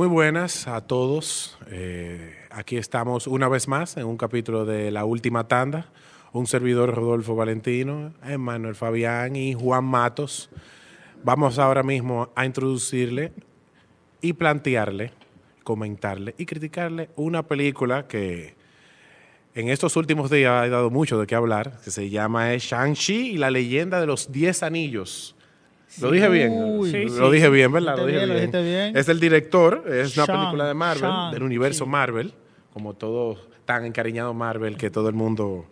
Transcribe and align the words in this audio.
Muy 0.00 0.08
buenas 0.08 0.66
a 0.66 0.80
todos. 0.80 1.58
Eh, 1.70 2.34
aquí 2.48 2.78
estamos 2.78 3.26
una 3.26 3.48
vez 3.50 3.68
más 3.68 3.98
en 3.98 4.06
un 4.06 4.16
capítulo 4.16 4.64
de 4.64 4.90
La 4.90 5.04
Última 5.04 5.46
Tanda. 5.46 5.90
Un 6.32 6.46
servidor 6.46 6.94
Rodolfo 6.94 7.36
Valentino, 7.36 8.14
Emanuel 8.24 8.74
Fabián 8.74 9.36
y 9.36 9.52
Juan 9.52 9.84
Matos. 9.84 10.48
Vamos 11.22 11.58
ahora 11.58 11.82
mismo 11.82 12.30
a 12.34 12.46
introducirle 12.46 13.34
y 14.22 14.32
plantearle, 14.32 15.12
comentarle 15.64 16.34
y 16.38 16.46
criticarle 16.46 17.10
una 17.16 17.42
película 17.42 18.08
que 18.08 18.54
en 19.54 19.68
estos 19.68 19.96
últimos 19.96 20.30
días 20.30 20.64
ha 20.64 20.68
dado 20.70 20.88
mucho 20.88 21.20
de 21.20 21.26
qué 21.26 21.34
hablar, 21.34 21.78
que 21.84 21.90
se 21.90 22.08
llama 22.08 22.56
Shang-Chi 22.56 23.32
y 23.32 23.36
la 23.36 23.50
leyenda 23.50 24.00
de 24.00 24.06
los 24.06 24.32
Diez 24.32 24.62
Anillos. 24.62 25.36
Lo 26.00 26.10
dije 26.10 26.28
bien. 26.28 26.52
Uy. 26.52 26.90
Sí, 26.90 27.04
lo 27.06 27.26
sí. 27.30 27.34
dije 27.36 27.48
bien, 27.50 27.72
¿verdad? 27.72 27.96
Lo 27.96 28.06
dije 28.06 28.26
bien. 28.62 28.96
Es 28.96 29.08
el 29.08 29.18
director, 29.20 29.84
es 29.92 30.16
una 30.16 30.26
película 30.26 30.66
de 30.68 30.74
Marvel, 30.74 31.10
del 31.32 31.42
universo. 31.42 31.86
Marvel, 31.86 32.32
como 32.72 32.94
todo 32.94 33.36
tan 33.64 33.84
encariñado 33.84 34.32
Marvel 34.34 34.76
que 34.76 34.90
todo 34.90 35.08
el 35.08 35.14
mundo 35.14 35.66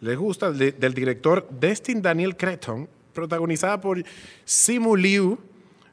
le 0.00 0.16
gusta, 0.16 0.50
de- 0.52 0.72
del 0.72 0.94
director 0.94 1.46
Destin 1.50 2.00
Daniel 2.02 2.36
Cretton, 2.36 2.88
protagonizada 3.12 3.80
por 3.80 4.02
Simu 4.44 4.96
Liu 4.96 5.38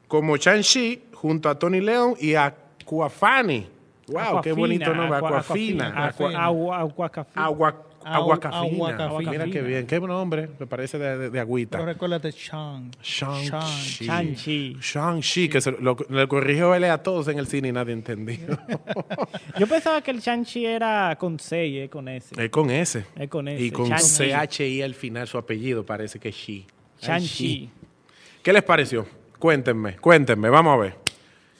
como 0.08 0.36
Shang-Chi, 0.36 1.02
junto 1.14 1.48
a 1.48 1.58
Tony 1.58 1.80
Leon 1.80 2.14
y 2.20 2.34
a 2.34 2.46
Aquafani. 2.80 3.66
¡Wow! 4.08 4.14
¡Qué 4.16 4.20
Aquafina, 4.50 4.54
bonito 4.54 4.94
nombre! 4.94 5.16
aqua- 5.18 5.28
Aquafina. 5.38 5.88
aquafina, 5.88 6.44
Aqua- 6.46 6.84
agua- 7.36 7.82
aguacafina. 8.04 8.88
Aguacafina. 8.88 9.30
Mira 9.30 9.44
qué 9.46 9.62
bien, 9.62 9.86
qué 9.86 10.00
nombre, 10.00 10.48
me 10.58 10.66
parece 10.66 10.98
de, 10.98 11.16
de- 11.18 11.30
de 11.30 11.40
agüita. 11.40 11.78
Pero 11.78 11.86
recuérdate, 11.92 12.30
Shang. 12.32 12.90
Shang-Chi. 13.02 14.04
Shang-Chi. 14.06 14.76
Shang-Chi, 14.80 15.48
que 15.48 15.60
se 15.60 15.72
lo, 15.72 15.96
le 16.08 16.26
corrigió 16.28 16.74
él 16.74 16.84
a 16.84 17.02
todos 17.02 17.28
en 17.28 17.38
el 17.38 17.46
cine 17.46 17.68
y 17.68 17.72
nadie 17.72 17.92
entendió. 17.92 18.38
Yo 19.58 19.66
pensaba 19.66 20.00
que 20.02 20.10
el 20.10 20.20
Shang-Chi 20.20 20.66
era 20.66 21.16
con 21.18 21.38
C 21.38 21.66
y 21.66 21.78
es 21.78 21.90
con 21.90 22.08
S. 22.08 22.34
es 22.42 22.50
con 22.50 22.70
ese. 22.70 23.04
Es 23.16 23.28
con 23.28 23.48
S. 23.48 23.62
Y 23.62 23.70
con. 23.70 23.98
C-H-I 23.98 24.82
al 24.82 24.94
final, 24.94 25.26
su 25.28 25.38
apellido 25.38 25.84
parece 25.84 26.18
que 26.18 26.30
es 26.30 26.34
Shi. 26.36 26.66
Shang-Chi. 27.00 27.70
¿Qué 28.42 28.52
les 28.52 28.62
pareció? 28.62 29.06
Cuéntenme, 29.38 29.96
cuéntenme, 29.96 30.48
vamos 30.50 30.74
a 30.74 30.76
ver. 30.82 30.94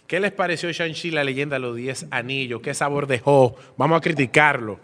¿Qué 0.07 0.21
les 0.21 0.33
pareció 0.33 0.71
Shang-Chi, 0.71 1.11
la 1.11 1.25
leyenda 1.25 1.57
de 1.57 1.61
los 1.61 1.75
10 1.77 2.09
anillos? 2.11 2.61
¿Qué 2.61 2.75
sabor 2.75 3.07
dejó? 3.07 3.57
Vamos 3.79 3.97
a 3.97 4.01
criticarlo. 4.01 4.79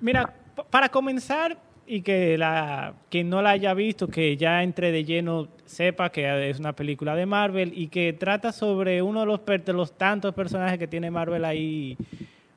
Mira, 0.00 0.32
para 0.70 0.88
comenzar 0.88 1.58
y 1.86 2.02
que 2.02 2.36
la 2.36 2.94
quien 3.10 3.30
no 3.30 3.42
la 3.42 3.50
haya 3.50 3.72
visto, 3.74 4.08
que 4.08 4.36
ya 4.36 4.62
entre 4.62 4.90
de 4.90 5.04
lleno 5.04 5.48
sepa 5.64 6.10
que 6.10 6.50
es 6.50 6.58
una 6.58 6.72
película 6.74 7.14
de 7.14 7.26
Marvel 7.26 7.72
y 7.76 7.88
que 7.88 8.12
trata 8.12 8.50
sobre 8.52 9.02
uno 9.02 9.20
de 9.20 9.26
los, 9.72 9.92
tantos 9.96 10.34
personajes 10.34 10.78
que 10.78 10.88
tiene 10.88 11.10
Marvel 11.10 11.44
ahí 11.44 11.96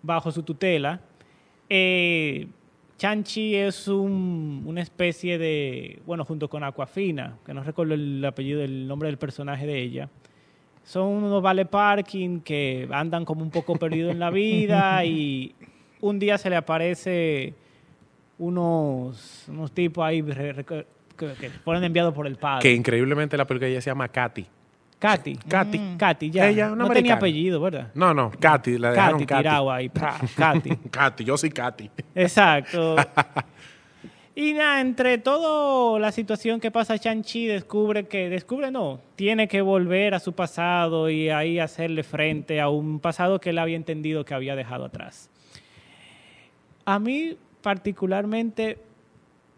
bajo 0.02 0.32
su 0.32 0.42
tutela. 0.44 1.00
Eh, 1.70 2.48
Shang-Chi 2.98 3.56
es 3.56 3.88
un- 3.88 4.64
una 4.66 4.82
especie 4.82 5.38
de, 5.38 6.02
bueno, 6.06 6.26
junto 6.26 6.50
con 6.50 6.64
Aquafina, 6.64 7.38
que 7.46 7.54
no 7.54 7.64
recuerdo 7.64 7.94
el 7.94 8.24
apellido, 8.26 8.62
el 8.62 8.88
nombre 8.88 9.08
del 9.08 9.18
personaje 9.18 9.66
de 9.68 9.80
ella. 9.80 10.10
Son 10.84 11.08
unos 11.08 11.42
vale 11.42 11.66
parking 11.66 12.40
que 12.42 12.88
andan 12.92 13.24
como 13.26 13.44
un 13.44 13.52
poco 13.52 13.76
perdidos 13.76 14.12
en 14.12 14.20
la 14.20 14.32
vida 14.32 15.06
y 15.06 15.54
un 16.02 16.18
día 16.20 16.38
se 16.38 16.50
le 16.50 16.56
aparece 16.56 17.54
unos, 18.40 19.46
unos 19.48 19.72
tipos 19.72 20.04
ahí 20.04 20.22
re- 20.22 20.54
re- 20.54 20.66
que, 20.66 20.86
que 21.40 21.50
fueron 21.50 21.84
enviados 21.84 22.14
por 22.14 22.26
el 22.26 22.38
padre. 22.38 22.64
Que 22.64 22.74
increíblemente 22.74 23.38
la 23.38 23.46
película 23.46 23.68
ella 23.70 23.82
se 23.82 23.92
llama 23.92 24.08
Katy. 24.08 24.46
Katy. 24.98 25.36
Katy. 25.48 25.80
Katy, 25.98 26.30
ya. 26.32 26.50
Ella, 26.50 26.72
una 26.72 26.86
no 26.86 26.90
tenía 26.90 27.14
apellido, 27.14 27.62
¿verdad? 27.62 27.92
No, 27.94 28.14
no, 28.14 28.32
Katy, 28.32 28.78
la 28.78 28.92
dejaron 28.92 29.26
Katy 29.26 29.44
Katy. 29.44 29.66
ahí. 29.72 29.90
Katy. 30.36 30.70
Katy, 30.90 31.24
yo 31.24 31.38
soy 31.38 31.52
Katy. 31.52 31.90
Exacto. 32.16 32.96
Y 34.36 34.54
nada, 34.54 34.80
entre 34.80 35.18
toda 35.18 36.00
la 36.00 36.14
situación 36.14 36.62
que 36.62 36.72
pasa, 36.72 36.96
Shang-Chi 36.96 37.46
descubre 37.48 38.08
que, 38.08 38.30
descubre 38.30 38.72
no, 38.72 39.02
tiene 39.18 39.50
que 39.50 39.60
volver 39.60 40.14
a 40.14 40.20
su 40.22 40.32
pasado 40.32 41.10
y 41.10 41.28
ahí 41.30 41.60
hacerle 41.60 42.04
frente 42.04 42.62
a 42.62 42.70
un 42.70 43.02
pasado 43.02 43.42
que 43.42 43.50
él 43.50 43.58
había 43.58 43.76
entendido 43.76 44.24
que 44.24 44.34
había 44.34 44.56
dejado 44.56 44.86
atrás. 44.86 45.30
A 46.86 47.00
mí, 47.00 47.36
particularmente, 47.62 48.78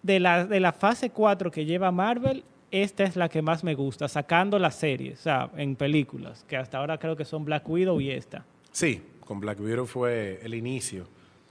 de 0.04 0.20
la, 0.20 0.46
de 0.46 0.60
la 0.60 0.72
fase 0.74 1.10
4 1.12 1.52
que 1.52 1.66
lleva 1.66 1.92
Marvel, 1.92 2.44
esta 2.72 3.04
es 3.04 3.16
la 3.16 3.28
que 3.30 3.42
más 3.42 3.64
me 3.64 3.76
gusta, 3.76 4.08
sacando 4.08 4.58
las 4.58 4.76
series, 4.76 5.20
o 5.20 5.24
sea, 5.24 5.50
en 5.58 5.76
películas, 5.76 6.46
que 6.48 6.56
hasta 6.58 6.78
ahora 6.78 6.98
creo 6.98 7.16
que 7.16 7.26
son 7.26 7.44
Black 7.46 7.68
Widow 7.68 8.00
y 8.00 8.12
esta. 8.12 8.46
Sí, 8.72 9.02
con 9.26 9.40
Black 9.40 9.60
Widow 9.60 9.86
fue 9.86 10.40
el 10.44 10.54
inicio. 10.54 11.06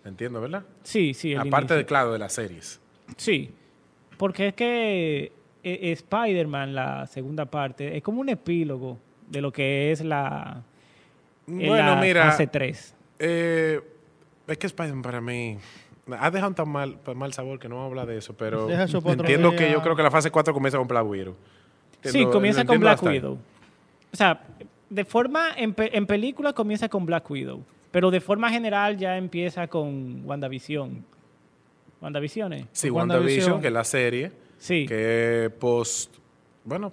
Entiendo, 0.04 0.40
¿verdad? 0.40 0.64
Sí, 0.82 1.12
sí. 1.12 1.32
el 1.32 1.40
Aparte, 1.40 1.58
inicio. 1.74 1.76
de, 1.76 1.84
claro, 1.86 2.12
de 2.12 2.18
las 2.18 2.32
series. 2.32 2.80
Sí, 3.18 3.50
porque 4.16 4.48
es 4.48 4.54
que 4.54 5.32
eh, 5.62 5.92
Spider-Man, 5.92 6.74
la 6.74 7.06
segunda 7.06 7.44
parte, 7.44 7.96
es 7.96 8.02
como 8.02 8.22
un 8.22 8.30
epílogo 8.30 8.98
de 9.28 9.42
lo 9.42 9.52
que 9.52 9.92
es 9.92 10.00
la, 10.02 10.62
en 11.46 11.58
Bueno, 11.58 11.94
la 11.96 12.00
mira, 12.00 12.24
fase 12.30 12.46
3. 12.46 12.94
eh, 13.18 13.80
es 14.46 14.56
que 14.58 14.66
Spider-Man 14.68 15.02
para 15.02 15.20
mí 15.20 15.58
ha 16.18 16.30
dejado 16.30 16.52
tan 16.54 16.68
mal, 16.68 16.98
tan 17.00 17.16
mal 17.18 17.32
sabor 17.32 17.58
que 17.58 17.68
no 17.68 17.76
vamos 17.76 17.88
a 17.88 17.90
hablar 17.90 18.06
de 18.06 18.18
eso, 18.18 18.34
pero 18.34 18.66
Deja 18.66 18.84
eso 18.84 19.02
entiendo 19.06 19.50
que 19.56 19.70
yo 19.70 19.82
creo 19.82 19.94
que 19.96 20.02
la 20.02 20.10
fase 20.10 20.30
4 20.30 20.52
comienza 20.54 20.78
con 20.78 20.88
Black 20.88 21.06
Widow. 21.06 21.34
Sí, 22.04 22.24
comienza 22.26 22.64
con 22.64 22.78
Black. 22.80 23.02
Widow. 23.02 23.38
O 24.12 24.16
sea, 24.16 24.40
de 24.88 25.04
forma, 25.04 25.50
en, 25.56 25.74
pe- 25.74 25.96
en 25.96 26.06
película 26.06 26.52
comienza 26.52 26.88
con 26.88 27.04
Black 27.06 27.30
Widow, 27.30 27.62
pero 27.90 28.10
de 28.10 28.20
forma 28.20 28.50
general 28.50 28.96
ya 28.96 29.16
empieza 29.16 29.66
con 29.68 30.22
WandaVision. 30.24 31.04
¿WandaVision? 32.00 32.52
eh? 32.54 32.66
Sí, 32.72 32.88
WandaVision. 32.90 33.60
Que 33.60 33.66
es 33.68 33.72
la 33.72 33.84
serie, 33.84 34.32
Sí. 34.58 34.86
que 34.86 35.50
post, 35.58 36.16
bueno, 36.64 36.92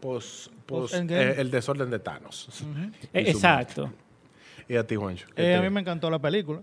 post, 0.00 0.50
post 0.66 0.94
eh, 0.94 1.34
el 1.38 1.50
desorden 1.50 1.90
de 1.90 1.98
Thanos. 1.98 2.48
Eh, 3.12 3.24
Exacto. 3.30 3.90
Y 4.68 4.76
a 4.76 4.84
ti, 4.86 4.96
Juancho. 4.96 5.26
¿qué 5.36 5.52
Eh, 5.52 5.54
a 5.56 5.62
mí 5.62 5.70
me 5.70 5.80
encantó 5.80 6.10
la 6.10 6.18
película. 6.18 6.60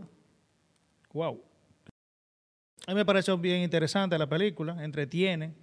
Wow. 1.14 1.40
A 2.88 2.92
mí 2.92 2.96
me 2.96 3.06
pareció 3.06 3.38
bien 3.38 3.62
interesante 3.62 4.18
la 4.18 4.28
película. 4.28 4.84
Entretiene 4.84 5.54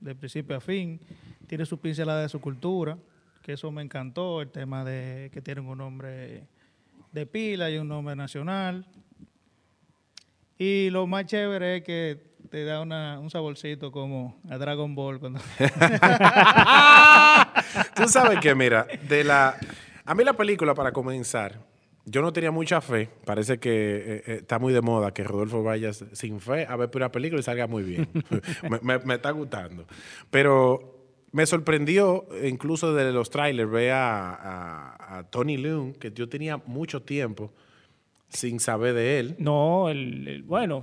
de 0.00 0.14
principio 0.14 0.56
a 0.56 0.60
fin. 0.60 1.00
Tiene 1.46 1.66
su 1.66 1.78
pincelada 1.78 2.22
de 2.22 2.28
su 2.28 2.40
cultura. 2.40 2.96
Que 3.42 3.52
eso 3.54 3.70
me 3.70 3.82
encantó. 3.82 4.40
El 4.40 4.50
tema 4.50 4.84
de 4.84 5.30
que 5.32 5.42
tienen 5.42 5.66
un 5.66 5.78
nombre 5.78 6.46
de 7.12 7.26
pila 7.26 7.70
y 7.70 7.76
un 7.78 7.88
nombre 7.88 8.16
nacional. 8.16 8.86
Y 10.56 10.90
lo 10.90 11.06
más 11.06 11.26
chévere 11.26 11.78
es 11.78 11.82
que 11.84 12.30
te 12.50 12.64
da 12.64 12.80
una- 12.80 13.18
un 13.20 13.30
saborcito 13.30 13.92
como 13.92 14.40
a 14.50 14.56
Dragon 14.58 14.94
Ball. 14.94 15.20
Cuando... 15.20 15.40
Tú 17.94 18.08
sabes 18.08 18.40
que, 18.40 18.54
mira, 18.54 18.86
de 19.08 19.24
la. 19.24 19.56
A 20.04 20.14
mí 20.14 20.24
la 20.24 20.32
película, 20.32 20.74
para 20.74 20.92
comenzar, 20.92 21.58
yo 22.04 22.22
no 22.22 22.32
tenía 22.32 22.50
mucha 22.50 22.80
fe. 22.80 23.08
Parece 23.24 23.58
que 23.58 23.70
eh, 23.70 24.22
eh, 24.26 24.34
está 24.40 24.58
muy 24.58 24.72
de 24.72 24.80
moda 24.80 25.12
que 25.12 25.22
Rodolfo 25.24 25.62
vaya 25.62 25.92
sin 25.92 26.40
fe 26.40 26.66
a 26.68 26.76
ver 26.76 26.90
una 26.94 27.12
película 27.12 27.40
y 27.40 27.42
salga 27.42 27.66
muy 27.66 27.82
bien. 27.82 28.08
me, 28.70 28.78
me- 28.82 28.98
me 29.04 29.14
está 29.14 29.30
gustando. 29.30 29.86
Pero 30.30 30.96
me 31.32 31.46
sorprendió, 31.46 32.26
incluso 32.44 32.92
de 32.94 33.12
los 33.12 33.30
trailers, 33.30 33.70
ver 33.70 33.92
a, 33.92 34.34
a- 34.34 35.18
a 35.18 35.22
Tony 35.30 35.56
Leung, 35.56 35.94
que 35.94 36.10
yo 36.12 36.28
tenía 36.28 36.56
mucho 36.56 37.02
tiempo 37.02 37.52
sin 38.28 38.60
saber 38.60 38.94
de 38.94 39.18
él. 39.20 39.36
No, 39.38 39.88
el, 39.88 40.26
el- 40.26 40.42
bueno, 40.42 40.82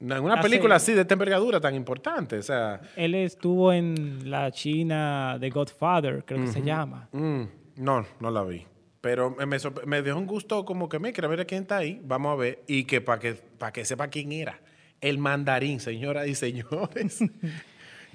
En 0.00 0.12
una 0.22 0.34
Hace- 0.34 0.42
película 0.42 0.76
así 0.76 0.92
de 0.92 1.02
esta 1.02 1.14
envergadura 1.14 1.60
tan 1.60 1.74
importante. 1.74 2.38
O 2.38 2.42
sea, 2.42 2.80
él 2.96 3.14
estuvo 3.14 3.72
en 3.72 4.28
la 4.30 4.50
China 4.50 5.38
de 5.38 5.50
Godfather, 5.50 6.24
creo 6.26 6.40
que 6.40 6.48
se 6.52 6.62
llama. 6.62 7.08
Mm, 7.12 7.42
no, 7.76 8.04
no 8.20 8.30
la 8.30 8.42
vi. 8.44 8.66
Pero 9.04 9.36
me, 9.38 9.58
me 9.84 10.00
dejó 10.00 10.18
un 10.18 10.26
gusto 10.26 10.64
como 10.64 10.88
que 10.88 10.98
me 10.98 11.12
quiero 11.12 11.28
ver 11.28 11.40
a 11.40 11.44
quién 11.44 11.60
está 11.64 11.76
ahí. 11.76 12.00
Vamos 12.04 12.32
a 12.32 12.36
ver. 12.36 12.62
Y 12.66 12.84
que 12.84 13.02
para 13.02 13.20
que, 13.20 13.34
para 13.34 13.70
que 13.70 13.84
sepa 13.84 14.08
quién 14.08 14.32
era. 14.32 14.58
El 14.98 15.18
mandarín, 15.18 15.78
señoras 15.78 16.26
y 16.26 16.34
señores. 16.34 17.20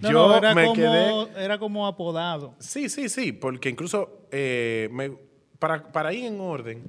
No, 0.02 0.10
Yo 0.12 0.28
no, 0.30 0.38
era, 0.38 0.56
me 0.56 0.64
como, 0.64 0.76
quedé. 0.76 1.44
era 1.44 1.60
como 1.60 1.86
apodado. 1.86 2.56
Sí, 2.60 2.88
sí, 2.88 3.10
sí. 3.10 3.34
Porque 3.34 3.68
incluso 3.70 4.26
eh, 4.32 4.88
me- 4.94 5.12
para, 5.60 5.92
para 5.92 6.14
ir 6.14 6.24
en 6.26 6.40
orden, 6.40 6.84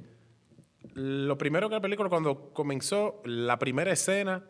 lo 0.93 1.37
primero 1.37 1.67
que 1.67 1.75
la 1.75 1.81
película, 1.81 2.07
cuando 2.07 2.51
comenzó, 2.53 3.21
la 3.25 3.59
primera 3.59 3.91
escena 3.91 4.45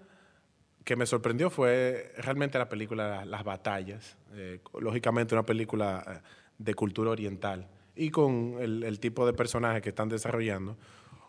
que 0.84 0.96
me 0.96 1.08
sorprendió 1.08 1.50
fue 1.50 2.14
realmente 2.20 2.60
la 2.60 2.70
película 2.70 3.26
Las 3.26 3.44
Batallas. 3.44 4.16
Eh, 4.36 4.60
lógicamente 4.80 5.34
una 5.36 5.44
película 5.46 6.04
eh, 6.08 6.28
de 6.60 6.74
cultura 6.76 7.10
oriental 7.10 7.68
y 7.96 8.10
con 8.10 8.56
el, 8.60 8.84
el 8.84 9.00
tipo 9.00 9.26
de 9.26 9.34
personaje 9.34 9.82
que 9.82 9.90
están 9.90 10.10
desarrollando. 10.10 10.78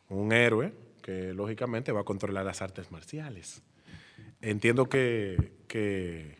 Un 0.08 0.32
héroe 0.32 0.72
que 1.02 1.32
lógicamente 1.34 1.90
va 1.92 2.00
a 2.00 2.04
controlar 2.04 2.44
las 2.44 2.62
artes 2.62 2.90
marciales. 2.92 3.62
Entiendo 4.40 4.88
que, 4.88 5.52
que, 5.68 6.36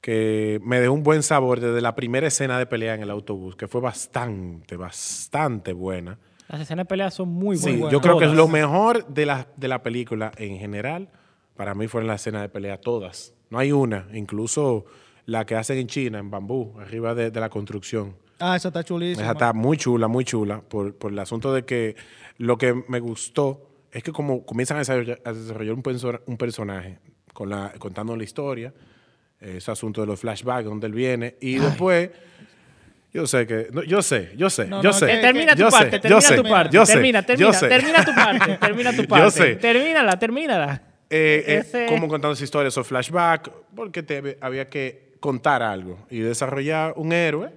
que 0.00 0.60
me 0.64 0.80
dejó 0.80 0.92
un 0.94 1.02
buen 1.02 1.22
sabor 1.22 1.60
desde 1.60 1.80
la 1.80 1.94
primera 1.94 2.26
escena 2.26 2.58
de 2.58 2.66
pelea 2.66 2.94
en 2.94 3.02
el 3.02 3.10
autobús, 3.10 3.54
que 3.56 3.68
fue 3.68 3.80
bastante, 3.80 4.76
bastante 4.76 5.72
buena. 5.72 6.18
Las 6.48 6.60
escenas 6.62 6.84
de 6.84 6.88
pelea 6.88 7.10
son 7.10 7.28
muy 7.28 7.56
Sí, 7.56 7.70
buenas. 7.72 7.92
yo 7.92 8.00
creo 8.00 8.18
que 8.18 8.24
es 8.26 8.30
lo 8.32 8.46
todas. 8.46 8.52
mejor 8.52 9.06
de 9.08 9.26
la, 9.26 9.46
de 9.56 9.68
la 9.68 9.82
película 9.82 10.32
en 10.36 10.58
general. 10.58 11.08
Para 11.56 11.74
mí 11.74 11.86
fueron 11.86 12.08
las 12.08 12.20
escenas 12.22 12.42
de 12.42 12.48
pelea 12.48 12.80
todas. 12.80 13.34
No 13.50 13.58
hay 13.58 13.72
una, 13.72 14.08
incluso 14.12 14.84
la 15.26 15.46
que 15.46 15.54
hacen 15.54 15.78
en 15.78 15.86
China, 15.86 16.18
en 16.18 16.30
bambú, 16.30 16.74
arriba 16.80 17.14
de, 17.14 17.30
de 17.30 17.40
la 17.40 17.48
construcción. 17.48 18.16
Ah, 18.44 18.56
esa 18.56 18.68
está 18.68 18.82
chulísima. 18.82 19.22
Esa 19.22 19.32
está 19.32 19.52
muy 19.52 19.76
chula, 19.76 20.08
muy 20.08 20.24
chula, 20.24 20.60
por, 20.60 20.94
por 20.96 21.12
el 21.12 21.18
asunto 21.18 21.52
de 21.54 21.64
que 21.64 21.94
lo 22.38 22.58
que 22.58 22.74
me 22.88 22.98
gustó 23.00 23.68
es 23.92 24.02
que 24.02 24.10
como 24.10 24.44
comienzan 24.44 24.78
a 24.78 24.80
desarrollar, 24.80 25.20
a 25.24 25.32
desarrollar 25.32 25.74
un, 25.74 25.82
perso- 25.82 26.20
un 26.26 26.36
personaje 26.36 26.98
con 27.32 27.48
la, 27.50 27.72
contando 27.78 28.16
la 28.16 28.24
historia, 28.24 28.72
ese 29.40 29.70
asunto 29.70 30.00
de 30.00 30.06
los 30.06 30.18
flashbacks, 30.20 30.64
donde 30.64 30.86
él 30.86 30.92
viene, 30.92 31.36
y 31.40 31.56
después, 31.56 32.10
yo 33.12 33.26
sé 33.26 33.46
que, 33.46 33.68
no, 33.72 33.82
yo 33.84 34.00
sé, 34.02 34.32
yo 34.36 34.48
sé, 34.50 34.66
No, 34.66 34.82
yo 34.82 34.90
no, 34.90 34.92
sé. 34.92 35.06
que- 35.06 35.18
Termina 35.18 35.52
tu 35.52 35.58
yo 35.60 35.68
parte, 35.70 35.90
sé, 35.90 35.98
termina 36.00 36.20
yo 36.20 36.28
sé, 36.28 36.36
tu 36.36 36.42
parte. 36.48 36.74
yo 36.76 36.86
sé, 36.86 36.92
termina, 36.94 37.20
yo 37.20 37.26
termina, 37.26 37.52
sé. 37.52 37.68
termina 37.68 38.04
tu 38.04 38.14
parte, 38.14 38.56
termina 38.60 38.90
tu 38.92 39.02
Yo 39.02 39.08
parte. 39.08 39.30
sé. 39.30 39.56
Termínala, 39.56 40.18
termínala. 40.18 40.82
Eh, 41.10 41.44
eh, 41.46 41.56
Ese- 41.58 41.86
como 41.86 42.08
contando 42.08 42.32
esa 42.32 42.44
historia, 42.44 42.68
esos 42.68 42.86
flashbacks, 42.86 43.50
porque 43.76 44.02
te, 44.02 44.38
había 44.40 44.68
que 44.68 45.12
contar 45.20 45.62
algo 45.62 45.98
y 46.10 46.18
desarrollar 46.20 46.94
un 46.96 47.12
héroe 47.12 47.50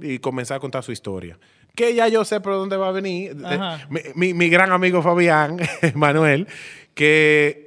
y 0.00 0.18
comenzar 0.18 0.56
a 0.56 0.60
contar 0.60 0.82
su 0.82 0.92
historia. 0.92 1.38
Que 1.74 1.94
ya 1.94 2.06
yo 2.08 2.24
sé 2.24 2.40
por 2.40 2.52
dónde 2.54 2.76
va 2.76 2.88
a 2.88 2.92
venir. 2.92 3.36
Eh, 3.50 3.58
mi, 3.90 4.00
mi- 4.14 4.34
mi 4.34 4.48
gran 4.48 4.70
amigo 4.72 5.02
Fabián, 5.02 5.56
Manuel, 5.94 6.46
que 6.94 7.64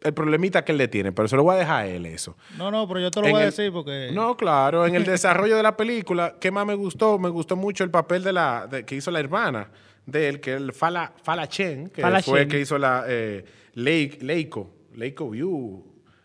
el 0.00 0.14
problemita 0.14 0.64
que 0.64 0.70
él 0.72 0.78
le 0.78 0.86
tiene, 0.88 1.10
pero 1.12 1.26
se 1.26 1.34
lo 1.34 1.42
voy 1.42 1.56
a 1.56 1.58
dejar 1.58 1.82
a 1.82 1.86
él 1.88 2.06
eso. 2.06 2.36
No, 2.56 2.70
no, 2.70 2.86
pero 2.86 3.00
yo 3.00 3.10
te 3.10 3.20
lo 3.20 3.26
En 3.26 3.32
voy 3.32 3.40
a 3.40 3.44
el- 3.46 3.50
decir 3.50 3.72
porque... 3.72 4.10
No, 4.12 4.36
claro, 4.36 4.86
en 4.86 4.94
el 4.94 5.04
desarrollo 5.04 5.56
de 5.56 5.62
la 5.64 5.76
película, 5.76 6.36
¿qué 6.40 6.50
más 6.52 6.64
me 6.66 6.74
gustó? 6.74 7.18
Me 7.18 7.28
gustó 7.28 7.56
mucho 7.56 7.82
el 7.82 7.90
papel 7.90 8.22
de 8.22 8.32
la 8.32 8.68
de- 8.70 8.84
que 8.84 8.94
hizo 8.94 9.10
la 9.10 9.18
hermana 9.18 9.70
de 10.06 10.28
él, 10.28 10.40
que 10.40 10.52
es 10.54 10.60
el 10.60 10.72
Fala, 10.72 11.12
Fala 11.22 11.48
Chen, 11.48 11.88
que 11.90 12.00
Fala 12.00 12.22
fue 12.22 12.40
Chen. 12.42 12.48
que 12.48 12.60
hizo 12.60 12.78
la 12.78 13.04
eh, 13.08 13.44
Lei- 13.74 14.18
Leiko, 14.20 14.70
Leiko 14.94 15.34
Yu, 15.34 15.84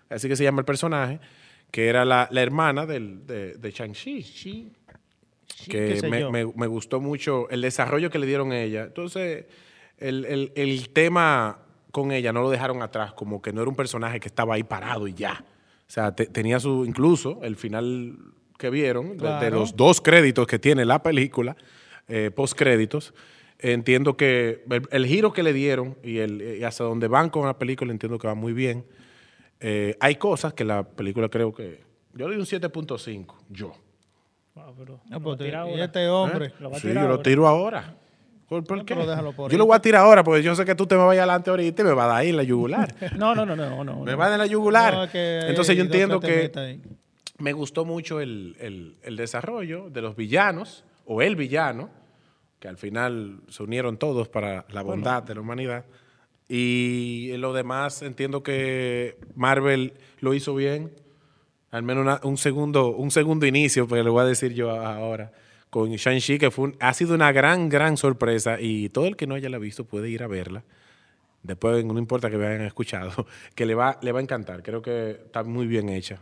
así 0.10 0.28
que 0.28 0.36
se 0.36 0.44
llama 0.44 0.60
el 0.62 0.66
personaje, 0.66 1.20
que 1.72 1.88
era 1.88 2.06
la, 2.06 2.28
la 2.30 2.42
hermana 2.44 2.86
del, 2.86 3.26
de, 3.26 3.56
de 3.56 3.72
Shang-Chi. 3.72 4.72
Sí, 5.58 5.72
que 5.72 5.96
me, 6.10 6.20
me- 6.32 6.46
me 6.56 6.68
gustó 6.68 7.00
mucho 7.00 7.50
el 7.50 7.62
desarrollo 7.62 8.10
que 8.10 8.20
le 8.20 8.26
dieron 8.28 8.52
a 8.52 8.62
ella. 8.62 8.84
Entonces, 8.84 9.46
el, 9.98 10.26
el- 10.26 10.52
el 10.56 10.90
tema 10.90 11.60
con 11.92 12.12
ella 12.12 12.34
no 12.34 12.42
lo 12.42 12.50
dejaron 12.50 12.82
atrás, 12.82 13.14
como 13.14 13.42
que 13.42 13.54
no 13.54 13.62
era 13.62 13.70
un 13.70 13.76
personaje 13.76 14.20
que 14.20 14.28
estaba 14.28 14.56
ahí 14.56 14.64
parado 14.64 15.08
y 15.08 15.14
ya. 15.14 15.46
O 15.88 15.92
sea, 15.94 16.16
te- 16.16 16.26
tenía 16.26 16.60
su, 16.60 16.86
incluso 16.86 17.40
el 17.44 17.56
final 17.56 18.18
que 18.58 18.70
vieron, 18.70 19.18
de- 19.18 19.52
los 19.52 19.76
dos 19.76 20.02
créditos 20.02 20.48
que 20.48 20.58
tiene 20.60 20.86
la 20.86 21.04
película, 21.04 21.56
eh, 22.08 22.32
post 22.34 22.58
créditos, 22.58 23.14
entiendo 23.60 24.18
que 24.18 24.64
el, 24.70 24.88
el 24.92 25.06
giro 25.06 25.32
que 25.34 25.44
le 25.44 25.54
dieron 25.54 25.96
y, 26.04 26.18
el, 26.18 26.58
y 26.60 26.64
hasta 26.64 26.84
donde 26.84 27.08
van 27.08 27.30
con 27.30 27.46
la 27.46 27.58
película, 27.58 27.92
entiendo 27.92 28.18
que 28.18 28.28
va 28.28 28.36
muy 28.36 28.54
bien. 28.54 28.86
Eh, 29.60 29.96
hay 30.00 30.16
cosas 30.16 30.54
que 30.54 30.66
la 30.66 30.84
película 30.84 31.30
creo 31.30 31.54
que... 31.54 31.82
Yo 32.16 32.28
le 32.28 32.36
doy 32.36 32.42
un 32.42 32.46
7.5, 32.62 33.36
yo. 33.50 33.74
Wow, 34.56 34.76
pero 34.78 35.00
No, 35.10 35.20
lo 35.20 35.46
y 35.46 35.52
ahora. 35.52 35.86
este 35.86 36.08
hombre... 36.10 36.54
Lo 36.60 36.70
va 36.70 36.78
a 36.78 36.80
Sí, 36.80 36.88
tirar 36.88 37.04
yo 37.04 37.08
lo 37.08 37.14
ahora. 37.16 37.24
tiro 37.24 37.48
ahora. 37.48 37.96
¿Por, 38.48 38.64
por 38.66 38.78
No, 38.78 38.86
qué? 38.86 38.94
pero 38.94 39.08
déjalo 39.08 39.32
por 39.34 39.52
yo 39.52 39.58
lo 39.58 39.66
voy 39.66 39.76
a 39.76 39.80
tirar 39.80 40.04
ahora 40.04 40.24
porque 40.24 40.44
yo 40.44 40.54
sé 40.54 40.64
que 40.64 40.76
tú 40.76 40.86
te 40.86 40.96
me 40.96 41.04
vayas 41.04 41.24
adelante 41.24 41.50
ahorita 41.50 41.82
y 41.82 41.86
me 41.86 41.94
va 41.94 42.04
a 42.04 42.08
dar 42.08 42.16
ahí 42.18 42.32
la 42.32 42.44
yugular. 42.44 42.94
No, 43.18 43.34
no, 43.34 43.46
no, 43.46 43.56
no, 43.56 43.84
no. 43.84 44.00
me 44.04 44.14
va 44.16 44.26
a 44.28 44.30
dar 44.30 44.40
la 44.40 44.46
yugular. 44.46 44.94
No, 44.94 45.10
que 45.10 45.40
Entonces 45.48 45.76
yo 45.76 45.84
entiendo 45.84 46.20
que 46.20 46.80
me 47.40 47.54
gustó 47.54 47.84
mucho 47.86 48.20
el, 48.20 48.56
el- 48.60 48.98
el 49.02 49.16
desarrollo 49.18 49.90
de 49.90 50.02
los 50.02 50.16
villanos 50.16 50.84
o 51.06 51.22
el 51.24 51.36
villano, 51.36 51.90
que 52.60 52.68
al 52.68 52.78
final 52.78 53.40
se 53.50 53.64
unieron 53.64 53.98
todos 53.98 54.30
para 54.30 54.66
la 54.70 54.84
bondad 54.84 55.24
de 55.24 55.34
la 55.36 55.42
humanidad. 55.42 55.86
Y 56.48 57.32
lo 57.38 57.54
demás 57.54 58.04
entiendo 58.04 58.44
que 58.44 59.18
Marvel 59.36 59.94
lo 60.20 60.34
hizo 60.36 60.54
bien. 60.54 60.92
Al 61.74 61.81
menos 61.84 62.04
una- 62.04 62.20
un, 62.24 62.38
segundo, 62.38 62.96
un 62.96 63.10
segundo 63.10 63.46
inicio, 63.48 63.88
porque 63.88 64.04
le 64.04 64.10
voy 64.10 64.22
a 64.22 64.25
decir 64.25 64.54
yo 64.54 64.70
ahora, 64.72 65.31
con 65.72 65.90
Shang-Chi, 65.90 66.38
que 66.38 66.52
fue 66.52 66.66
un- 66.66 66.75
ha 66.80 66.94
sido 66.94 67.16
una 67.16 67.31
gran, 67.31 67.68
gran 67.68 67.98
sorpresa. 67.98 68.62
Y 68.62 68.90
todo 68.90 69.08
el 69.08 69.16
que 69.16 69.25
no 69.25 69.34
haya 69.36 69.50
la 69.50 69.58
visto 69.58 69.84
puede 69.84 70.10
ir 70.10 70.22
a 70.22 70.28
verla. 70.28 70.64
Después, 71.42 71.84
no 71.84 71.98
importa 71.98 72.30
que 72.30 72.38
me 72.38 72.46
hayan 72.46 72.62
escuchado, 72.62 73.12
que 73.56 73.66
le 73.66 73.74
va, 73.75 73.98
le 74.04 74.12
va 74.12 74.20
a 74.20 74.22
encantar. 74.22 74.62
Creo 74.64 74.81
que 74.81 75.12
está 75.25 75.44
muy 75.44 75.66
bien 75.68 75.90
hecha 75.90 76.20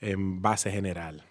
en 0.00 0.42
base 0.42 0.70
general. 0.70 1.22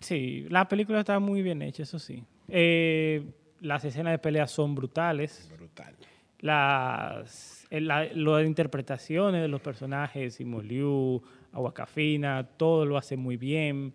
Sí, 0.00 0.46
la 0.50 0.68
película 0.68 0.98
está 1.00 1.18
muy 1.20 1.40
bien 1.42 1.62
hecha, 1.62 1.84
eso 1.84 1.98
sí. 1.98 2.22
Eh, 2.48 3.22
las 3.60 3.84
escenas 3.84 4.12
de 4.12 4.18
pelea 4.18 4.46
son 4.48 4.74
brutales. 4.74 5.48
Brutal. 5.56 5.94
Las, 6.40 7.66
el- 7.70 7.86
la- 7.88 8.04
las 8.12 8.44
interpretaciones 8.46 9.40
de 9.42 9.48
los 9.48 9.60
personajes, 9.60 10.34
Simu 10.34 10.62
Liu, 10.62 11.22
Aguacafina, 11.52 12.44
todo 12.56 12.84
lo 12.84 12.96
hace 12.96 13.16
muy 13.16 13.36
bien. 13.36 13.94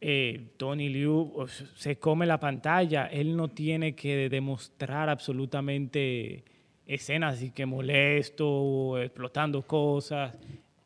Eh, 0.00 0.52
Tony 0.56 0.88
Liu 0.88 1.46
se 1.74 1.98
come 1.98 2.26
la 2.26 2.38
pantalla. 2.38 3.06
Él 3.06 3.36
no 3.36 3.48
tiene 3.48 3.94
que 3.94 4.28
demostrar 4.28 5.08
absolutamente 5.08 6.44
escenas 6.86 7.36
así 7.36 7.50
que 7.50 7.66
molesto, 7.66 8.46
o 8.46 8.98
explotando 8.98 9.62
cosas. 9.62 10.38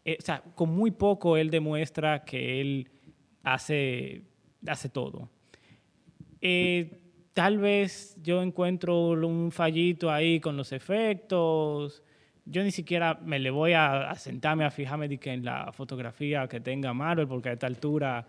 Eh, 0.04 0.16
o 0.18 0.22
sea, 0.22 0.42
con 0.54 0.70
muy 0.70 0.90
poco 0.90 1.36
él 1.36 1.50
demuestra 1.50 2.24
que 2.24 2.60
él 2.60 2.88
hace, 3.42 4.22
hace 4.66 4.88
todo. 4.88 5.28
Eh, 6.40 7.00
tal 7.32 7.58
vez 7.58 8.16
yo 8.22 8.42
encuentro 8.42 9.10
un 9.10 9.50
fallito 9.50 10.10
ahí 10.10 10.40
con 10.40 10.56
los 10.56 10.72
efectos. 10.72 12.02
Yo 12.50 12.62
ni 12.62 12.70
siquiera 12.70 13.18
me 13.22 13.38
le 13.38 13.50
voy 13.50 13.72
a, 13.72 14.10
a 14.10 14.14
sentarme 14.16 14.64
a 14.64 14.70
fijarme 14.70 15.08
de 15.08 15.18
que 15.18 15.32
en 15.32 15.44
la 15.44 15.72
fotografía 15.72 16.48
que 16.48 16.60
tenga 16.60 16.92
Marvel, 16.94 17.26
porque 17.28 17.50
a 17.50 17.52
esta 17.52 17.66
altura 17.66 18.26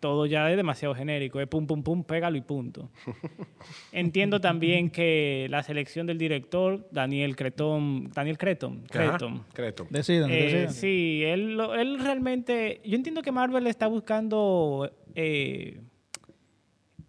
todo 0.00 0.24
ya 0.24 0.50
es 0.50 0.56
demasiado 0.56 0.94
genérico. 0.94 1.40
Es 1.40 1.46
pum, 1.46 1.66
pum, 1.66 1.82
pum, 1.82 2.02
pégalo 2.04 2.36
y 2.36 2.40
punto. 2.40 2.90
Entiendo 3.92 4.40
también 4.40 4.90
que 4.90 5.46
la 5.50 5.62
selección 5.62 6.06
del 6.06 6.16
director, 6.18 6.88
Daniel 6.90 7.36
Cretón, 7.36 8.10
Daniel 8.14 8.38
Creton, 8.38 8.82
Creton, 8.90 9.44
Creton. 9.52 9.86
Decidan, 9.90 10.30
eh, 10.30 10.42
decidan. 10.42 10.72
sí, 10.72 11.22
él, 11.24 11.60
él 11.78 11.98
realmente. 12.00 12.80
Yo 12.84 12.96
entiendo 12.96 13.22
que 13.22 13.30
Marvel 13.30 13.66
está 13.66 13.86
buscando. 13.86 14.90
eh, 15.14 15.80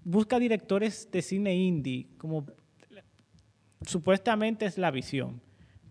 busca 0.03 0.39
directores 0.39 1.09
de 1.12 1.21
cine 1.21 1.55
indie, 1.55 2.07
como 2.17 2.45
supuestamente 3.85 4.65
es 4.65 4.77
la 4.77 4.91
visión. 4.91 5.41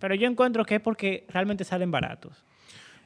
Pero 0.01 0.15
yo 0.17 0.27
encuentro 0.29 0.65
que 0.65 0.75
es 0.77 0.81
porque 0.81 1.25
realmente 1.29 1.63
salen 1.63 1.91
baratos. 1.93 2.45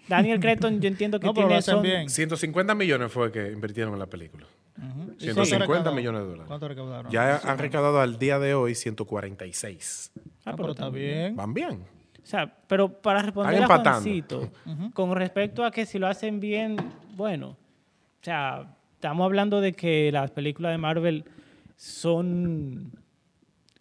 Daniel 0.09 0.39
Cretton, 0.41 0.81
yo 0.81 0.89
entiendo 0.89 1.21
que 1.21 1.27
No, 1.27 1.35
tiene. 1.35 1.61
son- 1.61 1.83
bien. 1.83 2.09
150 2.09 2.75
millones 2.75 3.13
fue 3.13 3.31
que 3.31 3.53
invirtieron 3.53 3.93
en 3.95 3.99
la 3.99 4.07
película. 4.07 4.47
Ujú. 4.77 5.13
¿Y 5.19 5.25
150 5.25 5.67
cuánto 5.67 5.91
recaudó? 5.91 5.97
millones 5.97 6.21
de 6.23 6.27
dólares. 6.27 6.47
¿Cuánto 6.49 6.69
recaudaron? 6.69 7.13
Ya 7.13 7.37
han 7.39 7.59
recaudado 7.59 8.01
al 8.01 8.19
día 8.19 8.39
de 8.39 8.55
hoy 8.55 8.75
146. 8.75 10.13
Ah, 10.47 10.55
pero 10.57 10.71
está 10.73 10.89
bien. 10.89 11.37
Van 11.37 11.53
bien. 11.55 11.85
O 12.23 12.27
sea, 12.27 12.53
pero 12.67 12.89
para 12.91 13.21
responder 13.23 13.63
a. 13.63 13.67
Juancito, 13.67 14.51
con 14.95 15.15
respecto 15.15 15.65
a 15.65 15.71
que 15.71 15.85
si 15.87 15.99
lo 15.99 16.07
hacen 16.07 16.41
bien, 16.41 16.77
bueno, 17.17 17.49
o 17.51 17.57
sea, 18.25 18.75
estamos 18.95 19.25
hablando 19.27 19.61
de 19.61 19.75
que 19.75 20.11
las 20.11 20.31
películas 20.31 20.73
de 20.73 20.79
Marvel 20.79 21.25
son, 21.77 22.93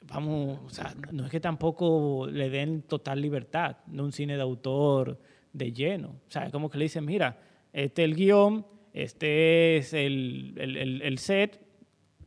vamos, 0.08 0.60
o 0.66 0.70
sea, 0.70 0.94
no 1.12 1.26
es 1.26 1.32
que 1.32 1.40
tampoco 1.40 2.28
le 2.32 2.50
den 2.50 2.82
total 2.84 3.22
libertad, 3.22 3.78
no 3.88 4.04
un 4.04 4.12
cine 4.12 4.36
de 4.36 4.42
autor 4.42 5.20
de 5.52 5.72
lleno. 5.72 6.10
O 6.28 6.32
sea, 6.32 6.46
es 6.46 6.52
como 6.52 6.70
que 6.70 6.78
le 6.78 6.86
dicen, 6.86 7.06
mira, 7.06 7.38
este 7.72 8.04
es 8.04 8.10
el 8.10 8.16
guion, 8.16 8.66
este 8.94 9.78
es 9.78 9.94
el, 9.94 10.54
el- 10.58 10.78
el- 10.78 11.02
el 11.02 11.18
set, 11.18 11.60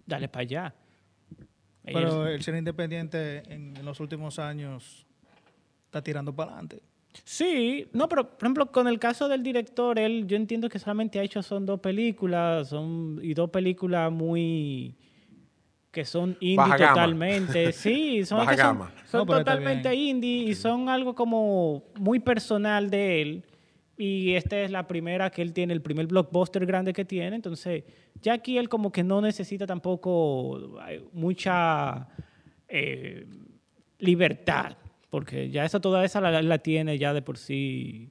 dale 0.06 0.28
para 0.28 0.42
allá. 0.42 0.74
Pero 1.84 2.26
el 2.26 2.42
cine 2.42 2.58
independiente 2.58 3.42
en, 3.52 3.76
en 3.76 3.84
los 3.84 4.00
últimos 4.00 4.38
años 4.40 5.06
está 5.84 6.02
tirando 6.02 6.34
para 6.34 6.52
adelante. 6.52 6.82
Sí, 7.24 7.86
no, 7.92 8.08
pero 8.08 8.28
por 8.28 8.38
ejemplo, 8.44 8.72
con 8.72 8.88
el 8.88 8.98
caso 8.98 9.28
del 9.28 9.42
director, 9.42 9.98
él, 9.98 10.26
yo 10.26 10.36
entiendo 10.36 10.68
que 10.68 10.78
solamente 10.78 11.18
ha 11.18 11.22
hecho 11.22 11.42
son 11.42 11.64
dos 11.64 11.80
películas, 11.80 12.68
son 12.68 13.20
y 13.22 13.32
dos 13.34 13.48
películas 13.50 14.10
muy 14.12 14.94
que 15.96 16.04
son 16.04 16.36
indie 16.40 16.56
Baja 16.58 16.76
gama. 16.76 16.92
totalmente, 16.92 17.72
sí, 17.84 18.22
son, 18.26 18.36
Baja 18.38 18.50
que 18.50 18.56
son- 18.58 18.66
gama. 18.66 18.92
son 19.06 19.20
No, 19.20 19.26
totalmente 19.38 19.94
indie 19.94 20.42
y 20.50 20.54
son 20.54 20.90
algo 20.90 21.14
como 21.14 21.84
muy 21.98 22.20
personal 22.20 22.90
de 22.90 23.22
él. 23.22 23.44
Y 23.96 24.34
esta 24.34 24.60
es 24.60 24.70
la 24.70 24.86
primera 24.86 25.30
que 25.30 25.40
él 25.40 25.54
tiene, 25.54 25.72
el 25.72 25.80
primer 25.80 26.06
blockbuster 26.06 26.66
grande 26.66 26.92
que 26.92 27.06
tiene. 27.06 27.34
Entonces, 27.34 27.84
ya 28.20 28.34
aquí 28.34 28.58
él 28.58 28.68
como 28.68 28.92
que 28.92 29.02
no 29.02 29.22
necesita 29.22 29.66
tampoco 29.66 30.78
mucha 31.14 32.06
eh, 32.68 33.26
libertad, 33.98 34.76
porque 35.08 35.48
ya 35.48 35.64
esa 35.64 35.80
toda 35.80 36.04
esa 36.04 36.20
la, 36.20 36.42
la 36.42 36.58
tiene 36.58 36.98
ya 36.98 37.14
de 37.14 37.22
por 37.22 37.38
sí 37.38 38.10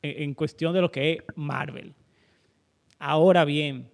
en, 0.00 0.22
en 0.22 0.34
cuestión 0.34 0.72
de 0.74 0.80
lo 0.80 0.92
que 0.92 1.12
es 1.14 1.18
Marvel. 1.34 1.92
Ahora 3.00 3.44
bien, 3.44 3.90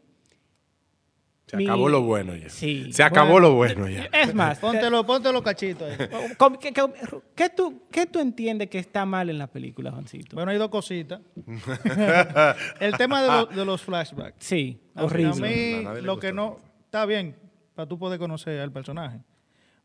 Se 1.46 1.56
Mi- 1.56 1.64
acabó 1.64 1.88
lo 1.88 2.02
bueno 2.02 2.34
ya. 2.34 2.48
Sí. 2.48 2.92
Se 2.92 3.04
acabó 3.04 3.38
lo 3.38 3.54
bueno 3.54 3.88
ya. 3.88 4.06
Es 4.12 4.34
más, 4.34 4.58
Póntelo, 4.58 5.06
póntelo 5.06 5.42
cachito 5.44 5.84
ahí. 5.84 5.96
¿cómo- 6.36 6.58
¿qué, 6.58 6.72
qué- 6.72 6.92
qué 7.36 7.48
tú, 7.50 7.82
¿qué 7.90 8.06
tú 8.06 8.18
entiendes 8.18 8.68
que 8.68 8.78
está 8.80 9.06
mal 9.06 9.30
en 9.30 9.38
la 9.38 9.46
película, 9.46 9.92
Juancito? 9.92 10.34
Bueno, 10.34 10.50
hay 10.50 10.58
dos 10.58 10.70
cositas. 10.70 11.20
El 12.80 12.96
tema 12.96 13.22
de, 13.22 13.28
lo- 13.28 13.46
de 13.46 13.64
los 13.64 13.80
flashbacks. 13.82 14.36
Sí, 14.44 14.80
A 14.94 15.04
horrible. 15.04 15.84
A 15.86 15.92
mí, 15.94 16.00
lo 16.02 16.18
que 16.18 16.32
no. 16.32 16.58
Está 16.84 17.06
bien, 17.06 17.36
para 17.74 17.88
tú 17.88 17.98
poder 17.98 18.18
conocer 18.18 18.60
al 18.60 18.72
personaje. 18.72 19.20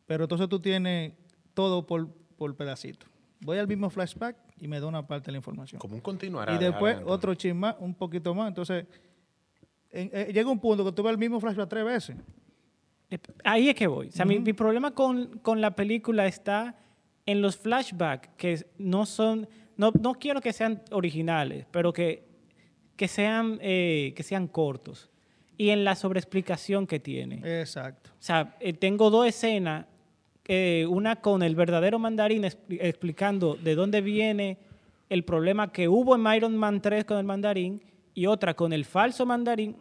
Pero 0.05 0.23
entonces 0.25 0.47
tú 0.49 0.59
tienes 0.59 1.13
todo 1.53 1.85
por, 1.85 2.07
por 2.37 2.55
pedacito. 2.55 3.05
Voy 3.41 3.57
al 3.57 3.67
mismo 3.67 3.89
flashback 3.89 4.35
y 4.59 4.67
me 4.67 4.79
da 4.79 4.87
una 4.87 5.05
parte 5.07 5.27
de 5.27 5.31
la 5.33 5.37
información. 5.37 5.79
Como 5.79 5.95
un 5.95 6.01
continuar. 6.01 6.51
y 6.53 6.57
después 6.57 6.97
otro 7.05 7.33
chin 7.35 7.57
más, 7.57 7.75
un 7.79 7.93
poquito 7.93 8.33
más. 8.35 8.47
Entonces, 8.47 8.85
eh, 9.91 10.31
llega 10.33 10.49
un 10.49 10.59
punto 10.59 10.83
que 10.85 10.91
tú 10.91 11.03
ves 11.03 11.11
el 11.11 11.17
mismo 11.17 11.39
flashback 11.39 11.69
tres 11.69 11.85
veces. 11.85 12.15
Eh, 13.09 13.17
Ahí 13.43 13.69
es 13.69 13.75
que 13.75 13.87
voy. 13.87 14.07
O 14.07 14.11
sea, 14.11 14.25
mi, 14.25 14.39
mi 14.39 14.53
problema 14.53 14.91
con, 14.91 15.39
con 15.39 15.59
la 15.61 15.75
película 15.75 16.25
está 16.25 16.77
en 17.25 17.41
los 17.41 17.57
flashbacks 17.57 18.29
que 18.37 18.65
no 18.77 19.05
son, 19.05 19.47
no, 19.77 19.91
no 20.01 20.13
quiero 20.15 20.41
que 20.41 20.53
sean 20.53 20.81
originales, 20.91 21.65
pero 21.71 21.91
que, 21.93 22.23
que, 22.95 23.07
sean, 23.07 23.57
eh, 23.61 24.13
que 24.15 24.23
sean 24.23 24.47
cortos. 24.47 25.09
Y 25.57 25.69
en 25.69 25.83
la 25.83 25.95
sobreexplicación 25.95 26.87
que 26.87 26.99
tiene. 26.99 27.41
Exacto. 27.61 28.09
O 28.13 28.21
sea, 28.23 28.55
eh, 28.59 28.73
tengo 28.73 29.09
dos 29.11 29.27
escenas, 29.27 29.85
una 30.89 31.15
con 31.17 31.43
el 31.43 31.55
verdadero 31.55 31.97
mandarín 31.97 32.43
expli- 32.43 32.79
explicando 32.81 33.55
de 33.55 33.73
dónde 33.75 34.01
viene 34.01 34.57
el 35.09 35.23
problema 35.23 35.71
que 35.71 35.87
hubo 35.87 36.15
en 36.15 36.25
Iron 36.35 36.57
Man 36.57 36.81
3 36.81 37.05
con 37.05 37.17
el 37.17 37.23
mandarín 37.23 37.81
y 38.13 38.25
otra 38.25 38.53
con 38.53 38.73
el 38.73 38.85
falso 38.85 39.25
mandarín, 39.25 39.77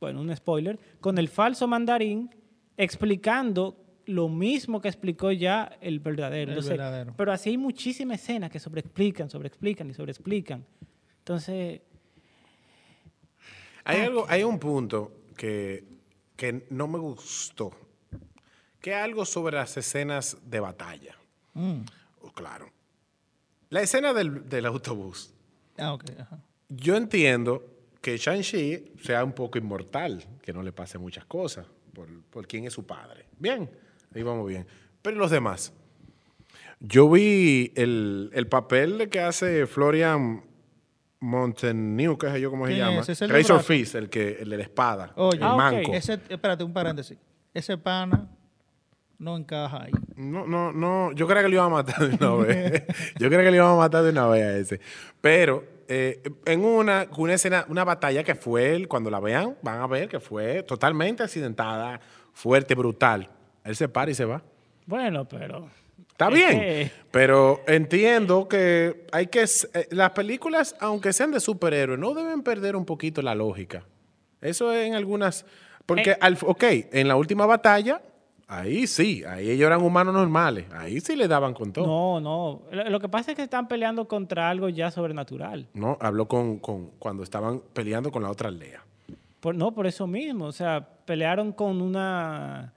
bueno, 0.00 0.20
un 0.20 0.34
spoiler, 0.34 0.78
con 1.00 1.18
el 1.18 1.28
falso 1.28 1.66
mandarín 1.66 2.34
explicando 2.76 3.76
lo 4.06 4.28
mismo 4.28 4.80
que 4.80 4.88
explicó 4.88 5.32
ya 5.32 5.76
el 5.80 6.00
verdadero. 6.00 6.52
El 6.52 6.58
Entonces, 6.58 6.70
verdadero. 6.70 7.14
Pero 7.16 7.32
así 7.32 7.50
hay 7.50 7.58
muchísimas 7.58 8.20
escenas 8.20 8.50
que 8.50 8.60
sobreexplican, 8.60 9.28
sobreexplican 9.28 9.90
y 9.90 9.94
sobreexplican. 9.94 10.64
Entonces, 11.18 11.80
Hay, 13.84 14.00
algo, 14.00 14.26
hay 14.28 14.44
un 14.44 14.58
punto 14.58 15.12
que, 15.36 15.84
que 16.36 16.66
no 16.70 16.86
me 16.86 16.98
gustó. 16.98 17.72
Que 18.80 18.90
es 18.90 18.96
algo 18.96 19.24
sobre 19.24 19.56
las 19.56 19.76
escenas 19.76 20.38
de 20.44 20.60
batalla. 20.60 21.16
Mm. 21.54 21.80
Oh, 22.22 22.30
claro. 22.30 22.70
La 23.70 23.82
escena 23.82 24.12
del, 24.12 24.48
del 24.48 24.66
autobús. 24.66 25.32
Ah, 25.76 25.92
ok. 25.94 26.04
ajá. 26.20 26.38
Yo 26.68 26.96
entiendo 26.96 27.64
que 28.00 28.16
Shang-Chi 28.16 28.92
sea 29.02 29.24
un 29.24 29.32
poco 29.32 29.58
inmortal, 29.58 30.22
que 30.42 30.52
no 30.52 30.62
le 30.62 30.72
pase 30.72 30.98
muchas 30.98 31.24
cosas 31.24 31.66
por, 31.92 32.08
por 32.30 32.46
quién 32.46 32.64
es 32.66 32.72
su 32.72 32.84
padre. 32.86 33.26
Bien, 33.38 33.68
ahí 34.14 34.22
vamos 34.22 34.46
bien. 34.48 34.66
Pero 35.02 35.16
los 35.16 35.30
demás. 35.30 35.72
Yo 36.80 37.08
vi 37.10 37.72
el, 37.74 38.30
el 38.34 38.46
papel 38.48 39.08
que 39.08 39.20
hace 39.20 39.66
Florian 39.66 40.42
Montenegro, 41.20 42.18
que 42.18 42.26
es 42.26 42.40
yo 42.40 42.50
cómo 42.50 42.66
se 42.66 42.74
¿Quién 42.74 42.86
llama. 42.86 43.00
es? 43.00 43.08
¿Es 43.08 43.22
el 43.22 43.28
de 43.28 43.34
Razor 43.38 43.56
brazo? 43.56 43.66
Fist, 43.66 43.94
el, 43.94 44.08
que, 44.10 44.36
el 44.40 44.50
de 44.50 44.56
la 44.58 44.62
espada. 44.62 45.12
Oye, 45.16 45.38
el 45.38 45.42
Ah, 45.44 45.52
ok. 45.52 45.56
manco. 45.56 45.92
Ese, 45.94 46.20
espérate, 46.28 46.62
un 46.64 46.72
paréntesis. 46.72 47.16
Ese 47.54 47.78
pana 47.78 48.28
no 49.18 49.36
encaja 49.36 49.84
ahí. 49.84 49.92
No, 50.16 50.46
no, 50.46 50.72
no. 50.72 51.12
Yo 51.12 51.26
creo 51.26 51.42
que 51.42 51.48
le 51.48 51.54
iban 51.54 51.66
a 51.66 51.70
matar 51.70 52.06
de 52.08 52.14
una 52.26 52.34
vez. 52.44 52.82
Yo 53.18 53.28
creo 53.28 53.40
que 53.42 53.50
le 53.50 53.56
iban 53.56 53.72
a 53.72 53.76
matar 53.76 54.04
de 54.04 54.10
una 54.10 54.26
vez 54.28 54.42
a 54.44 54.56
ese. 54.58 54.80
Pero 55.22 55.64
eh, 55.88 56.22
en 56.44 56.64
una, 56.64 57.06
una 57.16 57.34
escena, 57.34 57.64
una 57.68 57.84
batalla 57.84 58.22
que 58.24 58.34
fue, 58.34 58.86
cuando 58.88 59.10
la 59.10 59.20
vean, 59.20 59.56
van 59.62 59.80
a 59.80 59.86
ver 59.86 60.08
que 60.08 60.20
fue 60.20 60.62
totalmente 60.62 61.22
accidentada, 61.22 62.00
fuerte, 62.32 62.74
brutal. 62.74 63.28
Él 63.64 63.76
se 63.76 63.88
para 63.88 64.10
y 64.10 64.14
se 64.14 64.24
va. 64.24 64.42
bueno, 64.86 65.26
pero... 65.26 65.68
Está 66.10 66.28
Es 66.28 66.34
bien. 66.34 66.50
que- 66.60 66.90
Pero 67.10 67.60
entiendo 67.66 68.48
que 68.48 69.04
hay 69.12 69.26
que. 69.26 69.42
eh, 69.42 69.86
las 69.90 70.10
películas, 70.12 70.74
aunque 70.80 71.12
sean 71.12 71.30
de 71.30 71.40
superhéroes, 71.40 71.98
no 71.98 72.14
deben 72.14 72.42
perder 72.42 72.74
un 72.74 72.86
poquito 72.86 73.20
la 73.20 73.34
lógica. 73.34 73.84
Eso 74.40 74.72
es 74.72 74.86
en 74.86 74.94
algunas. 74.94 75.44
Porque, 75.84 76.12
Eh. 76.12 76.18
al, 76.20 76.38
ok, 76.40 76.64
en 76.92 77.08
la 77.08 77.16
última 77.16 77.44
batalla, 77.44 78.00
ahí 78.46 78.86
sí, 78.86 79.24
ahí 79.24 79.50
ellos 79.50 79.66
eran 79.66 79.82
humanos 79.82 80.14
normales. 80.14 80.66
Ahí 80.72 81.00
sí 81.00 81.16
le 81.16 81.28
daban 81.28 81.54
con 81.54 81.72
todo. 81.72 81.86
No, 81.86 82.20
no. 82.20 82.62
Lo, 82.88 83.00
que 83.00 83.08
pasa 83.08 83.32
es 83.32 83.36
que 83.36 83.42
están 83.42 83.68
peleando 83.68 84.06
contra 84.08 84.50
algo 84.50 84.68
ya 84.68 84.90
sobrenatural. 84.90 85.68
No, 85.74 85.96
habló 86.00 86.28
con, 86.28 86.58
con 86.58 86.90
cuando 86.98 87.22
estaban 87.22 87.62
peleando 87.72 88.10
con 88.10 88.22
la 88.22 88.30
otra 88.30 88.48
aldea. 88.48 88.84
Por, 89.40 89.54
no, 89.54 89.72
por 89.72 89.86
eso 89.86 90.06
mismo. 90.06 90.46
O 90.46 90.52
sea, 90.52 90.86
pelearon 91.04 91.52
con 91.52 91.80
una 91.80 92.72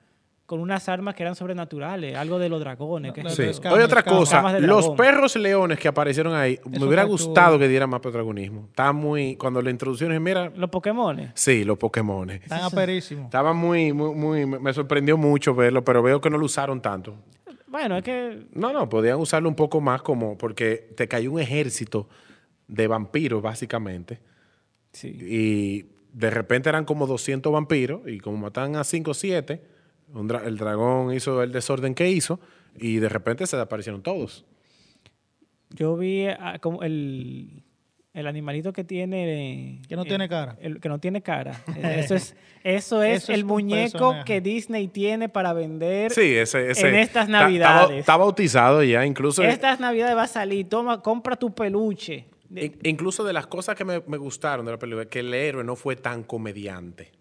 con 0.49 0.61
unas 0.61 0.89
armas 0.89 1.13
que 1.13 1.21
eran 1.21 1.35
sobrenaturales, 1.35 2.17
algo 2.17 2.39
de 2.39 2.49
los 2.49 2.59
dragones. 2.59 3.13
qué 3.13 3.21
No, 3.21 3.29
Sí. 3.29 3.43
Oye, 3.71 3.83
otra 3.83 4.01
cosa, 4.01 4.59
los 4.59 4.89
perros 4.89 5.35
leones 5.35 5.77
que 5.77 5.87
aparecieron 5.87 6.33
ahí, 6.33 6.59
me 6.65 6.83
hubiera 6.83 7.03
gustado 7.03 7.59
que 7.59 7.67
dieran 7.67 7.87
más 7.87 7.99
protagonismo. 7.99 8.65
Estaba 8.67 8.91
muy, 8.91 9.35
cuando 9.35 9.61
lo 9.61 9.69
introducieron, 9.69 10.11
dije, 10.15 10.19
mira, 10.19 10.51
Los 10.55 10.71
Pokémon. 10.71 11.31
sí, 11.35 11.63
los 11.63 11.77
Pokémon. 11.77 12.31
Están 12.31 12.63
aperísimos. 12.63 13.25
Estaba 13.25 13.53
muy, 13.53 13.93
muy, 13.93 14.15
muy, 14.15 14.45
me 14.47 14.57
me 14.57 14.73
sorprendió 14.73 15.17
mucho 15.17 15.53
verlo, 15.53 15.83
pero 15.83 16.01
veo 16.01 16.19
que 16.19 16.31
no 16.31 16.39
lo 16.39 16.45
usaron 16.45 16.81
tanto. 16.81 17.13
Bueno, 17.67 17.97
es 17.97 18.03
que 18.03 18.47
No, 18.51 18.73
no, 18.73 18.89
podían 18.89 19.19
usarlo 19.19 19.49
un 19.49 19.55
poco 19.55 19.81
más 19.81 20.01
como, 20.01 20.35
porque 20.35 20.89
te 20.97 21.07
cayó 21.07 21.31
un 21.31 21.39
ejército 21.39 22.09
de 22.67 22.87
vampiros, 22.87 23.43
básicamente, 23.43 24.19
sí. 24.93 25.09
y 25.09 25.85
de 26.11 26.31
repente 26.31 26.69
eran 26.69 26.85
como 26.85 27.05
200 27.05 27.53
vampiros, 27.53 28.01
y 28.07 28.19
como 28.19 28.37
mataban 28.37 28.77
a 28.77 28.83
5 28.83 29.11
o 29.11 29.13
7, 29.13 29.77
un 30.13 30.27
dra- 30.29 30.45
el 30.45 30.57
dragón 30.57 31.13
hizo 31.13 31.43
el 31.43 31.51
desorden 31.51 31.95
que 31.95 32.09
hizo, 32.09 32.39
y 32.77 32.97
de 32.97 33.09
repente 33.09 33.45
se 33.47 33.57
desaparecieron 33.57 34.01
todos. 34.01 34.45
Yo 35.71 35.95
vi 35.97 36.25
ah, 36.27 36.57
como 36.59 36.81
el, 36.81 37.63
el 38.13 38.27
animalito 38.27 38.73
que 38.73 38.83
tiene... 38.83 39.81
Que 39.87 39.95
no 39.95 40.05
tiene 40.05 40.27
cara. 40.27 40.57
el 40.61 40.79
que 40.79 40.89
no 40.89 40.99
tiene 40.99 41.21
cara. 41.21 41.61
Eso 41.81 42.15
es, 42.15 42.35
eso 42.63 43.03
es 43.03 43.23
Eso 43.23 43.33
el 43.33 43.45
muñeco 43.45 43.91
personaje. 43.99 44.25
que 44.25 44.41
Disney 44.41 44.87
tiene 44.87 45.29
para 45.29 45.53
vender. 45.53 46.11
Sí, 46.11 46.35
ese... 46.35 46.71
ese 46.71 46.89
En 46.89 46.95
estas 46.95 47.29
Navidades. 47.29 47.99
Está, 47.99 48.17
bautizado 48.17 48.83
ya, 48.83 49.05
incluso... 49.05 49.43
Estas 49.43 49.79
navidades 49.79 50.15
va 50.17 50.23
a 50.23 50.27
salir. 50.27 50.67
Toma, 50.67 51.01
compra 51.01 51.35
tu 51.35 51.53
peluche. 51.53 52.25
Incluso 52.83 53.23
de 53.23 53.31
las 53.31 53.45
cosas 53.47 53.75
que 53.75 53.85
me, 53.85 54.01
me 54.07 54.17
gustaron 54.17 54.65
de 54.65 54.71
la 54.71 54.79
película, 54.79 55.05
que 55.05 55.19
el 55.19 55.33
héroe 55.33 55.63
no 55.63 55.75
fue 55.75 55.95
tan 55.95 56.23
comediante. 56.23 57.11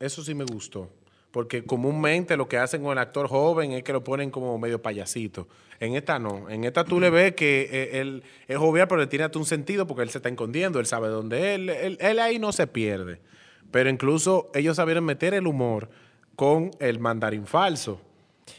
Eso 0.00 0.24
sí 0.24 0.34
me 0.34 0.44
gustó. 0.44 0.90
Porque 1.30 1.64
comúnmente 1.64 2.36
lo 2.36 2.48
que 2.48 2.56
hacen 2.56 2.82
con 2.82 2.92
el 2.92 2.98
actor 2.98 3.28
joven 3.28 3.72
es 3.72 3.82
que 3.82 3.92
lo 3.92 4.02
ponen 4.02 4.30
como 4.30 4.58
medio 4.58 4.80
payasito. 4.80 5.46
En 5.80 5.94
esta 5.94 6.18
no. 6.18 6.48
En 6.48 6.64
esta 6.64 6.84
tú 6.84 6.98
le 6.98 7.10
ves 7.10 7.34
que 7.34 7.68
eh, 7.70 8.00
él 8.00 8.22
es 8.48 8.56
jovial, 8.56 8.88
pero 8.88 9.00
le 9.00 9.06
tiene 9.06 9.24
hasta 9.26 9.38
un 9.38 9.44
sentido 9.44 9.86
porque 9.86 10.02
él 10.02 10.10
se 10.10 10.18
está 10.18 10.28
escondiendo, 10.28 10.80
él 10.80 10.86
sabe 10.86 11.08
dónde 11.08 11.54
él, 11.54 11.68
él, 11.68 11.98
él 12.00 12.18
ahí 12.18 12.38
no 12.38 12.52
se 12.52 12.66
pierde. 12.66 13.20
Pero 13.70 13.90
incluso 13.90 14.50
ellos 14.54 14.76
sabieron 14.76 15.04
meter 15.04 15.34
el 15.34 15.46
humor 15.46 15.90
con 16.34 16.70
el 16.78 16.98
mandarín 16.98 17.46
falso, 17.46 18.00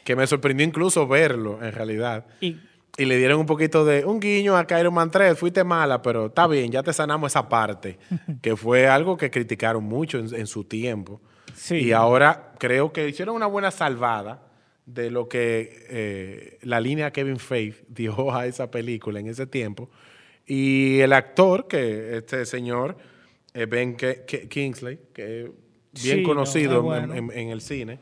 que 0.03 0.15
me 0.15 0.27
sorprendió 0.27 0.65
incluso 0.65 1.07
verlo 1.07 1.63
en 1.63 1.71
realidad. 1.71 2.27
y 2.41 2.57
Y 2.97 3.05
le 3.05 3.17
dieron 3.17 3.39
un 3.39 3.45
poquito 3.45 3.85
de 3.85 4.05
un 4.05 4.19
guiño 4.19 4.55
a 4.55 4.67
Iron 4.79 4.93
Man 4.93 5.09
3, 5.09 5.37
fuiste 5.37 5.63
mala, 5.63 6.01
pero 6.01 6.27
está 6.27 6.45
bien, 6.45 6.71
ya 6.71 6.83
te 6.83 6.93
sanamos 6.93 7.31
esa 7.31 7.49
parte, 7.49 7.97
que 8.41 8.55
fue 8.55 8.87
algo 8.87 9.17
que 9.17 9.31
criticaron 9.31 9.83
mucho 9.83 10.19
en, 10.19 10.33
en 10.35 10.45
su 10.45 10.63
tiempo. 10.65 11.21
Sí. 11.59 11.75
Y 11.75 11.91
ahora 11.91 12.53
creo 12.57 12.93
que 12.93 13.09
hicieron 13.09 13.35
una 13.35 13.45
buena 13.45 13.69
salvada 13.69 14.41
de 14.85 15.11
lo 15.11 15.27
que 15.27 15.85
eh, 15.89 16.57
la 16.61 16.79
línea 16.79 17.11
Kevin 17.11 17.37
Feige 17.37 17.83
dio 17.89 18.33
a 18.33 18.45
esa 18.45 18.71
película 18.71 19.19
en 19.19 19.27
ese 19.27 19.45
tiempo. 19.45 19.89
Y 20.45 20.99
el 20.99 21.11
actor, 21.13 21.67
que 21.67 22.17
este 22.17 22.45
señor, 22.45 22.97
eh, 23.53 23.65
Ben 23.65 23.97
Kingsley, 24.49 24.99
que 25.13 25.41
es 25.41 25.49
bien 26.01 26.17
Sí, 26.17 26.21
no, 26.21 26.29
conocido 26.29 26.95
en 26.95 27.49
el 27.49 27.61
cine, 27.61 27.99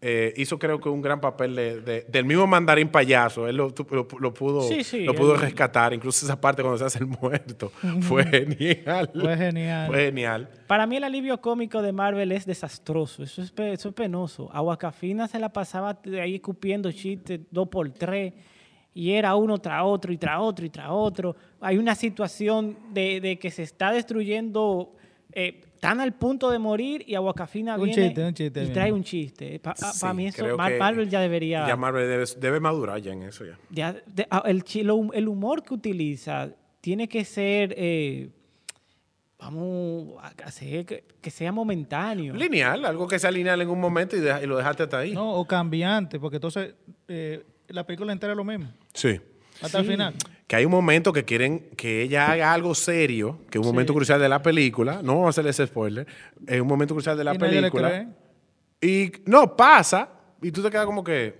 eh, 0.00 0.32
hizo 0.36 0.58
creo 0.60 0.78
que 0.80 0.88
un 0.88 1.02
gran 1.02 1.20
papel 1.20 1.56
de- 1.56 1.80
de- 1.80 2.06
del 2.08 2.24
mismo 2.24 2.46
mandarín 2.46 2.88
payaso. 2.88 3.48
Él 3.48 3.56
lo, 3.56 3.72
tu- 3.74 3.86
lo- 3.90 4.06
lo 4.20 4.32
pudo, 4.32 4.62
Sí, 4.62 4.84
sí, 4.84 5.04
lo 5.04 5.12
pudo 5.14 5.34
él- 5.34 5.40
rescatar. 5.40 5.92
Incluso 5.92 6.24
esa 6.24 6.40
parte 6.40 6.62
cuando 6.62 6.78
se 6.78 6.84
hace 6.84 6.98
el 7.00 7.06
muerto. 7.06 7.72
Fue 8.02 8.24
genial. 8.24 9.10
Fue 9.12 9.36
genial. 9.36 9.86
Fue 9.88 10.04
genial. 10.06 10.48
Para 10.68 10.86
mí 10.86 10.96
el 10.96 11.04
alivio 11.04 11.40
cómico 11.40 11.82
de 11.82 11.92
Marvel 11.92 12.30
es 12.32 12.46
desastroso, 12.46 13.22
eso 13.24 13.42
es, 13.42 13.52
eso 13.56 13.88
es 13.88 13.94
penoso. 13.94 14.48
Aguacafina 14.52 15.26
se 15.26 15.38
la 15.40 15.48
pasaba 15.52 15.98
ahí 16.20 16.36
escupiendo 16.36 16.92
chistes 16.92 17.40
dos 17.50 17.66
por 17.68 17.90
tres 17.90 18.34
y 18.94 19.12
era 19.12 19.34
uno 19.34 19.58
tras 19.58 19.82
otro 19.84 20.12
y 20.12 20.16
tras 20.18 20.38
otro 20.40 20.64
y 20.64 20.70
tras 20.70 20.88
otro. 20.90 21.34
Hay 21.60 21.76
una 21.76 21.94
situación 21.96 22.76
de, 22.92 23.20
de 23.20 23.38
que 23.38 23.50
se 23.50 23.62
está 23.64 23.90
destruyendo, 23.92 24.92
eh, 25.32 25.60
tan 25.80 26.00
al 26.00 26.12
punto 26.14 26.50
de 26.50 26.58
morir 26.58 27.04
y 27.06 27.14
Aguacafina 27.14 27.76
Un 27.76 27.84
viene 27.84 28.06
chiste, 28.06 28.24
un 28.24 28.34
chiste, 28.34 28.60
y 28.60 28.62
bien. 28.64 28.72
trae 28.74 28.92
un 28.92 29.02
chiste. 29.04 29.58
Para 29.60 29.76
Sí, 29.76 30.06
mí 30.14 30.26
eso, 30.26 30.56
Mar- 30.56 30.78
Marvel 30.78 31.08
ya 31.08 31.20
debería... 31.20 31.66
Ya 31.66 31.76
Marvel 31.76 32.08
debe, 32.08 32.24
debe 32.40 32.60
madurar 32.60 33.00
ya 33.00 33.12
en 33.12 33.22
eso 33.22 33.44
ya. 33.44 33.58
Ya, 33.70 33.92
de- 34.06 34.26
ah, 34.30 34.42
el, 34.46 34.64
el 35.14 35.28
humor 35.28 35.62
que 35.62 35.74
utiliza 35.74 36.50
tiene 36.80 37.08
que 37.08 37.24
ser 37.24 37.74
eh, 37.76 38.30
vamos 39.38 40.16
a 40.22 40.32
hacer 40.44 40.84
que, 40.84 41.04
que 41.20 41.30
sea 41.30 41.52
momentáneo. 41.52 42.34
Lineal, 42.34 42.84
algo 42.84 43.06
que 43.06 43.18
sea 43.18 43.30
lineal 43.30 43.60
en 43.62 43.68
un 43.70 43.80
momento 43.80 44.16
y, 44.16 44.20
deja- 44.20 44.42
y 44.42 44.46
lo 44.46 44.56
dejaste 44.56 44.82
hasta 44.84 44.98
ahí. 44.98 45.12
No, 45.14 45.34
o 45.34 45.44
cambiante, 45.46 46.18
porque 46.18 46.36
entonces 46.36 46.74
eh, 47.06 47.44
la 47.68 47.84
película 47.86 48.12
entera 48.12 48.32
es 48.32 48.36
lo 48.36 48.44
mismo. 48.44 48.72
Sí. 48.94 49.20
Hasta 49.62 49.78
el 49.78 49.84
Sí. 49.84 49.90
final. 49.92 50.14
Que 50.46 50.56
hay 50.56 50.64
un 50.64 50.70
momento 50.72 51.12
que 51.12 51.24
quieren 51.24 51.68
que 51.76 52.02
ella 52.02 52.30
haga 52.32 52.52
algo 52.54 52.74
serio, 52.74 53.40
que 53.50 53.58
es 53.58 53.60
un 53.60 53.64
Sí. 53.64 53.70
momento 53.72 53.92
crucial 53.94 54.18
de 54.20 54.28
la 54.28 54.42
película. 54.42 55.00
No 55.02 55.12
vamos 55.14 55.26
a 55.26 55.30
hacerle 55.30 55.50
ese 55.50 55.66
spoiler. 55.66 56.06
Es 56.46 56.60
un 56.60 56.66
momento 56.66 56.94
crucial 56.94 57.16
de 57.18 57.24
la 57.24 57.34
Y 57.34 57.38
nadie 57.38 57.52
le 57.54 57.60
película. 57.70 57.88
cree. 57.90 58.08
Y 58.80 59.12
no, 59.26 59.56
pasa. 59.56 60.08
Y 60.40 60.50
tú 60.52 60.62
te 60.62 60.70
quedas 60.70 60.86
como 60.86 61.02
que, 61.04 61.34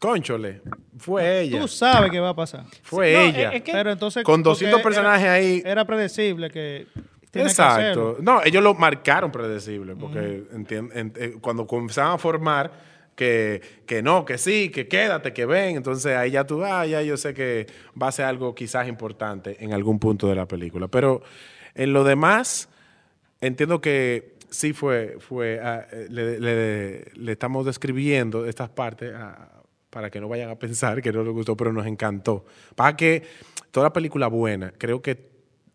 conchole, 0.00 0.62
fue 0.96 1.42
ella. 1.42 1.60
Tú 1.60 1.68
sabes 1.68 2.10
qué 2.10 2.18
va 2.20 2.30
a 2.30 2.34
pasar. 2.34 2.64
Fue 2.82 3.12
No, 3.12 3.20
ella. 3.20 3.48
es- 3.50 3.56
es 3.56 3.62
que- 3.62 3.72
Pero 3.72 3.92
entonces. 3.92 4.24
Con 4.24 4.42
200 4.42 4.80
porque 4.80 4.94
personajes 4.96 5.22
era- 5.24 5.32
ahí. 5.34 5.62
Era 5.64 5.84
predecible 5.84 6.50
que. 6.50 6.86
que 7.30 7.42
Exacto. 7.42 7.80
hacerlo. 7.82 8.16
No, 8.22 8.40
ellos 8.42 8.62
lo 8.62 8.72
marcaron 8.74 9.30
predecible, 9.30 9.94
porque 9.94 10.44
entien- 10.54 10.90
en- 10.94 11.12
eh, 11.14 11.34
cuando 11.42 11.66
comenzaban 11.66 12.12
a 12.14 12.18
formar 12.18 12.72
que, 13.18 13.60
que 13.84 14.00
no, 14.00 14.24
que 14.24 14.38
sí, 14.38 14.70
que 14.70 14.86
quédate, 14.86 15.32
que 15.32 15.44
ven, 15.44 15.74
entonces 15.76 16.14
ahí 16.16 16.30
ya 16.30 16.46
tú, 16.46 16.64
ah, 16.64 16.86
ya 16.86 17.02
yo 17.02 17.16
sé 17.16 17.34
que 17.34 17.66
va 18.00 18.06
a 18.06 18.12
ser 18.12 18.26
algo 18.26 18.54
quizás 18.54 18.86
importante 18.86 19.56
en 19.58 19.72
algún 19.72 19.98
punto 19.98 20.28
de 20.28 20.36
la 20.36 20.46
película. 20.46 20.86
Pero 20.86 21.22
en 21.74 21.92
lo 21.92 22.04
demás, 22.04 22.68
entiendo 23.40 23.80
que 23.80 24.36
sí 24.50 24.72
fue, 24.72 25.16
fue 25.18 25.58
ah, 25.60 25.84
eh, 25.90 26.06
le, 26.08 26.38
le- 26.38 27.04
le 27.12 27.32
estamos 27.32 27.66
describiendo 27.66 28.46
estas 28.46 28.68
partes 28.70 29.12
ah, 29.16 29.62
para 29.90 30.10
que 30.10 30.20
no 30.20 30.28
vayan 30.28 30.50
a 30.50 30.54
pensar 30.56 31.02
que 31.02 31.10
no 31.12 31.24
les 31.24 31.32
gustó, 31.32 31.56
pero 31.56 31.72
nos 31.72 31.86
encantó. 31.86 32.44
Para 32.76 32.96
que 32.96 33.24
toda 33.72 33.92
película 33.92 34.28
buena, 34.28 34.72
creo 34.78 35.02
que 35.02 35.28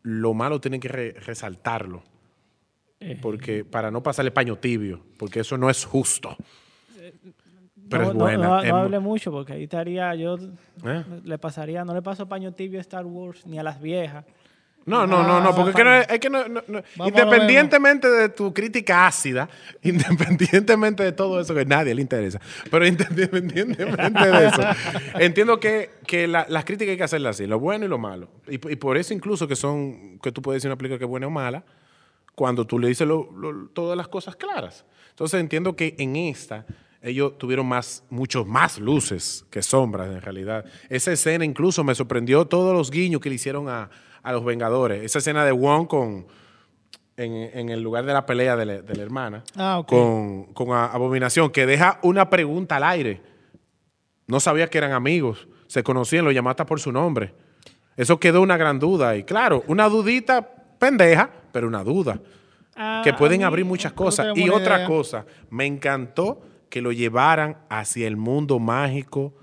lo 0.04 0.34
malo 0.34 0.62
tienen 0.62 0.80
que 0.80 0.88
re- 0.88 1.12
resaltarlo. 1.20 2.04
Eh. 3.02 3.20
Porque 3.22 3.66
para 3.66 3.92
no 3.92 4.02
pasarle 4.02 4.32
paño 4.32 4.56
tibio, 4.60 5.04
porque 5.18 5.42
eso 5.42 5.58
no 5.58 5.70
es 5.70 5.84
justo. 5.84 6.38
Pero 7.98 8.04
no, 8.14 8.28
es 8.30 8.38
buena. 8.38 8.62
No, 8.64 8.76
hable 8.78 9.00
mucho 9.00 9.32
porque 9.32 9.54
ahí 9.54 9.64
estaría 9.64 10.14
yo 10.16 10.36
¿Eh? 10.86 11.04
le 11.24 11.38
pasaría, 11.38 11.84
no 11.86 11.94
le 11.94 12.02
paso 12.02 12.28
paño 12.28 12.52
tibio 12.54 12.80
a 12.80 12.82
Star 12.82 13.06
Wars 13.06 13.46
ni 13.46 13.58
a 13.60 13.64
las 13.64 13.82
viejas. 13.82 14.26
No, 14.86 15.08
no, 15.08 15.24
no, 15.26 15.40
no, 15.40 15.56
porque 15.56 15.70
es 15.70 15.76
que 15.78 15.84
no, 15.86 15.94
es- 15.96 16.20
que 16.20 16.30
no- 16.30 16.48
no- 16.50 16.62
no- 16.68 17.08
independientemente 17.08 18.10
de 18.10 18.28
tu 18.28 18.54
crítica 18.54 19.08
ácida, 19.08 19.48
independientemente 19.82 21.04
de 21.04 21.14
todo 21.14 21.40
eso 21.40 21.54
que 21.54 21.62
a 21.62 21.66
nadie 21.66 21.96
le 21.96 22.02
interesa, 22.02 22.42
pero 22.70 22.86
independientemente 22.88 24.28
de 24.32 24.48
eso, 24.48 24.62
entiendo 25.20 25.58
que, 25.60 25.92
que 26.06 26.28
la- 26.28 26.46
las 26.50 26.66
críticas 26.66 26.92
hay 26.92 26.98
que 26.98 27.04
hacerlas 27.04 27.38
así, 27.38 27.48
lo 27.48 27.60
bueno 27.62 27.86
y 27.86 27.88
lo 27.88 27.98
malo. 27.98 28.28
Y, 28.48 28.56
y 28.56 28.76
por 28.76 28.98
eso 28.98 29.14
incluso 29.14 29.48
que 29.48 29.56
son, 29.56 30.20
que 30.22 30.34
tú 30.34 30.42
puedes 30.42 30.62
decir 30.62 30.70
una 30.70 30.78
película 30.78 30.98
que 30.98 31.06
es 31.06 31.10
buena 31.10 31.28
o 31.28 31.30
mala, 31.30 31.64
cuando 32.36 32.68
tú 32.68 32.78
le 32.78 32.90
dices 32.90 33.08
lo- 33.08 33.32
lo- 33.32 33.68
todas 33.70 33.96
las 33.96 34.10
cosas 34.10 34.36
claras. 34.36 34.84
Entonces 35.12 35.40
entiendo 35.40 35.78
que 35.78 35.96
en 35.98 36.16
esta 36.18 36.66
ellos 37.04 37.38
tuvieron 37.38 37.68
más, 37.68 38.04
muchos 38.10 38.48
más 38.48 38.80
luces 38.80 39.46
que 39.52 39.62
sombras 39.62 40.08
en 40.10 40.22
realidad. 40.22 40.66
Esa 40.90 41.12
escena 41.12 41.44
incluso 41.46 41.84
me 41.84 41.94
sorprendió 41.94 42.46
todos 42.46 42.74
los 42.74 42.90
guiños 42.90 43.20
que 43.22 43.30
le 43.30 43.36
hicieron 43.36 43.68
a, 43.70 43.90
a 44.24 44.32
los 44.32 44.44
Vengadores. 44.46 45.04
Esa 45.04 45.20
escena 45.20 45.44
de 45.46 45.52
Wong 45.52 45.86
con, 45.88 46.26
en, 47.18 47.34
en 47.54 47.70
el 47.70 47.82
lugar 47.82 48.06
de 48.06 48.14
la 48.14 48.26
pelea 48.26 48.56
de 48.56 48.66
la, 48.66 48.82
de 48.82 48.96
la 48.96 49.04
hermana 49.04 49.44
Ah, 49.56 49.84
con, 49.86 50.46
con 50.54 50.72
a- 50.72 50.86
Abominación, 50.86 51.52
que 51.52 51.66
deja 51.66 52.00
una 52.04 52.30
pregunta 52.30 52.78
al 52.78 52.84
aire. 52.86 53.22
No 54.28 54.40
sabía 54.40 54.68
que 54.70 54.78
eran 54.78 54.94
amigos, 54.94 55.48
se 55.68 55.84
conocían, 55.84 56.24
lo 56.24 56.32
llamaste 56.32 56.64
por 56.66 56.80
su 56.80 56.92
nombre. 56.92 57.34
Eso 57.98 58.18
quedó 58.20 58.42
una 58.42 58.56
gran 58.58 58.80
duda. 58.80 59.16
Y 59.18 59.24
claro, 59.24 59.64
una 59.68 59.90
dudita 59.90 60.42
pendeja, 60.80 61.30
pero 61.52 61.68
una 61.68 61.84
duda 61.84 62.20
Ah, 62.76 63.02
que 63.04 63.14
pueden 63.14 63.40
mí- 63.40 63.44
abrir 63.44 63.66
muchas 63.66 63.92
cosas. 63.94 64.36
Y 64.36 64.50
otra 64.50 64.78
idea. 64.78 64.88
cosa, 64.88 65.26
me 65.52 65.66
encantó 65.68 66.42
que 66.74 66.82
lo 66.82 66.92
llevaran 66.92 67.58
hacia 67.70 68.08
el 68.08 68.18
mundo 68.18 68.58
mágico 68.58 69.36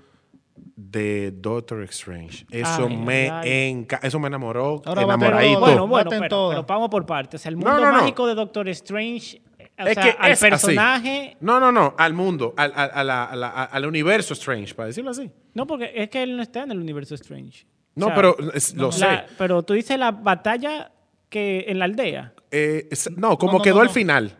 de 0.75 1.31
Doctor 1.31 1.81
Strange. 1.83 2.45
Eso 2.51 2.87
Ay, 2.89 2.97
me 2.97 3.29
ay. 3.29 3.71
enca- 3.71 4.01
eso 4.03 4.19
me 4.19 4.27
enamoró, 4.27 4.81
Ahora 4.83 5.03
enamoradito. 5.03 5.59
bueno, 5.61 5.87
bueno, 5.87 6.09
pero, 6.09 6.65
vamos 6.67 6.89
por 6.89 7.05
partes. 7.05 7.39
O 7.39 7.41
sea, 7.41 7.51
el 7.51 7.57
No, 7.57 7.67
mundo 7.71 7.85
no, 7.85 7.91
no. 7.93 7.97
mágico 7.99 8.27
de 8.27 8.35
Doctor 8.35 8.67
Strange, 8.67 9.41
o 9.79 9.87
es 9.87 9.93
sea, 9.93 10.03
que 10.03 10.09
al 10.19 10.31
es 10.33 10.43
así. 10.43 10.49
personaje. 10.49 11.37
No, 11.39 11.61
no, 11.61 11.71
no, 11.71 11.95
al 11.97 12.13
mundo, 12.13 12.53
al, 12.57 12.73
al- 12.75 12.91
a 12.93 13.03
la- 13.05 13.23
a 13.23 13.35
la- 13.37 13.47
a- 13.47 13.63
al 13.63 13.85
universo 13.85 14.33
Strange, 14.33 14.75
para 14.75 14.87
decirlo 14.87 15.11
así. 15.11 15.31
No, 15.53 15.65
porque 15.65 15.89
es 15.95 16.09
que 16.09 16.23
él 16.23 16.35
no 16.35 16.43
está 16.43 16.63
en 16.63 16.71
el 16.71 16.79
universo 16.79 17.15
Strange. 17.15 17.65
O 17.95 17.99
No, 18.01 18.05
sea, 18.07 18.15
pero 18.15 18.35
es- 18.53 18.75
lo 18.75 18.87
la- 18.87 18.91
sé. 18.91 19.07
Pero 19.37 19.63
tú 19.63 19.71
dices 19.73 19.97
la 19.97 20.11
batalla 20.11 20.91
que 21.29 21.63
en 21.69 21.79
la 21.79 21.85
aldea. 21.85 22.33
Eh, 22.51 22.89
es- 22.91 23.09
no, 23.15 23.37
como 23.37 23.53
No, 23.53 23.57
no, 23.59 23.63
quedó 23.63 23.75
no, 23.75 23.81
al 23.83 23.87
no. 23.87 23.93
final. 23.93 24.37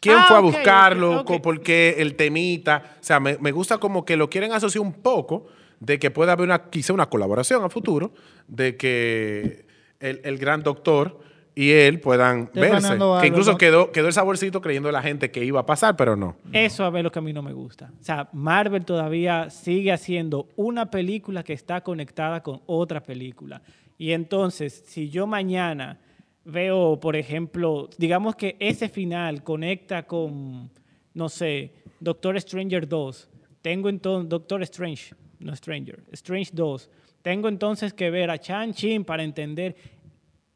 ¿Quién 0.00 0.16
Ah, 0.18 0.24
fue 0.26 0.36
a 0.36 0.40
buscarlo? 0.40 1.10
ok, 1.16 1.20
ok. 1.20 1.26
Co- 1.26 1.42
¿Por 1.42 1.60
qué 1.62 1.96
el 1.98 2.16
temita? 2.16 2.96
O 3.00 3.04
sea, 3.04 3.20
me, 3.20 3.36
me 3.38 3.52
gusta 3.52 3.78
como 3.78 4.04
que 4.04 4.16
lo 4.16 4.30
quieren 4.30 4.52
asociar 4.52 4.82
un 4.82 4.92
poco 4.94 5.46
de 5.78 5.98
que 5.98 6.10
pueda 6.10 6.32
haber 6.32 6.46
una, 6.46 6.70
quizá 6.70 6.92
una 6.92 7.06
colaboración 7.08 7.62
a 7.64 7.68
futuro, 7.70 8.12
de 8.48 8.76
que 8.76 9.66
el, 10.00 10.20
el 10.24 10.38
gran 10.38 10.62
doctor 10.62 11.20
y 11.54 11.70
él 11.72 12.00
puedan 12.00 12.44
Estoy 12.44 12.62
verse. 12.62 12.98
Que 13.20 13.26
incluso 13.26 13.58
quedó, 13.58 13.90
quedó 13.92 14.06
el 14.06 14.12
saborcito 14.12 14.60
creyendo 14.60 14.90
la 14.92 15.02
gente 15.02 15.30
que 15.30 15.44
iba 15.44 15.60
a 15.60 15.66
pasar, 15.66 15.96
pero 15.96 16.16
no. 16.16 16.36
Eso 16.52 16.84
a 16.84 16.90
ver 16.90 17.04
lo 17.04 17.10
que 17.12 17.18
a 17.18 17.22
mí 17.22 17.32
no 17.32 17.42
me 17.42 17.52
gusta. 17.52 17.90
O 18.00 18.04
sea, 18.04 18.28
Marvel 18.32 18.84
todavía 18.84 19.50
sigue 19.50 19.92
haciendo 19.92 20.48
una 20.56 20.90
película 20.90 21.42
que 21.42 21.52
está 21.52 21.82
conectada 21.82 22.42
con 22.42 22.60
otra 22.66 23.02
película. 23.02 23.60
Y 23.98 24.12
entonces, 24.12 24.82
si 24.86 25.10
yo 25.10 25.26
mañana 25.26 25.98
veo, 26.44 26.98
por 27.00 27.16
ejemplo, 27.16 27.88
digamos 27.98 28.36
que 28.36 28.56
ese 28.60 28.88
final 28.88 29.42
conecta 29.42 30.04
con, 30.06 30.70
no 31.14 31.28
sé, 31.28 31.72
Doctor 32.00 32.40
Stranger 32.40 32.88
2. 32.88 33.28
Tengo 33.62 33.88
entonces, 33.88 34.28
Doctor 34.28 34.62
Strange, 34.62 35.14
no 35.38 35.54
Stranger, 35.54 36.02
Strange 36.12 36.50
2. 36.54 36.90
Tengo 37.22 37.48
entonces 37.48 37.92
que 37.92 38.10
ver 38.10 38.30
a 38.30 38.38
Chan-Chin 38.38 39.04
para 39.04 39.22
entender 39.22 39.76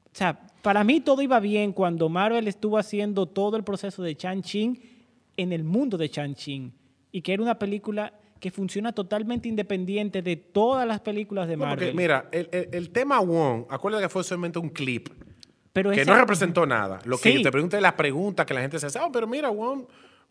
o 0.07 0.16
sea, 0.16 0.47
para 0.62 0.85
mí 0.85 1.01
todo 1.01 1.23
iba 1.23 1.40
bien 1.40 1.73
cuando 1.73 2.09
Marvel 2.09 2.47
estuvo 2.47 2.79
haciendo 2.79 3.27
todo 3.27 3.57
el 3.57 3.64
proceso 3.64 4.01
de 4.01 4.14
Chan-Chin 4.14 4.81
en 5.37 5.53
el 5.53 5.64
mundo 5.64 5.99
de 5.99 6.09
Chan-Chin. 6.09 6.73
Y 7.11 7.20
que 7.20 7.33
era 7.33 7.42
una 7.42 7.59
película 7.59 8.12
que 8.38 8.53
funciona 8.53 8.92
totalmente 8.92 9.49
independiente 9.49 10.23
de 10.23 10.37
todas 10.37 10.87
las 10.87 11.01
películas 11.01 11.49
de 11.49 11.57
No, 11.57 11.64
porque, 11.68 11.87
Marvel. 11.87 11.97
mira, 11.97 12.29
el, 12.31 12.49
el- 12.53 12.68
el 12.73 12.90
tema 12.90 13.18
Wong, 13.18 13.64
acuérdate 13.68 14.05
que 14.05 14.09
fue 14.09 14.23
solamente 14.23 14.61
un 14.61 14.68
clip. 14.68 15.09
Pero 15.74 15.90
que 15.90 16.00
esa- 16.00 16.12
no 16.12 16.18
representó 16.18 16.64
nada. 16.64 17.00
Lo 17.04 17.18
que 17.18 17.30
Sí. 17.32 17.37
yo 17.38 17.42
te 17.42 17.52
pregunté 17.52 17.76
es 17.76 17.82
la 17.82 17.94
pregunta 17.96 18.46
que 18.46 18.54
la 18.54 18.62
gente 18.62 18.78
se 18.78 18.87
hace. 18.87 18.98
Ah, 18.98 19.08
pero 19.12 19.26
mira, 19.26 19.50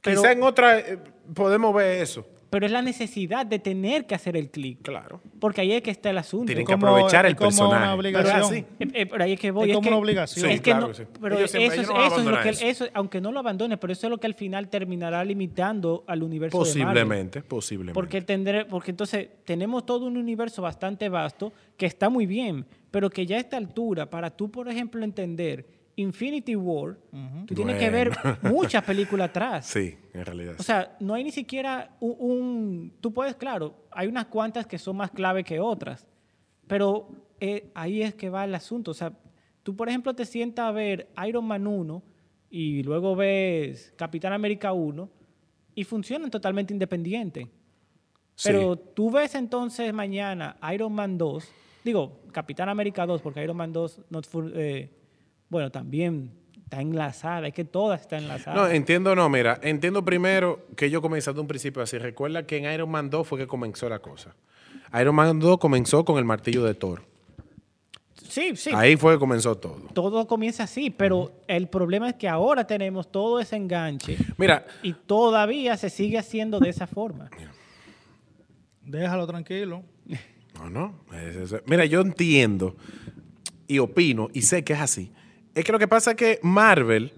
Pero- 0.01 0.19
quizá 0.21 0.31
en 0.31 0.41
otra 0.41 0.79
eh, 0.79 0.97
podemos 1.35 1.75
ver 1.75 2.01
eso. 2.01 2.25
Pero 2.53 2.67
es 2.67 2.71
la 2.71 2.83
necesidad 2.83 3.47
de 3.47 3.57
tener 3.57 4.05
que 4.05 4.13
hacer 4.13 4.37
el 4.37 4.51
clic. 4.51 4.83
Claro. 4.83 5.19
Porque 5.39 5.61
ahí 5.61 5.71
es 5.71 5.81
que 5.81 5.89
está 5.89 6.11
el 6.11 6.19
asunto. 6.19 6.45
Tienen 6.45 6.67
que 6.67 6.73
como- 6.73 6.85
aprovechar 6.87 7.25
el 7.25 7.35
como 7.35 7.47
una 7.49 7.57
personaje. 7.57 7.81
Pero, 7.83 7.97
obligación. 7.97 8.37
es 8.37 8.43
así. 8.45 8.57
eh, 8.79 8.87
eh, 8.93 9.05
pero 9.07 9.23
ahí 9.23 9.33
es 9.33 9.39
que 9.39 9.49
voy. 9.49 9.69
Es 9.71 9.75
como 9.75 9.81
que- 9.83 9.89
una 9.89 9.97
obligación. 9.97 10.45
Sí, 10.47 10.53
es 10.53 10.61
que 10.61 10.69
claro 10.69 10.81
no- 10.81 10.87
que 10.89 10.93
sí. 10.93 11.03
Pero 11.19 11.37
Ellos 11.39 11.49
eso, 11.55 11.57
ellos 11.57 11.73
es, 11.79 11.87
no 11.89 12.05
eso 12.05 12.19
es 12.19 12.25
lo 12.25 12.41
que, 12.41 12.69
eso, 12.69 12.85
aunque 12.93 13.19
no 13.21 13.31
lo 13.31 13.39
abandone, 13.39 13.77
pero 13.77 13.91
eso 13.91 14.05
es 14.05 14.11
lo 14.11 14.19
que 14.19 14.27
al 14.27 14.35
final 14.35 14.69
terminará 14.69 15.25
limitando 15.25 16.03
al 16.05 16.21
universo 16.21 16.57
de 16.59 16.63
Marvel. 16.63 16.83
Posiblemente, 16.83 17.41
posiblemente. 17.41 17.93
Porque, 17.95 18.21
tendré, 18.21 18.65
porque 18.65 18.91
entonces 18.91 19.27
tenemos 19.45 19.83
todo 19.85 20.05
un 20.05 20.15
universo 20.15 20.61
bastante 20.61 21.09
vasto 21.09 21.51
que 21.75 21.87
está 21.87 22.09
muy 22.09 22.27
bien, 22.27 22.65
pero 22.91 23.09
que 23.09 23.25
ya 23.25 23.37
a 23.37 23.39
esta 23.39 23.57
altura, 23.57 24.09
para 24.09 24.29
tú, 24.29 24.51
por 24.51 24.69
ejemplo, 24.69 25.03
entender 25.03 25.65
Infinity 25.95 26.55
War, 26.55 26.97
tú 27.45 27.53
tienes 27.53 27.77
que 27.77 27.89
ver 27.89 28.11
muchas 28.43 28.83
películas 28.83 29.29
atrás. 29.29 29.65
Sí, 29.67 29.95
en 30.13 30.25
realidad. 30.25 30.55
O 30.59 30.63
sea, 30.63 30.95
no 30.99 31.13
hay 31.13 31.23
ni 31.23 31.31
siquiera 31.31 31.95
un, 31.99 32.15
un- 32.19 32.93
Tú 32.99 33.13
puedes, 33.13 33.35
claro, 33.35 33.75
hay 33.91 34.07
unas 34.07 34.25
cuantas 34.25 34.65
que 34.65 34.77
son 34.79 34.97
más 34.97 35.11
clave 35.11 35.43
que 35.43 35.59
otras, 35.59 36.07
pero 36.67 37.09
eh, 37.39 37.69
ahí 37.75 38.01
es 38.01 38.15
que 38.15 38.29
va 38.29 38.43
el 38.45 38.55
asunto. 38.55 38.91
O 38.91 38.93
sea, 38.95 39.13
tú, 39.61 39.75
por 39.75 39.87
ejemplo, 39.89 40.13
te 40.15 40.25
sientas 40.25 40.65
a 40.65 40.71
ver 40.71 41.09
Iron 41.27 41.45
Man 41.45 41.67
1 41.67 42.01
y 42.49 42.81
luego 42.83 43.15
ves 43.15 43.93
Capitán 43.95 44.33
América 44.33 44.73
1 44.73 45.09
y 45.75 45.83
funcionan 45.83 46.29
totalmente 46.31 46.73
independientes. 46.73 47.47
Sí. 48.35 48.49
Pero 48.49 48.75
tú 48.77 49.11
ves 49.11 49.35
entonces 49.35 49.93
mañana 49.93 50.57
Iron 50.73 50.91
Man 50.93 51.19
2, 51.19 51.47
digo, 51.83 52.21
Capitán 52.31 52.67
América 52.69 53.05
2, 53.05 53.21
porque 53.21 53.43
Iron 53.43 53.57
Man 53.57 53.71
2, 53.71 54.01
no 54.09 54.21
fu- 54.23 54.49
eh, 54.55 54.89
bueno, 55.53 55.71
también 55.71 56.31
está 56.63 56.81
enlazada, 56.81 57.47
es 57.47 57.53
que 57.53 57.63
todas 57.63 58.01
están 58.01 58.23
enlazadas. 58.23 58.55
No, 58.59 58.67
entiendo, 58.67 59.15
no, 59.15 59.29
mira, 59.29 59.59
entiendo 59.63 60.03
primero 60.03 60.65
que 60.75 60.89
yo 60.89 61.01
comencé 61.01 61.31
de 61.31 61.39
un 61.39 61.47
principio 61.47 61.81
así. 61.81 61.97
Recuerda 61.97 62.45
que 62.45 62.57
en 62.57 62.73
Iron 62.73 62.89
Man 62.89 63.09
2 63.09 63.25
fue 63.27 63.37
que 63.39 63.47
comenzó 63.47 63.87
la 63.87 63.99
cosa. 63.99 64.35
Iron 64.99 65.15
Man 65.15 65.39
2 65.39 65.57
comenzó 65.59 66.03
con 66.03 66.17
el 66.17 66.25
martillo 66.25 66.63
de 66.65 66.73
Thor. 66.73 67.03
sí, 68.27 68.55
sí. 68.55 68.71
Ahí 68.73 68.95
fue 68.97 69.13
que 69.13 69.19
comenzó 69.19 69.55
todo. 69.55 69.79
todo 69.93 70.25
comienza 70.27 70.63
así, 70.63 70.89
pero 70.89 71.31
el 71.47 71.67
problema 71.67 72.09
es 72.09 72.15
que 72.15 72.27
ahora 72.27 72.65
tenemos 72.65 73.11
todo 73.11 73.39
ese 73.39 73.55
enganche 73.55 74.17
Mira, 74.37 74.65
y 74.81 74.93
todavía 74.93 75.77
se 75.77 75.89
sigue 75.91 76.17
haciendo 76.17 76.59
de 76.59 76.69
esa 76.69 76.87
forma. 76.87 77.29
Déjalo 78.85 79.25
tranquilo. 79.27 79.83
no, 80.55 80.69
no. 80.69 80.95
es- 81.15 81.51
es- 81.53 81.61
mira, 81.67 81.85
yo 81.85 82.01
entiendo 82.01 82.75
y 83.67 83.79
opino 83.79 84.29
y 84.33 84.41
sé 84.41 84.63
que 84.63 84.73
es 84.73 84.79
así. 84.81 85.11
Es 85.55 85.63
que 85.63 85.71
lo 85.71 85.79
que 85.79 85.87
pasa 85.87 86.11
es 86.11 86.17
que 86.17 86.39
Marvel 86.41 87.11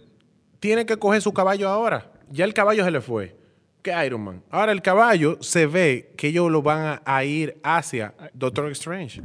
tiene 0.59 0.85
que 0.85 0.97
coger 0.97 1.21
su 1.21 1.33
caballo 1.33 1.69
ahora. 1.69 2.11
Ya 2.29 2.45
el 2.45 2.53
caballo 2.53 2.83
se 2.83 2.91
le 2.91 3.01
fue. 3.01 3.35
Que 3.81 4.05
Iron 4.05 4.21
Man. 4.23 4.43
Ahora 4.49 4.71
el 4.71 4.81
caballo 4.81 5.37
se 5.41 5.67
ve 5.67 6.13
que 6.17 6.29
ellos 6.29 6.49
lo 6.51 6.61
van 6.61 6.79
a, 6.85 7.01
a 7.05 7.23
ir 7.23 7.59
hacia 7.63 8.13
Doctor 8.33 8.69
Strange. 8.71 9.21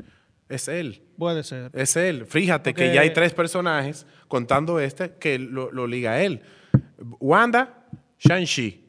Es 0.48 0.68
él. 0.68 1.02
Puede 1.16 1.42
ser. 1.44 1.70
Es 1.74 1.96
él. 1.96 2.26
Fíjate 2.26 2.74
que 2.74 2.92
ya 2.94 3.00
hay 3.02 3.12
tres 3.12 3.32
personajes, 3.32 4.06
contando 4.28 4.78
este, 4.80 5.12
que 5.18 5.38
lo, 5.38 5.70
lo 5.72 5.86
liga 5.86 6.12
a 6.12 6.22
él. 6.22 6.42
Wanda, 7.20 7.84
Shang-Chi. 8.18 8.86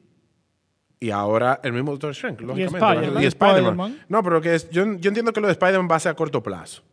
Y 1.00 1.10
ahora 1.10 1.60
el 1.64 1.74
mismo 1.74 1.92
Doctor 1.92 2.12
Strange, 2.12 2.44
lógicamente. 2.44 2.78
Spider-Man. 2.86 3.24
Y 3.24 3.26
Spider-Man. 3.26 3.60
Spider-Man. 3.64 4.06
no, 4.10 4.24
pero 4.24 4.42
que 4.42 4.56
es- 4.56 4.70
yo, 4.70 4.84
yo 4.98 5.08
entiendo 5.10 5.34
que 5.34 5.42
lo 5.42 5.48
de 5.48 5.54
Spider-Man 5.54 5.88
va 5.90 5.96
a 5.96 6.00
ser 6.00 6.12
a 6.12 6.16
corto 6.16 6.44
plazo. 6.44 6.84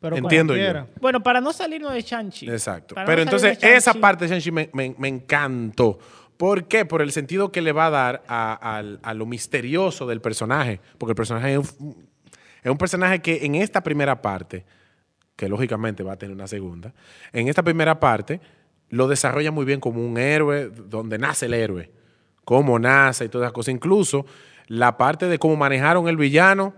Pero 0.00 0.16
Entiendo 0.16 0.54
yo. 0.56 0.86
Bueno, 1.00 1.22
para 1.22 1.40
no 1.40 1.52
salirnos 1.52 1.92
de 1.92 2.02
Shang-Chi. 2.02 2.48
Exacto. 2.48 2.94
Para 2.94 3.06
Pero 3.06 3.16
no 3.18 3.22
entonces, 3.24 3.58
esa 3.62 3.94
parte 3.94 4.26
de 4.26 4.30
Shang-Chi 4.30 4.50
me, 4.52 4.70
me- 4.72 4.94
me 4.96 5.08
encantó. 5.08 5.98
¿Por 6.36 6.68
qué? 6.68 6.84
Por 6.84 7.02
el 7.02 7.10
sentido 7.10 7.50
que 7.50 7.60
le 7.60 7.72
va 7.72 7.86
a 7.86 7.90
dar 7.90 8.22
a, 8.28 8.76
al- 8.76 9.00
a 9.02 9.12
lo 9.14 9.26
misterioso 9.26 10.06
del 10.06 10.20
personaje. 10.20 10.80
Porque 10.98 11.10
el 11.12 11.16
personaje 11.16 11.54
es 11.54 11.74
un, 11.80 12.06
es 12.62 12.70
un 12.70 12.78
personaje 12.78 13.20
que 13.20 13.44
en 13.44 13.56
esta 13.56 13.82
primera 13.82 14.22
parte, 14.22 14.64
que 15.34 15.48
lógicamente 15.48 16.04
va 16.04 16.12
a 16.12 16.16
tener 16.16 16.34
una 16.34 16.46
segunda, 16.46 16.92
en 17.32 17.48
esta 17.48 17.62
primera 17.64 17.98
parte 17.98 18.40
lo 18.90 19.08
desarrolla 19.08 19.50
muy 19.50 19.64
bien 19.64 19.80
como 19.80 20.00
un 20.04 20.16
héroe, 20.16 20.68
donde 20.70 21.18
nace 21.18 21.46
el 21.46 21.54
héroe. 21.54 21.90
Cómo 22.44 22.78
nace 22.78 23.24
y 23.24 23.28
todas 23.28 23.46
esas 23.46 23.52
cosas. 23.52 23.74
Incluso 23.74 24.24
la 24.68 24.96
parte 24.96 25.26
de 25.26 25.38
cómo 25.38 25.56
manejaron 25.56 26.08
el 26.08 26.16
villano, 26.16 26.72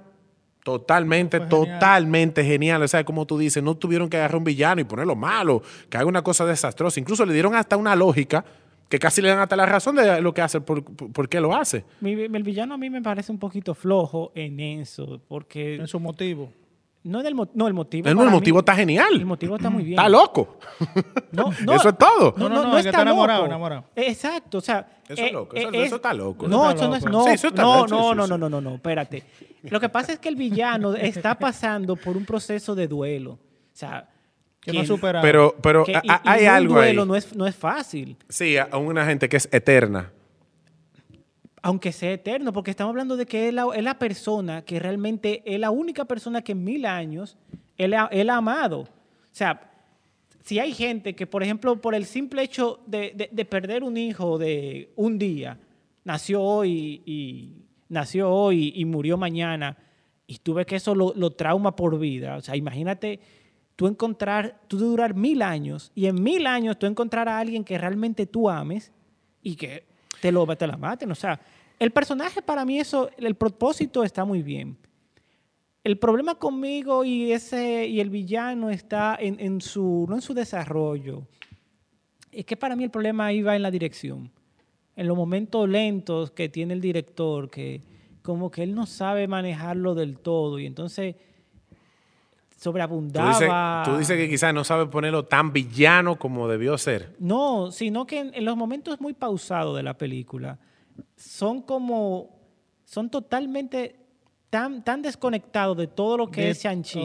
totalmente, 0.65 1.39
Fue 1.39 1.49
genial. 1.49 1.79
totalmente 1.79 2.45
genial. 2.45 2.83
O 2.83 2.89
sea, 2.89 3.05
como 3.05 3.27
tú 3.27 3.39
dices, 3.39 3.63
no 3.63 3.77
tuvieron 3.77 4.09
que 4.09 4.17
agarrar 4.17 4.37
un 4.37 4.45
villano 4.45 4.81
y 4.81 4.85
ponerlo 4.85 5.17
malo, 5.17 5.63
que 5.89 5.97
haga 5.97 6.07
una 6.07 6.23
cosa 6.23 6.45
desastrosa. 6.47 7.01
Incluso 7.01 7.25
le 7.27 7.33
dieron 7.33 7.55
hasta 7.55 7.77
una 7.77 7.95
lógica 7.97 8.45
que 8.89 8.99
casi 8.99 9.23
le 9.23 9.29
dan 9.29 9.39
hasta 9.39 9.55
la 9.57 9.67
razón 9.67 9.95
de 9.97 10.21
lo 10.21 10.35
que 10.35 10.43
hace, 10.43 10.61
por, 10.61 10.83
por- 10.85 11.13
por 11.13 11.29
qué 11.29 11.41
lo 11.41 11.55
hace. 11.55 11.85
mi- 12.01 12.13
el 12.13 12.43
villano 12.43 12.75
a 12.75 12.77
mí 12.77 12.91
me 12.91 13.01
parece 13.03 13.31
un 13.31 13.39
poquito 13.39 13.75
flojo 13.75 14.33
en 14.35 14.59
eso, 14.61 15.21
porque 15.29 15.77
En 15.77 15.87
su 15.87 16.01
motivo. 16.01 16.53
No, 17.03 17.23
del 17.23 17.35
no 17.55 17.67
el 17.67 17.73
motivo. 17.75 18.09
El, 18.09 18.17
para 18.17 18.31
motivo 18.31 18.57
mí- 18.57 18.61
está 18.61 18.75
genial. 18.75 19.15
El 19.15 19.27
motivo 19.27 19.57
está 19.57 19.71
muy 19.71 19.85
bien. 19.85 19.99
Está 19.99 20.09
loco. 20.09 20.59
No, 21.33 21.53
no, 21.65 21.73
Eso 21.75 21.89
es 21.91 21.99
todo. 21.99 22.35
No, 22.37 22.49
No, 22.49 22.57
no, 22.57 22.63
no, 22.63 22.69
no, 22.71 22.77
es 22.79 22.83
que 22.85 22.89
está 22.89 22.91
está 22.91 23.03
enamorado, 23.03 23.39
loco. 23.41 23.47
enamorado. 23.51 23.85
Exacto, 23.97 24.59
o 24.59 24.61
sea. 24.61 24.87
Eso 25.09 25.25
es 25.25 25.33
loco, 25.33 25.57
eso- 25.57 25.71
eso 25.73 25.97
está 25.97 26.13
loco. 26.15 26.47
No, 26.47 26.71
Eso 26.71 26.85
está 26.85 26.85
eso 26.85 26.89
no 26.89 26.97
es. 26.97 27.05
No, 27.05 27.25
Sí, 27.25 27.31
eso 27.31 27.49
está 27.49 27.63
no, 27.63 27.87
no, 27.87 28.15
no, 28.15 28.27
no, 28.27 28.39
no, 28.39 28.51
no, 28.51 28.61
no, 28.61 28.75
espérate. 28.75 29.25
Lo 29.65 29.81
que 29.81 29.89
pasa 29.89 30.13
es 30.13 30.19
que 30.19 30.29
el 30.29 30.37
villano 30.37 30.95
está 30.95 31.39
pasando 31.39 31.97
por 31.97 32.17
un 32.17 32.25
proceso 32.25 32.75
de 32.75 32.87
duelo. 32.87 33.33
O 33.33 33.39
sea. 33.73 34.09
Que 34.61 34.75
no 34.75 34.85
superado. 34.85 35.23
Pero, 35.23 35.57
pero 35.63 35.85
que- 35.85 35.93
y- 35.93 36.07
y 36.07 36.11
hay 36.25 36.43
un 36.45 36.49
algo 36.51 36.79
ahí. 36.81 36.89
duelo 36.89 37.07
no 37.07 37.17
es, 37.17 37.35
no 37.35 37.47
es 37.47 37.57
fácil. 37.57 38.19
Sí, 38.29 38.59
a 38.59 38.69
una 38.77 39.07
gente 39.07 39.27
que 39.31 39.39
es 39.39 39.49
eterna. 39.53 40.13
Aunque 41.63 41.93
sea 41.93 42.13
eterno, 42.13 42.53
porque 42.53 42.71
estamos 42.71 42.91
hablando 42.91 43.17
de 43.17 43.27
que 43.27 43.49
es 43.49 43.55
la, 43.55 43.67
es 43.75 43.85
la 43.85 43.99
persona 43.99 44.63
que 44.63 44.79
realmente 44.79 45.43
es 45.45 45.61
la 45.61 45.71
única 45.71 46.07
persona 46.07 46.43
que 46.43 46.53
en 46.53 46.65
mil 46.65 46.87
años 46.87 47.37
él 47.77 47.95
él 48.11 48.31
ha 48.31 48.37
amado. 48.37 48.81
O 48.81 48.89
sea, 49.33 49.71
si 50.43 50.59
hay 50.59 50.73
gente 50.73 51.15
que, 51.15 51.27
por 51.27 51.43
ejemplo, 51.43 51.81
por 51.81 51.95
el 51.95 52.07
simple 52.07 52.43
hecho 52.43 52.81
de, 52.87 53.13
de- 53.15 53.29
de 53.31 53.45
perder 53.45 53.85
un 53.85 53.97
hijo 53.99 54.39
de 54.39 54.91
un 54.97 55.19
día, 55.19 55.59
nació 56.03 56.43
hoy 56.43 57.03
y 57.05 57.53
nació 57.91 58.31
hoy 58.31 58.73
y 58.75 58.85
murió 58.87 59.19
mañana, 59.19 59.77
y 60.27 60.39
tú 60.39 60.55
ves 60.55 60.65
que 60.65 60.77
eso 60.77 60.95
lo, 60.95 61.13
lo 61.15 61.33
trauma 61.33 61.77
por 61.77 61.99
vida. 61.99 62.37
O 62.37 62.41
sea, 62.41 62.57
imagínate 62.57 63.21
tú 63.77 63.87
encontrar, 63.87 64.61
tú 64.67 64.79
durar 64.79 65.15
mil 65.15 65.43
años, 65.43 65.93
y 65.95 66.07
en 66.07 66.23
mil 66.23 66.47
años 66.47 66.79
tú 66.79 66.87
encontrar 66.87 67.29
a 67.29 67.39
alguien 67.39 67.65
que 67.65 67.77
realmente 67.77 68.27
tú 68.27 68.49
ames 68.49 68.93
y 69.43 69.57
que 69.57 69.90
te 70.21 70.33
lo 70.33 70.47
te 70.57 70.67
la 70.67 70.77
maten. 70.77 71.11
O 71.11 71.15
sea, 71.15 71.41
el 71.79 71.91
personaje 71.91 72.43
para 72.43 72.65
mí 72.65 72.79
eso, 72.79 73.11
el 73.17 73.35
propósito 73.35 74.05
está 74.05 74.25
muy 74.25 74.43
bien. 74.43 74.77
El 75.83 75.99
problema 75.99 76.35
conmigo 76.35 77.05
y 77.05 77.33
ese 77.33 77.87
y 77.87 78.01
el 78.01 78.11
villano 78.11 78.69
está 78.71 79.17
en, 79.19 79.41
en 79.41 79.61
su 79.61 80.07
no 80.09 80.17
en 80.17 80.23
su 80.23 80.35
desarrollo. 80.35 81.27
Es 82.31 82.45
que 82.45 82.57
para 82.57 82.77
mí 82.77 82.85
el 82.85 82.91
problema 82.91 83.33
iba 83.33 83.57
en 83.57 83.63
la 83.63 83.71
dirección. 83.71 84.31
En 84.95 85.09
los 85.09 85.17
momentos 85.17 85.69
lentos 85.69 86.31
que 86.33 86.49
tiene 86.49 86.75
el 86.75 86.81
director, 86.81 87.49
que 87.49 87.81
como 88.23 88.51
que 88.51 88.63
él 88.63 88.75
no 88.75 88.87
sabe 88.87 89.27
manejarlo 89.27 89.95
del 89.95 90.19
todo 90.19 90.59
y 90.59 90.67
entonces 90.67 91.17
Tú 92.61 92.65
sobreabundaba. 92.65 93.31
dices, 93.31 93.49
tú 93.85 93.99
dices 93.99 94.17
que 94.19 94.29
quizás 94.29 94.53
no 94.53 94.65
sabe 94.65 94.87
ponerlo 94.87 95.25
tan 95.25 95.53
villano 95.53 96.17
como 96.17 96.47
debió 96.47 96.77
ser. 96.77 97.17
No, 97.19 97.71
sino 97.73 98.07
que 98.07 98.19
en, 98.21 98.35
en 98.35 98.45
los 98.45 98.57
momentos 98.57 99.01
muy 99.01 99.15
pausados 99.15 99.75
de 99.77 99.83
la 99.83 99.95
película 99.97 100.59
son 101.17 101.63
como, 101.63 102.39
son 102.85 103.09
totalmente 103.09 103.97
tan, 104.51 104.85
tan 104.85 105.01
desconectados 105.01 105.77
de 105.77 105.87
todo 105.87 106.19
lo 106.19 106.31
que 106.31 106.43
De- 106.43 106.51
es 106.51 106.63
Shang-Chi. 106.63 107.01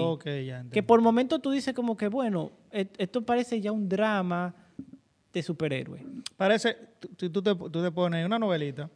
Que 0.72 0.84
por 0.84 1.00
momentos 1.02 1.42
tú 1.42 1.52
dices 1.52 1.74
como 1.74 1.96
que, 1.96 2.10
bueno, 2.10 2.52
et- 2.72 2.94
esto 2.98 3.22
parece 3.22 3.62
ya 3.62 3.72
un 3.72 3.88
drama 3.88 4.54
de 5.32 5.42
superhéroe. 5.44 6.06
Parece, 6.36 6.76
tú- 7.00 7.10
si 7.18 7.30
tú 7.30 7.42
te, 7.42 7.56
tú 7.56 7.70
te 7.82 7.92
pones 7.92 8.26
una 8.26 8.38
novelita, 8.40 8.90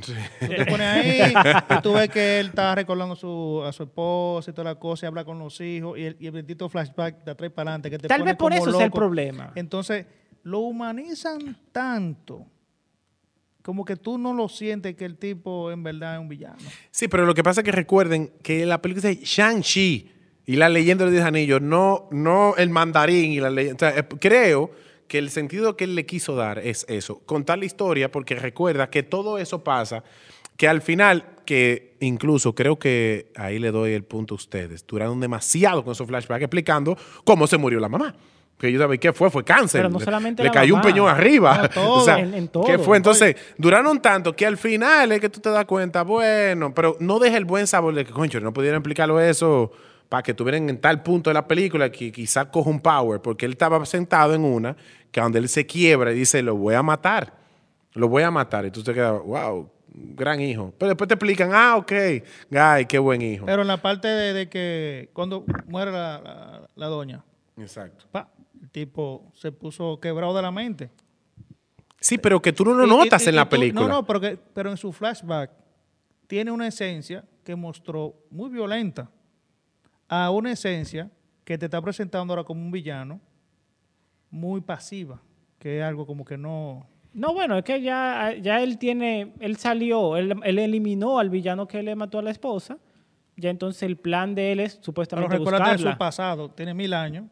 tú 0.00 0.12
te 0.46 0.66
pones 0.66 0.86
ahí 0.86 1.32
y 1.78 1.82
tú 1.82 1.92
ves 1.92 2.08
que 2.08 2.40
él 2.40 2.48
está 2.48 2.74
recordando 2.74 3.16
su, 3.16 3.62
a 3.64 3.72
su 3.72 3.84
esposa 3.84 4.50
y 4.50 4.54
toda 4.54 4.72
la 4.72 4.78
cosa 4.78 5.06
y 5.06 5.08
habla 5.08 5.24
con 5.24 5.38
los 5.38 5.60
hijos 5.60 5.98
y 5.98 6.04
el, 6.04 6.16
y 6.18 6.26
el 6.26 6.32
bendito 6.32 6.68
flashback 6.68 7.24
de 7.24 7.30
atrás 7.30 7.50
para 7.52 7.70
adelante 7.70 7.90
que 7.90 7.98
te 7.98 8.08
Tal 8.08 8.20
pone 8.20 8.30
vez 8.30 8.38
por 8.38 8.52
como 8.52 8.68
eso 8.68 8.78
es 8.78 8.84
el 8.84 8.90
problema. 8.90 9.52
Entonces, 9.54 10.06
lo 10.42 10.60
humanizan 10.60 11.56
tanto 11.72 12.46
como 13.62 13.84
que 13.84 13.96
tú 13.96 14.18
no 14.18 14.32
lo 14.32 14.48
sientes 14.48 14.96
que 14.96 15.04
el 15.04 15.16
tipo 15.16 15.70
en 15.70 15.82
verdad 15.82 16.14
es 16.14 16.20
un 16.20 16.28
villano. 16.28 16.56
Sí, 16.90 17.08
pero 17.08 17.26
lo 17.26 17.34
que 17.34 17.42
pasa 17.42 17.60
es 17.60 17.64
que 17.64 17.72
recuerden 17.72 18.32
que 18.42 18.64
la 18.64 18.80
película 18.80 19.10
dice 19.10 19.24
Shang-Chi 19.24 20.12
y 20.46 20.56
la 20.56 20.68
leyenda 20.68 21.04
de 21.04 21.10
los 21.10 21.12
Diez 21.12 21.24
Anillos, 21.24 21.60
no, 21.60 22.08
no 22.10 22.56
el 22.56 22.70
mandarín 22.70 23.32
y 23.32 23.40
la 23.40 23.50
leyenda. 23.50 23.76
O 23.76 23.92
sea, 23.92 24.00
eh, 24.00 24.06
creo 24.18 24.70
que 25.10 25.18
el 25.18 25.28
sentido 25.30 25.76
que 25.76 25.82
él 25.84 25.96
le 25.96 26.06
quiso 26.06 26.36
dar 26.36 26.60
es 26.60 26.86
eso, 26.88 27.18
contar 27.26 27.58
la 27.58 27.64
historia, 27.64 28.12
porque 28.12 28.36
recuerda 28.36 28.88
que 28.90 29.02
todo 29.02 29.38
eso 29.38 29.64
pasa, 29.64 30.04
que 30.56 30.68
al 30.68 30.82
final, 30.82 31.24
que 31.44 31.96
incluso 31.98 32.54
creo 32.54 32.78
que 32.78 33.32
ahí 33.34 33.58
le 33.58 33.72
doy 33.72 33.92
el 33.92 34.04
punto 34.04 34.34
a 34.34 34.36
ustedes, 34.36 34.86
duraron 34.86 35.18
demasiado 35.18 35.82
con 35.82 35.92
esos 35.92 36.06
flashbacks 36.06 36.42
explicando 36.44 36.96
cómo 37.24 37.48
se 37.48 37.58
murió 37.58 37.80
la 37.80 37.88
mamá. 37.88 38.14
Que 38.56 38.70
yo 38.70 38.78
sabía 38.78 38.98
qué 38.98 39.12
fue, 39.12 39.30
fue 39.30 39.42
cáncer. 39.42 39.80
Pero 39.80 39.88
no 39.88 39.98
Le- 39.98 40.04
solamente 40.04 40.42
le 40.44 40.50
cayó 40.52 40.76
mamá. 40.76 40.86
un 40.86 40.92
peñón 40.92 41.08
arriba. 41.08 41.62
No, 41.62 41.68
todo, 41.74 41.92
o 41.94 42.04
sea, 42.04 42.18
en- 42.20 42.34
en 42.34 42.46
todo. 42.48 42.62
¿qué 42.64 42.78
fue? 42.78 42.96
Entonces, 42.98 43.34
duraron 43.58 44.00
tanto 44.00 44.36
que 44.36 44.46
al 44.46 44.58
final 44.58 45.10
es 45.10 45.18
que 45.20 45.28
tú 45.30 45.40
te 45.40 45.48
das 45.50 45.64
cuenta, 45.64 46.02
bueno, 46.04 46.72
pero 46.72 46.96
no 47.00 47.18
deja 47.18 47.36
el 47.36 47.46
buen 47.46 47.66
sabor 47.66 47.94
de 47.94 48.04
que, 48.04 48.12
concho, 48.12 48.38
no 48.38 48.52
pudieron 48.52 48.76
explicarlo 48.78 49.18
eso 49.18 49.72
para 50.10 50.22
que 50.24 50.32
estuvieran 50.32 50.68
en 50.68 50.78
tal 50.80 51.02
punto 51.02 51.30
de 51.30 51.34
la 51.34 51.46
película 51.48 51.90
que 51.90 52.10
quizás 52.12 52.46
coja 52.46 52.68
un 52.68 52.80
power, 52.80 53.22
porque 53.22 53.46
él 53.46 53.52
estaba 53.52 53.86
sentado 53.86 54.34
en 54.34 54.44
una 54.44 54.76
que 55.10 55.20
donde 55.20 55.38
él 55.38 55.48
se 55.48 55.66
quiebra 55.66 56.12
y 56.12 56.14
dice, 56.16 56.42
lo 56.42 56.56
voy 56.56 56.74
a 56.74 56.82
matar, 56.82 57.32
lo 57.94 58.08
voy 58.08 58.22
a 58.22 58.30
matar. 58.30 58.64
Y 58.66 58.70
tú 58.70 58.82
te 58.82 58.94
quedas, 58.94 59.20
wow, 59.22 59.68
gran 59.92 60.40
hijo. 60.40 60.72
Pero 60.78 60.90
después 60.90 61.08
te 61.08 61.14
explican, 61.14 61.50
ah, 61.52 61.76
ok, 61.76 61.92
guy, 62.50 62.86
qué 62.86 62.98
buen 62.98 63.20
hijo. 63.22 63.46
Pero 63.46 63.62
en 63.62 63.68
la 63.68 63.76
parte 63.82 64.08
de, 64.08 64.32
de 64.32 64.48
que 64.48 65.10
cuando 65.12 65.44
muere 65.66 65.90
la, 65.90 66.20
la- 66.20 66.70
la 66.76 66.86
doña, 66.86 67.24
Exacto. 67.56 68.04
pa, 68.12 68.28
el 68.62 68.70
tipo 68.70 69.30
se 69.34 69.50
puso 69.52 69.98
quebrado 70.00 70.34
de 70.36 70.42
la 70.42 70.50
mente. 70.50 70.90
Sí, 71.98 72.16
pero 72.16 72.40
que 72.40 72.52
tú 72.52 72.64
no 72.64 72.72
lo 72.74 72.86
Y- 72.86 72.88
notas 72.88 73.22
y- 73.26 73.28
en 73.28 73.34
y 73.34 73.36
la 73.36 73.44
tú- 73.44 73.50
película. 73.50 73.82
No, 73.82 73.88
no, 73.88 74.06
pero, 74.06 74.20
que- 74.20 74.38
pero 74.54 74.70
en 74.70 74.76
su 74.76 74.92
flashback 74.92 75.50
tiene 76.26 76.50
una 76.50 76.66
esencia 76.68 77.24
que 77.44 77.56
mostró 77.56 78.14
muy 78.30 78.48
violenta 78.48 79.10
a 80.08 80.30
una 80.30 80.52
esencia 80.52 81.10
que 81.44 81.58
te 81.58 81.64
está 81.66 81.80
presentando 81.82 82.32
ahora 82.32 82.44
como 82.44 82.60
un 82.62 82.70
villano 82.70 83.20
muy 84.30 84.60
pasiva, 84.60 85.20
que 85.58 85.78
es 85.78 85.84
algo 85.84 86.06
como 86.06 86.24
que 86.24 86.36
no... 86.38 86.86
No, 87.12 87.34
bueno, 87.34 87.58
es 87.58 87.64
que 87.64 87.82
ya, 87.82 88.34
ya 88.40 88.62
él 88.62 88.78
tiene, 88.78 89.32
él 89.40 89.56
salió, 89.56 90.16
él, 90.16 90.34
él 90.44 90.58
eliminó 90.60 91.18
al 91.18 91.28
villano 91.28 91.66
que 91.66 91.82
le 91.82 91.96
mató 91.96 92.20
a 92.20 92.22
la 92.22 92.30
esposa. 92.30 92.78
Ya 93.36 93.50
entonces 93.50 93.82
el 93.82 93.96
plan 93.96 94.34
de 94.34 94.52
él 94.52 94.60
es 94.60 94.74
Pero 94.74 94.84
supuestamente 94.84 95.34
de 95.34 95.38
buscarla. 95.40 95.92
su 95.92 95.98
pasado, 95.98 96.50
tiene 96.50 96.72
mil 96.74 96.92
años, 96.94 97.24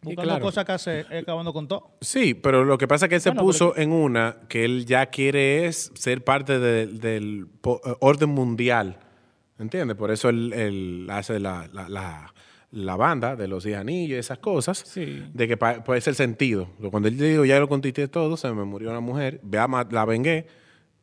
Sí, 0.00 0.08
buscando 0.10 0.30
claro. 0.32 0.44
cosas 0.44 0.64
que 0.64 0.72
hacer, 0.72 1.06
y 1.10 1.16
acabando 1.16 1.52
con 1.52 1.66
todo. 1.68 1.96
Sí, 2.00 2.34
pero 2.34 2.64
lo 2.64 2.76
que 2.78 2.86
pasa 2.88 3.06
es 3.06 3.08
que 3.10 3.14
él 3.16 3.20
se 3.20 3.32
puso 3.32 3.76
en 3.76 3.90
una 3.92 4.36
que 4.48 4.64
él 4.64 4.84
ya 4.86 5.06
quiere 5.06 5.66
es 5.66 5.90
ser 5.94 6.22
parte 6.24 6.58
de- 6.58 6.86
del 6.86 7.46
eh, 7.64 7.94
orden 8.00 8.28
mundial. 8.30 8.98
¿Entiendes? 9.58 9.96
Por 9.96 10.10
eso 10.10 10.28
él, 10.28 10.52
él 10.52 11.06
hace 11.10 11.38
la, 11.40 11.68
la- 11.72 11.88
la- 11.88 12.33
la 12.74 12.96
banda 12.96 13.36
de 13.36 13.48
los 13.48 13.64
diez 13.64 13.78
anillos 13.78 14.16
y 14.16 14.18
esas 14.18 14.38
cosas. 14.38 14.78
Sí. 14.78 15.24
De 15.32 15.48
que 15.48 15.56
puede 15.56 16.00
ser 16.00 16.14
sentido. 16.14 16.68
Cuando 16.90 17.08
él 17.08 17.16
digo, 17.16 17.44
ya 17.44 17.58
lo 17.60 17.68
conquisté 17.68 18.08
todo, 18.08 18.36
se 18.36 18.50
me 18.52 18.64
murió 18.64 18.90
una 18.90 19.00
mujer, 19.00 19.40
vea, 19.42 19.66
la 19.90 20.04
vengué, 20.04 20.46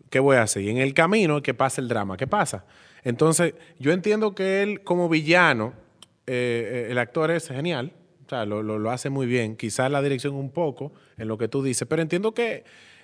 ¿qué 0.10 0.20
voy 0.20 0.36
a 0.38 0.44
hacer? 0.44 0.64
Y 0.64 0.70
en 0.70 0.78
el 0.78 0.94
camino, 0.94 1.42
¿qué 1.42 1.54
pasa 1.54 1.82
el 1.82 1.88
drama? 1.88 2.18
¿Qué 2.18 2.28
pasa? 2.28 2.66
Entonces, 3.04 3.54
yo 3.80 3.92
entiendo 3.94 4.36
que 4.36 4.62
él 4.62 4.82
como 4.84 5.10
villano, 5.10 5.74
eh, 6.28 6.86
eh, 6.88 6.92
el 6.92 6.98
actor 7.00 7.32
es 7.32 7.48
genial. 7.48 7.94
O 8.26 8.30
sea, 8.30 8.46
lo, 8.46 8.62
lo- 8.64 8.78
lo 8.80 8.92
hace 8.92 9.10
muy 9.10 9.26
bien. 9.26 9.56
Quizás 9.58 9.92
la 9.92 10.02
dirección 10.02 10.36
un 10.36 10.52
poco 10.52 10.94
en 11.18 11.28
lo 11.28 11.38
que 11.38 11.48
tú 11.48 11.64
dices, 11.64 11.88
pero 11.88 12.02
entiendo 12.02 12.34
que, 12.34 12.64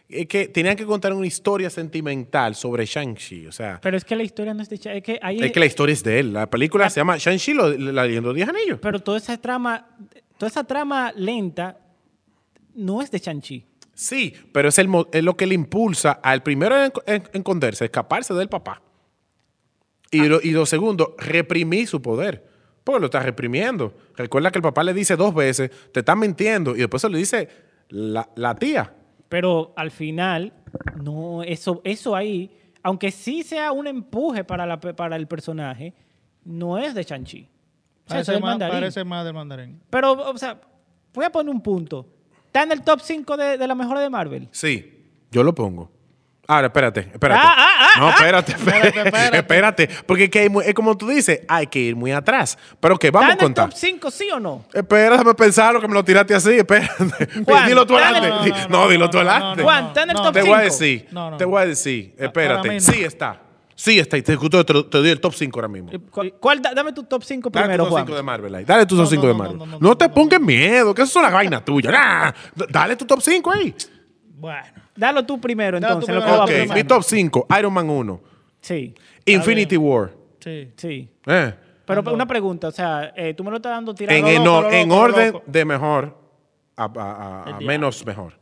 eh, 0.09 0.25
que 0.27 0.47
tenían 0.47 0.75
que 0.75 0.85
contar 0.85 1.13
una 1.13 1.27
historia 1.27 1.69
sentimental 1.69 2.55
sobre 2.55 2.85
Shang-Chi. 2.85 3.47
O 3.47 3.51
sea, 3.51 3.79
Pero 3.81 3.97
es 3.97 4.05
que 4.05 4.15
la 4.15 4.23
historia 4.23 4.53
no 4.53 4.61
es 4.63 4.69
de 4.69 4.77
Cha- 4.77 4.93
es 4.93 5.03
que 5.03 5.19
ahí 5.21 5.39
es 5.41 5.51
que 5.51 5.59
la 5.59 5.65
historia 5.65 5.93
es 5.93 6.03
de 6.03 6.19
él. 6.19 6.33
La 6.33 6.49
película 6.49 6.85
La- 6.85 6.89
se 6.89 6.99
llama 6.99 7.17
Shang-Chi, 7.17 7.53
lo- 7.53 7.69
la 7.77 8.05
leyenda 8.05 8.29
de 8.29 8.35
10 8.35 8.49
anillos. 8.49 8.79
pero 8.81 8.99
toda 8.99 9.17
esa 9.17 9.37
trama 9.37 9.87
toda 10.37 10.49
esa 10.49 10.63
trama 10.63 11.11
lenta 11.15 11.79
no 12.75 13.01
es 13.01 13.09
de 13.09 13.19
Chanchi. 13.19 13.65
Sí, 13.95 14.35
pero 14.51 14.69
es, 14.69 14.77
el, 14.77 14.87
es 15.11 15.23
lo 15.23 15.35
que 15.35 15.47
le 15.47 15.55
impulsa 15.55 16.11
al 16.11 16.43
primero 16.43 16.75
en, 16.83 16.91
en- 17.07 17.23
esconderse, 17.33 17.85
escaparse 17.85 18.35
del 18.35 18.47
papá. 18.47 18.83
Y, 20.11 20.21
lo, 20.27 20.39
y 20.41 20.51
lo 20.51 20.65
segundo, 20.67 21.15
reprimir 21.17 21.87
su 21.87 22.01
poder. 22.01 22.45
Porque 22.83 22.99
lo 23.01 23.05
está 23.07 23.19
reprimiendo. 23.21 23.93
Recuerda 24.15 24.51
que 24.51 24.59
el 24.59 24.63
papá 24.63 24.83
le 24.83 24.93
dice 24.93 25.15
dos 25.15 25.33
veces, 25.33 25.71
te 25.91 25.99
están 26.01 26.19
mintiendo, 26.19 26.75
y 26.75 26.79
después 26.79 27.01
se 27.01 27.09
le 27.09 27.17
dice 27.17 27.49
la, 27.89 28.29
la 28.35 28.53
tía. 28.55 28.93
Pero 29.29 29.73
al 29.75 29.91
final, 29.91 30.53
no, 31.01 31.43
eso, 31.43 31.81
eso 31.83 32.15
ahí, 32.15 32.49
aunque 32.83 33.11
sí 33.11 33.43
sea 33.43 33.71
un 33.71 33.87
empuje 33.87 34.43
para, 34.43 34.65
la, 34.65 34.79
pe- 34.79 34.93
para 34.93 35.15
el 35.15 35.27
personaje, 35.27 35.93
no 36.45 36.77
es 36.77 36.93
de 36.95 37.03
Chanchi. 37.03 37.41
O 38.05 38.09
sea, 38.09 38.23
Parece 38.23 38.39
más, 38.39 38.57
parece 38.59 39.03
más 39.03 39.25
del 39.25 39.33
mandarín. 39.33 39.81
Pero, 39.89 40.13
o 40.13 40.37
sea, 40.37 40.59
voy 41.13 41.25
a 41.25 41.29
poner 41.29 41.53
un 41.53 41.61
punto. 41.61 42.07
¿Está 42.45 42.63
en 42.63 42.71
el 42.71 42.81
top 42.81 43.01
5 43.01 43.35
de, 43.35 43.57
de 43.57 43.67
la 43.67 43.75
mejor 43.75 43.99
de 43.99 44.09
Marvel? 44.09 44.47
Sí, 44.51 45.03
yo 45.29 45.43
lo 45.43 45.53
pongo. 45.53 45.91
Ahora, 46.49 46.67
espérate, 46.67 47.01
espérate. 47.13 47.41
Ah, 47.43 47.53
ah, 47.57 47.89
ah, 47.95 47.99
no, 47.99 48.07
ah. 48.07 48.11
espérate, 48.11 48.51
espérate, 48.53 48.87
Espérate, 48.87 49.07
espérate. 49.37 49.37
espérate. 49.83 49.89
Porque 50.05 50.23
es, 50.25 50.29
que 50.29 50.39
hay 50.39 50.49
mu- 50.49 50.61
es 50.61 50.73
como 50.73 50.95
tú 50.97 51.07
dices, 51.09 51.41
hay 51.47 51.67
que 51.67 51.79
ir 51.79 51.95
muy 51.97 52.13
atrás. 52.13 52.57
Pero 52.79 52.97
que 52.97 53.11
vamos 53.11 53.31
¿Está 53.31 53.43
a 53.43 53.45
en 53.45 53.51
el 53.51 53.55
contar. 53.55 53.69
top 53.69 53.77
5, 53.77 54.11
sí 54.11 54.29
o 54.31 54.39
no? 54.39 54.63
Espera, 54.73 55.11
déjame 55.11 55.33
pensar 55.33 55.73
lo 55.73 55.81
que 55.81 55.87
me 55.89 55.93
lo 55.93 56.05
tiraste 56.05 56.33
así. 56.35 56.51
Espérate. 56.53 57.43
Juan, 57.43 57.65
dilo 57.67 57.85
tú 57.85 57.95
dale. 57.95 58.17
adelante. 58.19 58.49
No, 58.49 58.57
No, 58.57 58.67
no, 58.69 58.83
no, 58.85 58.89
dilo 58.89 59.09
tú 59.09 59.17
adelante. 59.17 59.61
Juan, 59.63 59.85
está 59.87 60.03
en 60.03 60.09
el 60.11 60.15
top 60.15 60.33
Te 60.33 60.41
5. 60.41 60.53
voy 60.53 60.61
a 60.61 60.63
decir, 60.63 61.07
No, 61.11 61.31
no. 61.31 61.37
te 61.37 61.43
voy 61.45 61.61
a 61.61 61.65
decir, 61.65 62.15
espérate, 62.17 62.79
sí 62.79 63.03
está, 63.03 63.41
sí 63.75 63.99
está, 63.99 64.17
y 64.17 64.21
te, 64.21 64.37
te, 64.37 64.63
te 64.63 64.97
doy 64.97 65.09
el 65.09 65.19
top 65.19 65.33
5 65.33 65.59
ahora 65.59 65.67
mismo. 65.67 65.91
¿Cuál, 66.09 66.33
cuál 66.39 66.61
da- 66.61 66.73
dame 66.73 66.93
tu 66.93 67.03
top 67.03 67.23
5 67.23 67.49
Dale 67.49 67.65
primero, 67.65 67.83
tu 67.83 67.89
top 67.89 67.91
Juan. 67.93 68.05
5 68.05 68.15
de 68.15 68.23
Marvel 68.23 68.55
ahí, 68.55 68.63
dale 68.63 68.85
tu 68.85 68.95
top 68.95 69.03
No, 69.03 69.09
5 69.09 69.21
no, 69.21 69.27
de 69.27 69.33
Marvel. 69.33 69.79
no, 69.81 69.97
te 69.97 70.07
pongas 70.07 70.39
miedo, 70.39 70.93
que 70.95 71.01
eso 71.01 71.19
es 71.19 71.25
una 71.25 71.29
vaina 71.35 71.59
tuya. 71.65 71.91
Nah, 71.91 72.31
dale 72.69 72.95
tu 72.95 73.05
top 73.05 73.19
5 73.21 73.51
ahí. 73.51 73.75
Bueno. 74.37 74.86
Dalo 74.97 75.25
tú 75.25 75.39
primero, 75.39 75.79
Dalo 75.79 75.93
entonces. 76.01 76.13
tú 76.13 76.19
lo 76.19 76.21
que 76.21 76.25
primero. 76.25 76.43
Ok, 76.43 76.49
primero. 76.49 76.73
mi 76.75 76.83
top 76.83 77.03
5, 77.03 77.47
Iron 77.59 77.73
Man 77.73 77.89
1, 77.89 78.21
Sí, 78.59 78.93
Infinity 79.25 79.77
War. 79.77 80.11
Sí. 80.39 80.71
sí. 80.75 81.09
Eh, 81.25 81.53
Pero 81.85 82.01
una 82.13 82.25
pregunta, 82.25 82.67
o 82.67 82.71
sea, 82.71 83.13
eh, 83.15 83.33
tú 83.33 83.43
me 83.43 83.51
lo 83.51 83.57
estás 83.57 83.71
dando 83.71 83.93
tirado. 83.93 84.17
en, 84.17 84.23
loco, 84.23 84.35
en, 84.37 84.43
lo 84.43 84.61
loco, 84.61 84.73
en 84.73 84.89
lo 84.89 84.95
orden 84.97 85.31
loco. 85.33 85.43
de 85.47 85.65
mejor 85.65 86.17
a, 86.75 86.83
a- 86.83 87.43
a- 87.45 87.55
a 87.55 87.59
menos 87.61 88.05
mejor. 88.05 88.33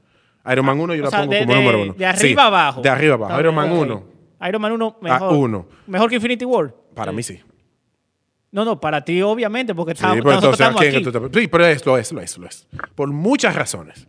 Iron 0.52 0.66
Man 0.66 0.80
1 0.80 0.94
yo 0.96 1.02
O 1.02 1.06
la 1.06 1.10
sea, 1.12 1.20
pongo 1.22 1.34
de- 1.34 1.40
como 1.42 1.54
de- 1.54 1.60
número 1.60 1.82
1. 1.84 1.94
de 1.94 2.06
arriba 2.06 2.46
abajo. 2.46 2.82
De 2.82 2.90
arriba 2.90 3.14
abajo. 3.16 3.40
Iron 3.40 3.56
Man 3.56 3.72
ok. 3.72 3.78
1, 3.82 4.04
Iron 4.48 4.62
Man 4.62 4.72
1 4.72 4.98
mejor. 5.02 5.34
uno. 5.34 5.66
Mejor 5.88 6.10
que 6.10 6.16
Infinity 6.16 6.46
War. 6.46 6.74
para 6.96 7.12
mí 7.12 7.22
sí. 7.24 7.40
No, 8.52 8.64
no, 8.64 8.80
para 8.80 9.04
ti 9.04 9.22
obviamente, 9.22 9.76
porque 9.76 9.92
Sí, 9.94 9.98
estamos, 9.98 10.18
pero 10.24 10.32
entonces, 10.36 10.62
¿a 10.62 10.64
estamos 10.64 10.82
quién 10.82 10.96
aquí. 10.96 11.04
que 11.04 11.12
tú 11.12 11.30
te- 11.30 11.42
Sí, 11.42 11.48
pero 11.48 11.66
es, 11.66 11.86
lo 11.86 11.98
es, 11.98 12.12
lo 12.14 12.22
es, 12.22 12.38
lo 12.38 12.48
es. 12.48 12.68
Por 12.96 13.10
muchas 13.12 13.54
razones. 13.56 14.08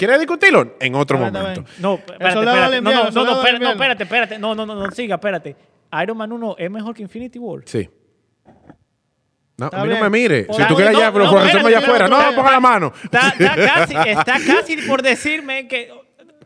¿Quieres 0.00 0.18
discutirlo? 0.18 0.76
En 0.80 0.94
otro 0.94 1.18
bien, 1.18 1.30
momento. 1.30 1.64
No, 1.78 1.94
espérate, 1.96 2.32
soldado 2.32 2.56
espérate. 2.56 2.74
del 2.74 2.84
No, 2.84 2.90
invierno, 2.90 3.02
no, 3.02 3.08
el 3.08 3.14
no, 3.14 3.20
no, 3.20 3.20
soldado 3.20 3.36
del 3.36 3.36
espérate, 3.36 3.52
no, 3.52 3.70
invierno. 3.70 3.70
espérate, 3.70 4.02
espérate. 4.04 4.38
No, 4.38 4.54
no, 4.54 4.64
no, 4.66 4.74
no, 4.74 4.90
siga, 4.92 5.14
espérate. 5.16 5.56
Iron 6.02 6.16
Man 6.16 6.32
1 6.32 6.56
es 6.58 6.70
mejor 6.70 6.94
que 6.94 7.02
Infinity 7.02 7.38
War. 7.38 7.60
Sí. 7.66 7.90
No, 9.58 9.66
a 9.66 9.70
mí 9.70 9.76
no 9.76 9.86
bien. 9.88 10.00
me 10.00 10.08
mire. 10.10 10.46
Si 10.50 10.64
tú 10.64 10.74
quieres 10.74 10.94
no, 10.94 10.98
allá, 11.00 11.12
pero 11.12 11.24
no, 11.26 11.30
por 11.32 11.42
resolver 11.42 11.66
allá 11.66 11.78
espérate, 11.80 11.84
afuera. 11.84 12.08
No, 12.08 12.16
espérate. 12.16 12.36
ponga 12.36 12.50
la 12.50 12.60
mano. 12.60 12.92
Está, 13.04 13.28
está 13.28 13.56
casi, 13.56 13.94
está 14.08 14.34
casi 14.46 14.76
por 14.78 15.02
decirme 15.02 15.68
que... 15.68 15.92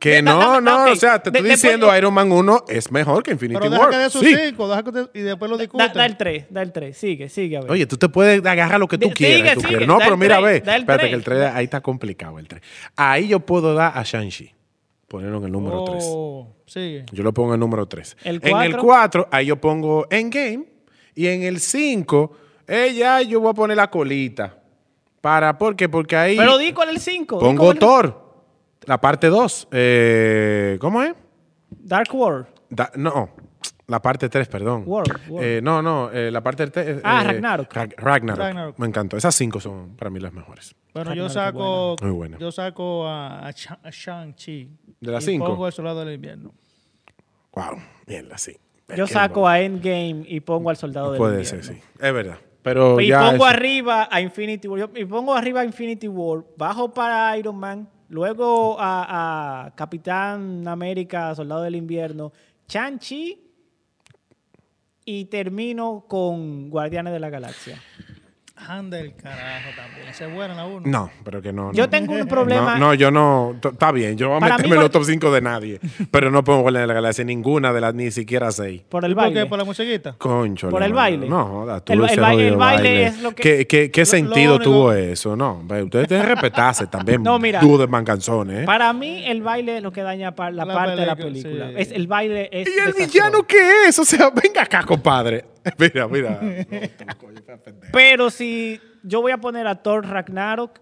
Que 0.05 0.21
Da- 0.21 0.33
no, 0.35 0.61
no, 0.61 0.85
ok. 0.85 0.91
o 0.93 0.97
sea, 0.97 1.19
te 1.23 1.31
De- 1.31 1.39
estoy 1.39 1.49
después- 1.51 1.63
diciendo 1.63 1.97
Iron 1.97 2.13
Man 2.13 2.31
1 2.31 2.65
es 2.69 2.93
mejor 2.93 3.23
que 3.23 3.31
Infinity 3.33 3.59
Pero 3.59 3.71
deja 3.71 3.83
War. 3.83 3.91
que 3.91 3.97
dé 3.97 4.11
sus 4.11 4.21
Sí. 4.23 4.37
cinco, 4.37 4.69
deja 4.69 4.83
que 4.83 4.93
te- 4.93 5.19
y 5.19 5.23
después 5.23 5.51
lo 5.51 5.57
Da, 5.57 5.63
discuten. 5.63 5.93
da 5.95 6.05
el 6.07 6.17
3, 6.19 6.47
da 6.51 6.61
el 6.63 6.73
3. 6.73 6.97
Sigue, 6.99 7.29
sigue, 7.31 7.57
a 7.57 7.61
ver. 7.63 7.71
Oye, 7.71 7.87
tú 7.87 7.97
te 7.97 8.09
puedes 8.11 8.45
agarrar 8.45 8.79
lo 8.79 8.87
que 8.87 8.99
tú 8.99 9.09
Di- 9.09 9.15
quieras. 9.15 9.37
sigue, 9.39 9.55
tú 9.55 9.61
sigue, 9.61 9.69
quieres. 9.71 9.89
No, 9.89 9.95
da 9.99 10.05
pero 10.05 10.17
mira, 10.19 10.41
ve. 10.41 10.61
da 10.61 10.77
Espérate, 10.77 11.09
que 11.09 11.15
el 11.15 11.25
3, 11.25 11.51
ahí 11.55 11.65
está 11.65 11.81
complicado 11.81 12.39
el 12.39 12.47
3. 12.47 12.63
Ahí 12.97 13.29
yo 13.29 13.41
puedo 13.41 13.73
dar 13.75 13.97
a 13.97 14.03
Shang-Chi. 14.03 14.53
Ponerlo 15.09 15.39
en 15.39 15.45
el 15.45 15.53
número 15.53 15.85
3. 15.85 16.05
Oh, 16.07 16.49
sigue. 16.67 17.07
Yo 17.13 17.23
lo 17.23 17.33
pongo 17.33 17.51
en 17.51 17.55
el 17.55 17.61
número 17.61 17.87
3. 17.87 18.17
¿El 18.25 18.37
en 18.43 18.57
el 18.59 18.73
cuatro? 18.77 18.83
4, 18.83 19.29
ahí 19.31 19.47
yo 19.47 19.57
pongo 19.61 20.07
Endgame. 20.11 20.65
Y 21.15 21.29
en 21.29 21.45
el 21.45 21.61
5, 21.61 22.33
ella 22.67 23.23
yo 23.23 23.41
voy 23.41 23.51
a 23.51 23.55
poner 23.55 23.77
la 23.79 23.89
colita. 23.91 24.59
Para, 25.21 25.57
¿Por 25.57 25.75
qué? 25.77 25.89
Porque 25.89 26.17
ahí 26.17 26.37
Pero 26.37 26.59
di 26.59 26.73
cuál 26.73 26.89
es 26.91 26.97
el 26.97 27.01
5. 27.01 27.39
pongo 27.39 27.75
Thor. 27.75 28.24
La 28.87 29.01
parte 29.01 29.29
2. 29.29 29.69
Eh, 29.71 30.79
¿Cómo 30.81 31.03
es? 31.03 31.15
Dark 31.71 32.13
World. 32.15 32.47
Da- 32.71 32.91
no, 32.97 33.31
la 33.87 34.01
parte 34.01 34.29
3, 34.29 34.49
perdón. 34.49 34.85
World, 34.87 35.29
World. 35.29 35.47
Eh, 35.47 35.61
no, 35.63 35.83
no, 35.83 36.11
eh, 36.11 36.31
la 36.31 36.43
parte 36.43 36.67
3. 36.67 37.01
Ah, 37.05 37.23
Ragnarok. 37.25 37.73
Ragnarok. 37.75 38.39
Ragnarok. 38.39 38.79
Me 38.79 38.87
encantó. 38.87 39.17
Esas 39.17 39.35
5 39.35 39.61
son 39.61 39.97
para 39.97 40.11
mí 40.11 40.21
las 40.21 40.33
mejores. 40.33 40.75
Bueno, 40.93 41.11
yo 41.15 41.25
Ragnarok 41.25 41.27
es 41.29 41.33
saco, 41.35 41.97
Muy 42.03 42.11
buena. 42.13 42.39
yo 42.39 42.53
saco 42.53 43.07
a, 43.07 43.47
a 43.47 43.51
Sha- 43.53 43.81
a 43.83 43.91
Shang-Chi. 43.91 44.71
¿De 45.01 45.11
las 45.13 45.25
y 45.25 45.33
cinco? 45.33 45.47
pongo 45.47 45.67
el 45.67 45.73
soldado 45.73 46.05
del 46.05 46.15
invierno. 46.15 46.53
Wow, 47.55 47.79
bien, 48.07 48.29
así. 48.33 48.57
Yo 48.97 49.07
saco 49.07 49.47
a 49.49 49.61
Endgame 49.61 50.25
y 50.29 50.41
pongo 50.41 50.69
al 50.71 50.77
Soldado 50.77 51.13
del 51.13 51.19
Puede 51.19 51.41
Invierno. 51.43 51.63
ser, 51.63 51.75
sí. 51.77 51.81
Es 51.99 52.13
verdad. 52.13 52.39
Pero 52.63 53.01
Y 53.01 53.09
ya 53.09 53.31
pongo 53.31 53.45
arriba 53.47 54.09
a 54.11 54.21
Infinity 54.21 54.69
War. 54.69 54.81
Yo- 54.81 54.91
Y 54.95 55.05
pongo 55.05 55.35
arriba 55.35 55.61
a 55.61 55.65
Infinity 55.65 56.07
War. 56.09 56.45
Bajo 56.57 56.93
para 56.93 57.37
Iron 57.39 57.57
Man. 57.57 57.89
Luego 58.09 58.77
a, 58.79 59.73
Capitán 59.77 60.67
América, 60.69 61.35
Soldado 61.35 61.63
del 61.63 61.77
Invierno. 61.77 62.33
Chanchi. 62.67 63.41
Y 65.07 65.27
termino 65.27 66.05
con 66.09 66.71
Guardianes 66.71 67.13
de 67.13 67.21
la 67.21 67.29
Galaxia. 67.29 67.79
Anda 68.57 69.01
el 69.01 69.17
carajo 69.17 69.71
también. 69.77 70.09
Es 70.09 70.33
buena 70.33 70.55
la 70.55 70.65
uno. 70.65 70.83
No, 70.87 71.11
pero 71.25 71.43
que 71.43 71.53
no. 71.53 71.73
Yo 71.73 71.85
no. 71.85 71.91
tengo 71.91 72.15
un 72.15 72.29
problema. 72.29 72.75
No, 72.79 72.87
no, 72.89 72.95
yo 72.95 73.11
no. 73.11 73.57
Está 73.61 73.91
bien, 73.91 74.17
yo 74.17 74.29
voy 74.29 74.37
a 74.37 74.41
meterme 74.41 74.69
mí, 74.69 74.75
en 74.77 74.81
los 74.81 74.91
top 74.93 75.05
5 75.05 75.33
de 75.33 75.41
nadie. 75.41 75.81
pero 76.13 76.31
no 76.31 76.45
pongo 76.45 76.71
de 76.71 76.87
la 76.87 76.95
Galaxia 76.95 77.25
ninguna 77.25 77.73
de 77.73 77.81
las, 77.81 77.95
ni 77.95 78.13
siquiera 78.13 78.53
6. 78.53 78.83
Por 78.89 79.05
el 79.05 79.11
¿Y 79.11 79.15
por 79.17 79.25
baile. 79.25 79.41
qué? 79.43 79.47
¿Por 79.47 79.59
la 79.59 79.65
musiquita? 79.65 80.13
Concho. 80.17 80.71
Por 80.71 80.85
el 80.85 80.93
baile. 80.93 81.29
No, 81.29 81.45
joda, 81.47 81.81
tú 81.81 81.93
El 81.95 82.05
el 82.09 82.21
ba- 82.21 82.33
el 82.35 82.57
baile 82.57 83.07
es 83.07 83.21
lo 83.23 83.35
que- 83.35 83.43
¿Qué, 83.43 83.67
qué, 83.67 83.91
qué 83.91 84.01
Lo- 84.03 84.07
sentido 84.07 84.59
lo 84.59 84.65
tuvo 84.65 84.93
eso? 84.93 85.35
No, 85.35 85.59
ustedes 85.83 86.07
tienen 86.07 86.25
que 86.27 86.33
respetarse 86.35 86.87
también. 86.87 87.25
No, 87.25 87.41
mira. 87.41 87.59
Dúo 87.61 87.77
de 87.77 87.89
manganzones, 87.89 88.61
¿eh? 88.63 88.65
Para 88.65 88.93
mí, 88.93 89.25
el 89.27 89.43
baile 89.43 89.79
es 89.79 89.83
lo 89.83 89.91
que 89.91 90.03
daña 90.03 90.33
la, 90.37 90.51
La 90.53 90.67
parte 90.73 90.95
de 91.01 91.07
la 91.07 91.17
película, 91.17 91.51
película. 91.67 91.69
sí. 91.71 91.75
Es, 91.77 91.91
el 91.91 92.07
baile 92.07 92.49
es. 92.53 92.69
¿Y 92.69 92.71
el 92.71 92.77
desastroso. 92.87 93.13
villano 93.13 93.43
qué 93.43 93.89
es? 93.89 93.99
O 93.99 94.05
sea, 94.05 94.31
venga 94.43 94.63
acá, 94.63 94.85
compadre. 94.85 95.45
Mira, 95.79 96.09
mira. 96.09 96.41
Pero 97.93 98.31
si 98.31 98.81
yo 99.03 99.21
voy 99.21 99.33
a 99.33 99.39
poner 99.39 99.67
a 99.67 99.77
Thor 99.83 100.07
Ragnarok, 100.07 100.79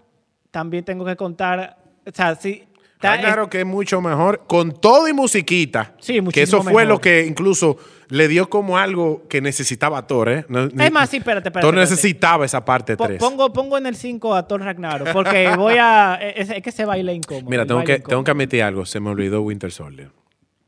también 0.51 0.85
tengo 0.85 1.05
que 1.05 1.17
contar. 1.17 1.79
O 2.07 2.11
sea, 2.13 2.35
si. 2.35 2.65
está- 2.95 3.19
Claro 3.19 3.49
que 3.49 3.61
es 3.61 3.67
mucho 3.67 4.01
mejor, 4.01 4.45
con 4.47 4.73
todo 4.81 5.09
y 5.09 5.13
musiquita. 5.13 5.95
Sí, 6.01 6.15
Que 6.15 6.23
muchísimo 6.23 6.45
eso 6.59 6.63
fue 6.63 6.83
mejor. 6.83 6.89
lo 6.95 7.01
que 7.01 7.25
incluso 7.27 7.77
le 8.09 8.29
dio 8.29 8.51
como 8.51 8.77
algo 8.79 9.27
que 9.29 9.41
necesitaba 9.41 10.07
Thor, 10.07 10.29
¿eh? 10.29 10.45
No- 10.49 10.65
Es 10.65 10.93
más, 10.93 11.09
sí, 11.09 11.17
espérate, 11.19 11.49
espérate, 11.49 11.61
Thor 11.67 11.75
espérate. 11.75 11.91
necesitaba 11.91 12.45
esa 12.45 12.65
parte 12.65 12.97
po- 12.97 13.07
3. 13.07 13.19
pongo, 13.19 13.53
pongo 13.53 13.79
en 13.79 13.87
el 13.87 13.97
5 13.97 14.35
a 14.35 14.47
Thor 14.47 14.61
Ragnarok, 14.63 15.13
porque 15.13 15.51
voy 15.57 15.75
a. 15.79 16.19
Es, 16.37 16.51
es 16.51 16.63
que 16.63 16.73
se 16.73 16.85
baila 16.85 17.13
incómodo. 17.13 17.49
Mira, 17.49 17.65
tengo 17.67 17.83
que, 17.85 17.99
tengo 18.01 18.23
que 18.25 18.31
admitir 18.31 18.63
algo. 18.63 18.85
Se 18.85 19.01
me 19.01 19.11
olvidó 19.11 19.43
Winter 19.43 19.71
Soldier. 19.73 20.11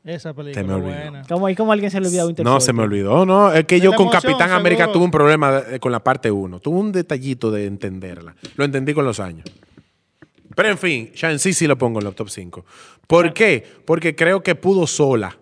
Esa 0.05 0.29
Se 0.29 0.43
me 0.43 0.53
película 0.53 0.75
olvidó. 0.75 0.93
buena. 0.93 1.23
Como 1.57 1.71
alguien 1.71 1.89
se 1.91 1.99
le 1.99 2.07
olvidó 2.07 2.27
Winter 2.27 2.45
No, 2.45 2.59
se 2.61 2.71
me 2.73 2.83
olvidó, 2.83 3.25
no. 3.25 3.51
Es 3.51 3.65
que 3.65 3.79
yo 3.79 3.91
con 3.93 4.03
emoción, 4.07 4.21
Capitán 4.21 4.51
América 4.51 4.91
tuve 4.91 5.03
un 5.03 5.11
problema 5.11 5.63
con 5.79 5.91
la 5.91 6.03
parte 6.03 6.29
1. 6.29 6.59
Tuve 6.59 6.77
un 6.79 6.91
detallito 6.91 7.49
de 7.49 7.65
entenderla. 7.65 8.35
Lo 8.55 8.65
entendí 8.65 8.93
con 8.93 9.03
los 9.03 9.19
años. 9.19 9.45
Pero 10.55 10.69
en 10.69 10.77
fin, 10.77 11.11
Shang-Chi 11.13 11.53
sí 11.53 11.65
lo 11.67 11.77
pongo 11.77 11.99
en 11.99 12.05
los 12.05 12.15
top 12.15 12.29
5. 12.29 12.63
¿Por 13.07 13.33
qué? 13.33 13.63
Porque 13.83 14.15
creo 14.15 14.41
que 14.43 14.53
pudo 14.55 14.85
sola. 14.87 15.35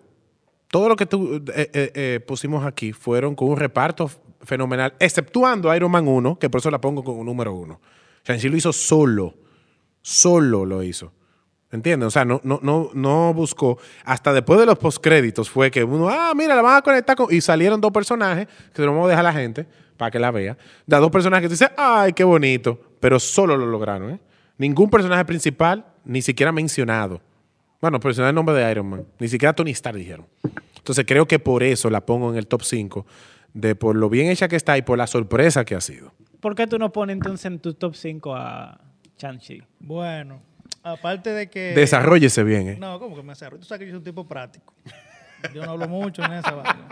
Todo 0.68 0.88
lo 0.88 0.96
que 0.96 1.06
tú, 1.06 1.36
eh, 1.54 1.70
eh, 1.72 1.92
eh, 1.94 2.20
pusimos 2.26 2.64
aquí 2.64 2.92
fueron 2.92 3.34
con 3.36 3.48
un 3.50 3.56
reparto 3.56 4.06
f- 4.06 4.16
fenomenal, 4.42 4.94
exceptuando 4.98 5.72
Iron 5.76 5.90
Man 5.90 6.08
1, 6.08 6.38
que 6.38 6.50
por 6.50 6.58
eso 6.60 6.70
la 6.70 6.80
pongo 6.80 7.04
como 7.04 7.22
número 7.22 7.54
1. 7.54 7.80
Shang-Chi 8.26 8.48
lo 8.48 8.56
hizo 8.56 8.72
solo. 8.72 9.34
Solo 10.02 10.64
lo 10.64 10.82
hizo. 10.82 11.12
¿Entiendes? 11.74 12.06
O 12.06 12.10
sea, 12.12 12.24
no, 12.24 12.40
no, 12.44 12.60
no, 12.62 12.90
no 12.94 13.34
buscó. 13.34 13.78
Hasta 14.04 14.32
después 14.32 14.60
de 14.60 14.66
los 14.66 14.78
postcréditos 14.78 15.50
fue 15.50 15.72
que 15.72 15.82
uno, 15.82 16.08
ah, 16.08 16.32
mira, 16.32 16.54
la 16.54 16.62
van 16.62 16.76
a 16.76 16.82
conectar 16.82 17.16
con. 17.16 17.34
Y 17.34 17.40
salieron 17.40 17.80
dos 17.80 17.90
personajes, 17.90 18.46
que 18.46 18.76
se 18.76 18.82
lo 18.82 18.92
vamos 18.92 19.06
a 19.06 19.08
dejar 19.08 19.26
a 19.26 19.32
la 19.32 19.40
gente 19.40 19.66
para 19.96 20.08
que 20.08 20.20
la 20.20 20.30
vea. 20.30 20.56
De 20.86 20.96
dos 20.98 21.10
personajes 21.10 21.42
que 21.42 21.48
tú 21.48 21.54
dices, 21.54 21.70
ay, 21.76 22.12
qué 22.12 22.22
bonito. 22.22 22.80
Pero 23.00 23.18
solo 23.18 23.56
lo 23.56 23.66
lograron, 23.66 24.12
¿eh? 24.12 24.20
Ningún 24.56 24.88
personaje 24.88 25.24
principal, 25.24 25.84
ni 26.04 26.22
siquiera 26.22 26.52
mencionado. 26.52 27.20
Bueno, 27.80 27.98
mencionar 27.98 28.28
el 28.28 28.36
nombre 28.36 28.54
de 28.54 28.70
Iron 28.70 28.86
Man. 28.86 29.04
Ni 29.18 29.26
siquiera 29.26 29.52
Tony 29.52 29.72
Stark 29.72 29.96
dijeron. 29.98 30.26
Entonces 30.76 31.04
creo 31.08 31.26
que 31.26 31.40
por 31.40 31.64
eso 31.64 31.90
la 31.90 32.06
pongo 32.06 32.30
en 32.30 32.38
el 32.38 32.46
top 32.46 32.62
5, 32.62 33.04
de 33.52 33.74
por 33.74 33.96
lo 33.96 34.08
bien 34.08 34.28
hecha 34.28 34.46
que 34.46 34.54
está 34.54 34.78
y 34.78 34.82
por 34.82 34.96
la 34.96 35.08
sorpresa 35.08 35.64
que 35.64 35.74
ha 35.74 35.80
sido. 35.80 36.12
¿Por 36.38 36.54
qué 36.54 36.68
tú 36.68 36.78
no 36.78 36.92
pones 36.92 37.14
entonces 37.14 37.46
en 37.46 37.58
tu 37.58 37.74
top 37.74 37.96
5 37.96 38.32
a 38.32 38.80
Shang-Chi? 39.18 39.60
Bueno, 39.80 40.40
aparte 40.84 41.30
de 41.30 41.50
que... 41.50 41.72
Desarrollese 41.74 42.44
bien, 42.44 42.68
¿eh? 42.68 42.76
No, 42.78 42.98
¿cómo 43.00 43.16
que 43.16 43.22
me 43.22 43.30
desarrollo? 43.32 43.60
Tú 43.60 43.66
sabes 43.66 43.80
que 43.80 43.86
yo 43.86 43.92
soy 43.92 43.98
un 43.98 44.04
tipo 44.04 44.26
práctico. 44.28 44.72
Yo 45.52 45.64
no 45.64 45.72
hablo 45.72 45.88
mucho 45.88 46.22
en 46.24 46.32
esa 46.34 46.52
vaina. 46.54 46.88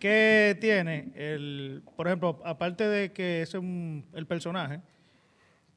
¿Qué 0.00 0.56
tiene? 0.60 1.12
El, 1.14 1.82
por 1.96 2.06
ejemplo, 2.08 2.40
aparte 2.44 2.86
de 2.88 3.12
que 3.12 3.42
es 3.42 3.54
un- 3.54 4.04
el 4.12 4.26
personaje, 4.26 4.80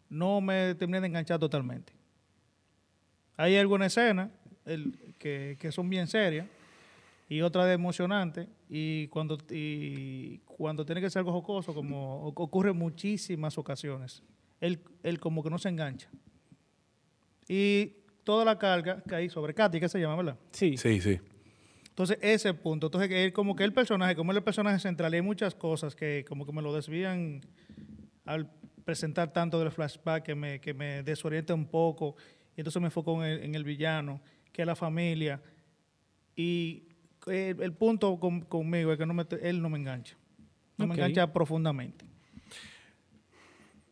no 0.09 0.41
me 0.41 0.73
terminé 0.75 0.99
de 1.01 1.07
enganchar 1.07 1.39
totalmente. 1.39 1.93
Hay 3.37 3.55
alguna 3.57 3.85
escena 3.85 4.31
el- 4.65 4.97
que, 5.19 5.57
que 5.59 5.71
son 5.71 5.89
bien 5.89 6.07
serias 6.07 6.47
y 7.29 7.41
otra 7.41 7.65
de 7.65 7.73
emocionante 7.73 8.47
y 8.69 9.07
cuando, 9.07 9.37
y 9.51 10.39
cuando 10.39 10.85
tiene 10.85 11.01
que 11.01 11.09
ser 11.09 11.19
algo 11.19 11.31
jocoso, 11.33 11.73
como 11.73 12.29
oc- 12.31 12.41
ocurre 12.43 12.71
en 12.71 12.77
muchísimas 12.77 13.57
ocasiones, 13.57 14.23
él, 14.59 14.79
él 15.03 15.19
como 15.19 15.43
que 15.43 15.49
no 15.49 15.57
se 15.57 15.69
engancha. 15.69 16.09
Y 17.47 17.93
toda 18.23 18.43
la 18.45 18.57
carga 18.59 19.01
cae 19.07 19.29
sobre 19.29 19.53
Katy, 19.53 19.79
que 19.79 19.89
se 19.89 19.99
llama, 19.99 20.15
¿verdad? 20.17 20.37
Sí. 20.51 20.77
Sí, 20.77 20.99
sí. 21.01 21.19
Entonces, 21.89 22.17
ese 22.21 22.53
punto. 22.53 22.87
Entonces, 22.87 23.09
que 23.09 23.23
él, 23.25 23.33
como 23.33 23.55
que 23.55 23.63
el 23.63 23.73
personaje, 23.73 24.15
como 24.15 24.31
él 24.31 24.37
es 24.37 24.41
el 24.41 24.43
personaje 24.43 24.79
central, 24.79 25.13
y 25.13 25.15
hay 25.17 25.21
muchas 25.21 25.55
cosas 25.55 25.95
que 25.95 26.23
como 26.27 26.45
que 26.45 26.51
me 26.51 26.61
lo 26.61 26.73
desvían 26.73 27.41
al 28.25 28.51
presentar 28.85 29.33
tanto 29.33 29.59
del 29.59 29.71
flashback 29.71 30.23
que 30.23 30.35
me, 30.35 30.59
que 30.61 30.73
me 30.73 31.01
desorienta 31.03 31.53
un 31.53 31.65
poco. 31.65 32.15
Y 32.55 32.61
entonces 32.61 32.81
me 32.81 32.87
enfoco 32.87 33.23
en 33.23 33.31
el, 33.31 33.43
en 33.43 33.55
el 33.55 33.63
villano, 33.63 34.21
que 34.51 34.61
es 34.61 34.65
la 34.65 34.75
familia. 34.75 35.41
Y 36.35 36.83
el, 37.27 37.61
el 37.61 37.73
punto 37.73 38.19
con- 38.19 38.41
conmigo 38.41 38.91
es 38.91 38.97
que 38.97 39.05
no 39.05 39.13
me, 39.13 39.25
él 39.41 39.61
no 39.61 39.69
me 39.69 39.77
engancha. 39.79 40.15
No 40.77 40.85
me 40.87 40.93
engancha 41.05 41.33
profundamente. 41.33 42.05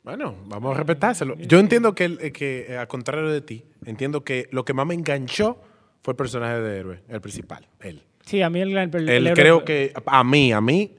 Bueno, 0.06 0.36
vamos 0.46 0.74
a 0.74 0.78
respetárselo. 0.78 1.36
Yo 1.38 1.60
entiendo 1.60 1.94
que, 1.96 2.06
el- 2.06 2.20
eh, 2.22 2.32
que 2.32 2.68
eh, 2.70 2.78
a 2.78 2.88
contrario 2.88 3.28
de 3.30 3.42
ti, 3.42 3.66
entiendo 3.86 4.24
que 4.24 4.48
lo 4.52 4.64
que 4.64 4.74
más 4.74 4.86
me 4.86 4.94
enganchó 4.94 5.60
fue 6.04 6.12
el 6.14 6.16
personaje 6.16 6.62
de 6.62 6.80
héroe, 6.80 7.04
el 7.10 7.20
principal, 7.20 7.68
él. 7.82 8.04
Sí, 8.24 8.42
a 8.42 8.50
mí 8.50 8.60
el, 8.62 8.76
el, 8.78 9.10
el 9.10 9.28
héroe- 9.28 9.34
creo 9.34 9.66
que 9.66 9.94
a 10.06 10.24
mí, 10.24 10.52
a 10.54 10.62
mí, 10.62 10.96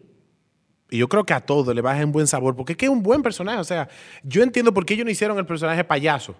y 0.90 0.98
yo 0.98 1.08
creo 1.08 1.24
que 1.24 1.34
a 1.34 1.40
todos 1.40 1.74
le 1.74 1.80
baja 1.80 2.04
un 2.04 2.12
buen 2.12 2.26
sabor, 2.26 2.54
porque 2.56 2.72
es 2.72 2.76
que 2.76 2.86
es 2.86 2.90
un 2.90 3.02
buen 3.02 3.22
personaje. 3.22 3.58
O 3.58 3.64
sea, 3.64 3.88
yo 4.24 4.42
entiendo 4.42 4.74
por 4.74 4.84
qué 4.84 4.94
ellos 4.94 5.04
no 5.04 5.10
hicieron 5.10 5.38
el 5.38 5.46
personaje 5.46 5.82
payaso. 5.84 6.36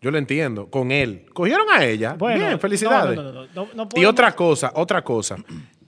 Yo 0.00 0.10
lo 0.10 0.18
entiendo, 0.18 0.68
con 0.70 0.90
él. 0.92 1.26
Cogieron 1.32 1.66
a 1.72 1.84
ella. 1.84 2.14
Bueno, 2.18 2.46
Bien, 2.46 2.60
felicidades. 2.60 3.16
no, 3.16 3.32
no, 3.32 3.68
no, 3.74 3.88
y 3.94 4.04
otra 4.04 4.32
cosa, 4.34 4.72
otra 4.74 5.02
cosa. 5.02 5.36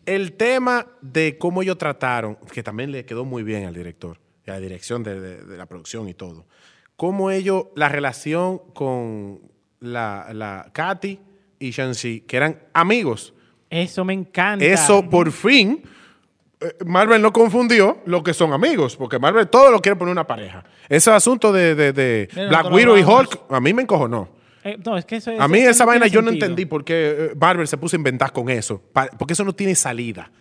El 0.06 0.32
tema 0.32 0.86
de 1.02 1.36
cómo 1.36 1.62
ellos 1.62 1.76
trataron, 1.76 2.36
que 2.52 2.62
también 2.62 2.90
le 2.92 3.04
quedó 3.04 3.26
muy 3.26 3.42
bien 3.42 3.66
al 3.66 3.74
director, 3.74 4.18
la 4.52 4.60
dirección 4.60 5.02
de, 5.02 5.20
de- 5.20 5.44
de 5.44 5.56
la 5.56 5.66
producción 5.66 6.08
y 6.08 6.14
todo. 6.14 6.46
Cómo 6.96 7.30
ellos, 7.30 7.66
la 7.76 7.88
relación 7.88 8.58
con 8.74 9.40
la, 9.80 10.28
la 10.32 10.70
Katy 10.72 11.20
y 11.60 11.70
Shang-Chi, 11.70 12.22
que 12.22 12.36
eran 12.36 12.58
amigos. 12.72 13.34
Eso 13.70 14.04
me 14.04 14.14
encanta. 14.14 14.64
Eso 14.64 15.08
por 15.08 15.30
fin, 15.30 15.82
eh, 16.60 16.72
Marvel 16.84 17.22
no 17.22 17.32
confundió 17.32 18.00
lo 18.06 18.22
que 18.22 18.34
son 18.34 18.52
amigos, 18.52 18.96
porque 18.96 19.18
Marvel 19.18 19.46
todo 19.48 19.70
lo 19.70 19.80
quiere 19.80 19.96
poner 19.96 20.12
una 20.12 20.26
pareja. 20.26 20.64
Ese 20.88 21.10
asunto 21.10 21.52
de, 21.52 21.74
de- 21.74 21.92
de 21.92 22.28
Mira, 22.34 22.48
Black 22.48 22.72
Widow 22.72 22.96
y. 22.96 23.02
Hulk, 23.02 23.42
a 23.50 23.60
mí 23.60 23.72
me 23.72 23.82
encojonó. 23.82 24.28
Eh, 24.64 24.76
no, 24.84 24.98
es 24.98 25.04
que 25.04 25.16
eso, 25.16 25.30
A 25.38 25.46
mí 25.46 25.60
esa 25.60 25.84
no 25.84 25.88
vaina 25.90 26.08
yo 26.08 26.20
no 26.20 26.30
entendí 26.30 26.66
por 26.66 26.84
qué 26.84 27.16
eh, 27.30 27.34
Marvel 27.40 27.68
se 27.68 27.76
puso 27.78 27.94
a 27.94 27.98
inventar 27.98 28.32
con 28.32 28.48
eso, 28.48 28.82
porque 29.18 29.34
eso 29.34 29.44
no 29.44 29.52
tiene 29.54 29.74
salida. 29.76 30.32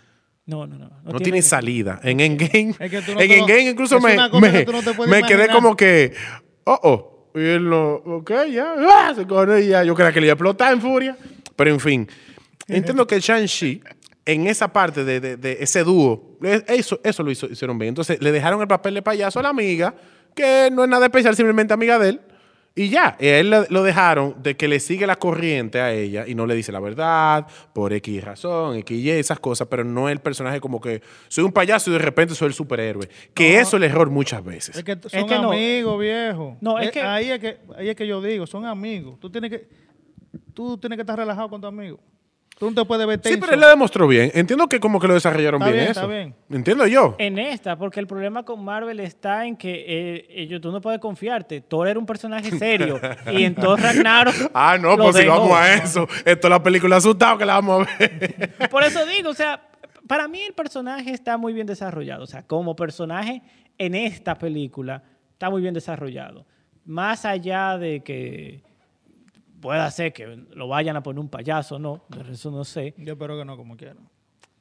No, 0.48 0.66
no, 0.66 0.78
no. 0.78 0.90
No, 1.04 1.20
tiene 1.20 1.42
salida. 1.42 2.00
En 2.04 2.20
Endgame, 2.22 2.74
Es 2.80 2.90
que 2.90 3.02
no 3.14 3.20
en 3.22 3.28
lo- 3.30 3.36
Endgame 3.36 3.70
incluso 3.70 3.98
es 3.98 4.04
me, 4.04 4.16
me, 4.16 4.66
que 4.66 4.72
no 4.72 5.08
me 5.08 5.24
quedé 5.24 5.48
como 5.50 5.76
que, 5.76 6.14
oh, 6.64 6.80
oh. 6.84 7.30
Y 7.36 7.40
él 7.44 7.70
no, 7.70 7.96
ok, 7.96 8.32
ya, 8.52 8.74
ah, 8.90 9.14
se 9.14 9.24
y 9.64 9.68
ya. 9.68 9.84
Yo 9.84 9.94
creía 9.94 10.12
que 10.14 10.22
le 10.22 10.28
iba 10.28 10.32
a 10.32 10.36
explotar 10.36 10.74
en 10.74 10.82
furia. 10.82 11.16
Pero 11.56 11.70
en 11.70 11.80
fin, 11.80 12.08
entiendo 12.68 13.06
que 13.06 13.20
Shang-Chi, 13.20 13.82
en 14.26 14.48
esa 14.48 14.72
parte 14.72 15.04
de, 15.04 15.20
de- 15.20 15.38
de 15.38 15.58
ese 15.60 15.84
dúo, 15.84 16.38
eso, 16.68 17.00
eso 17.04 17.24
lo 17.24 17.30
hizo- 17.32 17.48
hicieron 17.48 17.78
bien. 17.78 17.90
Entonces 17.90 18.20
le 18.22 18.32
dejaron 18.32 18.62
el 18.62 18.68
papel 18.68 18.94
de 18.96 19.02
payaso 19.02 19.40
a 19.40 19.44
la 19.44 19.50
amiga, 19.50 19.94
que 20.34 20.70
no 20.72 20.84
es 20.86 20.90
nada 20.90 21.06
especial, 21.08 21.36
simplemente 21.36 21.74
amiga 21.74 22.00
de 22.00 22.10
él. 22.10 22.22
Y 22.80 22.90
ya, 22.90 23.18
y 23.20 23.26
a 23.26 23.40
él 23.40 23.50
lo 23.70 23.82
dejaron 23.82 24.36
de 24.44 24.56
que 24.56 24.68
le 24.68 24.80
sigue 24.80 25.08
la 25.08 25.16
corriente 25.16 25.82
a 25.82 25.92
ella 25.92 26.26
y 26.28 26.36
no 26.36 26.46
le 26.46 26.54
dice 26.54 26.72
la 26.72 26.80
verdad, 26.80 27.48
por 27.74 27.92
X 27.92 28.24
razón, 28.24 28.76
X 28.78 28.98
y 29.00 29.10
esas 29.10 29.40
cosas, 29.40 29.68
pero 29.68 29.84
no 29.84 30.08
es 30.10 30.14
el 30.14 30.20
personaje 30.20 30.60
como 30.62 30.80
que 30.80 31.02
soy 31.28 31.44
un 31.44 31.52
payaso 31.52 31.90
y 31.90 31.94
de 31.94 32.00
repente 32.00 32.36
soy 32.36 32.50
el 32.50 32.54
superhéroe. 32.54 33.10
Que 33.34 33.54
No. 33.56 33.60
eso 33.62 33.78
es 33.78 33.84
el 33.84 33.90
error 33.90 34.12
muchas 34.12 34.44
veces. 34.44 34.76
Es 34.78 34.84
que 34.84 34.96
son 35.10 35.28
que 35.28 35.36
no. 35.40 35.52
amigos, 35.52 36.00
viejo. 36.00 36.56
No, 36.62 36.78
es 36.78 36.90
Eh, 36.90 36.92
que- 36.92 37.02
Ahí, 37.02 37.32
es 37.32 37.40
que 37.40 37.58
ahí 37.76 37.90
es 37.90 37.96
que 37.96 38.06
yo 38.06 38.22
digo, 38.22 38.46
son 38.46 38.64
amigos. 38.66 39.20
Tú 39.20 39.32
tienes 39.32 39.50
que, 39.50 39.68
tú 40.54 40.78
tienes 40.78 40.98
que 40.98 41.02
estar 41.02 41.18
relajado 41.18 41.50
con 41.50 41.60
tu 41.60 41.66
amigo. 41.66 42.00
Tú 42.58 42.72
no 42.72 42.76
te 42.76 42.86
puedes 42.86 43.06
ver 43.06 43.20
Sí, 43.24 43.38
pero 43.38 43.54
él 43.54 43.60
lo 43.60 43.68
demostró 43.68 44.08
bien. 44.08 44.32
Entiendo 44.34 44.68
que 44.68 44.80
como 44.80 45.00
que 45.00 45.08
lo 45.08 45.14
desarrollaron 45.14 45.62
Está 45.62 45.72
bien, 45.72 45.80
bien, 45.80 45.92
eso. 45.92 46.02
está 46.02 46.12
bien. 46.12 46.36
Entiendo 46.50 46.88
yo. 46.88 47.16
En 47.20 47.38
esta, 47.38 47.78
porque 47.78 48.00
el 48.00 48.08
problema 48.08 48.44
con 48.44 48.64
Marvel 48.64 49.00
está 49.00 49.46
en 49.46 49.56
que 49.56 49.86
eh, 49.88 50.26
ellos, 50.30 50.60
tú 50.60 50.72
no 50.72 50.82
puedes 50.82 51.00
confiarte. 51.00 51.62
Thor 51.62 51.88
era 51.88 52.00
un 52.00 52.08
personaje 52.08 52.50
serio. 52.58 53.00
y 53.32 53.44
en 53.44 53.54
Thor 53.54 53.80
Ragnarok. 53.80 54.34
Ah, 54.56 54.78
no, 54.80 54.98
pues 54.98 55.18
si 55.18 55.26
vamos 55.28 55.52
a 55.52 55.72
eso. 55.76 56.08
Esto 56.26 56.48
es 56.48 56.50
la 56.50 56.64
película 56.64 56.96
asustado 56.96 57.38
que 57.38 57.46
la 57.46 57.54
vamos 57.56 57.88
a 57.88 57.98
ver. 58.00 58.56
Por 58.72 58.84
eso 58.84 59.06
digo, 59.06 59.30
o 59.30 59.36
sea, 59.36 59.62
para 60.08 60.28
mí 60.28 60.42
el 60.42 60.54
personaje 60.54 61.12
está 61.12 61.38
muy 61.38 61.54
bien 61.54 61.68
desarrollado. 61.68 62.24
O 62.24 62.28
sea, 62.28 62.42
como 62.42 62.76
personaje 62.76 63.44
en 63.78 63.94
esta 63.94 64.36
película 64.36 65.04
está 65.34 65.52
muy 65.52 65.62
bien 65.62 65.76
desarrollado. 65.76 66.48
Más 66.86 67.24
allá 67.24 67.78
de 67.78 68.02
que 68.02 68.64
pueda 69.60 69.90
ser 69.92 70.14
que 70.14 70.26
lo 70.54 70.68
vayan 70.68 70.96
a 70.96 71.04
poner 71.04 71.20
un 71.20 71.30
payaso, 71.30 71.80
no, 71.80 72.04
de 72.10 72.32
eso 72.32 72.52
no 72.52 72.64
sé. 72.64 72.94
Yo 72.98 73.14
espero 73.14 73.38
que 73.38 73.46
no, 73.46 73.58
como 73.58 73.76
quiera. 73.76 73.96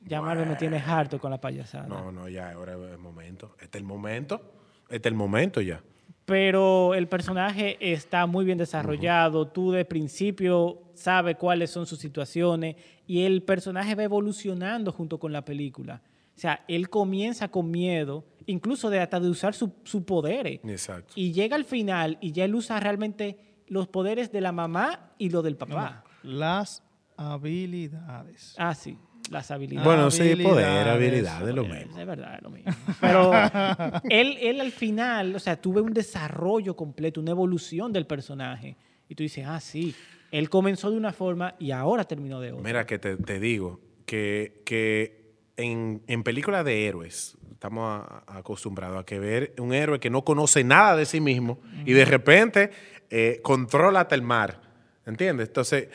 Ya 0.02 0.22
Marvel 0.22 0.48
me 0.48 0.56
tiene 0.56 0.78
harto 0.78 1.18
con 1.18 1.30
la 1.30 1.40
payasada. 1.40 1.86
No, 1.86 2.12
no, 2.12 2.28
ya, 2.28 2.52
ahora 2.52 2.74
es 2.74 2.92
el 2.92 2.98
momento. 2.98 3.56
Este 3.60 3.78
es 3.78 3.82
el 3.82 3.86
momento. 3.86 4.40
Este 4.88 5.08
es 5.08 5.12
el 5.12 5.14
momento 5.14 5.60
ya. 5.60 5.82
Pero 6.24 6.94
el 6.94 7.08
personaje 7.08 7.76
está 7.80 8.26
muy 8.26 8.44
bien 8.44 8.58
desarrollado. 8.58 9.48
Tú 9.48 9.72
de 9.72 9.84
principio 9.84 10.82
sabes 10.94 11.36
cuáles 11.36 11.70
son 11.70 11.86
sus 11.86 11.98
situaciones 11.98 12.76
y 13.06 13.22
el 13.24 13.42
personaje 13.42 13.94
va 13.94 14.04
evolucionando 14.04 14.92
junto 14.92 15.18
con 15.18 15.32
la 15.32 15.44
película. 15.44 16.02
O 16.36 16.38
sea, 16.38 16.64
él 16.68 16.90
comienza 16.90 17.48
con 17.48 17.70
miedo, 17.70 18.24
incluso 18.46 18.90
de 18.90 19.00
hasta 19.00 19.18
de 19.18 19.28
usar 19.28 19.54
su, 19.54 19.72
su 19.84 20.04
poderes. 20.04 20.60
Exacto. 20.64 21.14
Y 21.16 21.32
llega 21.32 21.56
al 21.56 21.64
final 21.64 22.18
y 22.20 22.32
ya 22.32 22.44
él 22.44 22.54
usa 22.54 22.78
realmente 22.78 23.38
los 23.68 23.88
poderes 23.88 24.32
de 24.32 24.40
la 24.40 24.52
mamá 24.52 25.12
y 25.18 25.30
lo 25.30 25.42
del 25.42 25.56
papá. 25.56 26.04
Las 26.22 26.82
habilidades. 27.16 28.54
Ah, 28.58 28.74
sí, 28.74 28.98
las 29.30 29.50
habilidades. 29.50 29.84
Bueno, 29.86 30.10
sí, 30.10 30.36
poder, 30.36 30.88
Habilidades. 30.88 31.28
habilidad, 31.34 31.48
es 31.48 31.54
lo 31.54 31.64
mismo. 31.64 31.98
Es 31.98 32.06
verdad, 32.06 32.34
es 32.36 32.42
lo 32.42 32.50
mismo. 32.50 32.72
Pero 33.00 33.32
él, 34.10 34.36
él 34.40 34.60
al 34.60 34.72
final, 34.72 35.34
o 35.34 35.38
sea, 35.38 35.60
tuve 35.60 35.80
un 35.80 35.92
desarrollo 35.92 36.76
completo, 36.76 37.20
una 37.20 37.30
evolución 37.32 37.92
del 37.92 38.06
personaje. 38.06 38.76
Y 39.08 39.14
tú 39.14 39.22
dices, 39.22 39.44
ah, 39.46 39.60
sí, 39.60 39.94
él 40.30 40.50
comenzó 40.50 40.90
de 40.90 40.96
una 40.96 41.12
forma 41.12 41.54
y 41.58 41.70
ahora 41.70 42.04
terminó 42.04 42.40
de 42.40 42.52
otra. 42.52 42.64
Mira 42.64 42.86
que 42.86 42.98
te, 42.98 43.16
te 43.16 43.38
digo 43.40 43.80
que, 44.04 44.62
que 44.64 45.36
en, 45.56 46.02
en 46.06 46.22
películas 46.22 46.64
de 46.64 46.86
héroes 46.86 47.36
estamos 47.52 48.04
acostumbrados 48.26 49.00
a 49.00 49.04
que 49.04 49.18
ver 49.18 49.54
un 49.58 49.72
héroe 49.72 49.98
que 49.98 50.10
no 50.10 50.24
conoce 50.24 50.62
nada 50.62 50.94
de 50.96 51.06
sí 51.06 51.20
mismo 51.20 51.58
y 51.86 51.92
de 51.94 52.04
repente 52.04 52.70
eh, 53.10 53.40
controla 53.42 54.00
hasta 54.00 54.14
el 54.14 54.22
mar. 54.22 54.60
¿Entiendes? 55.06 55.48
Entonces, 55.48 55.88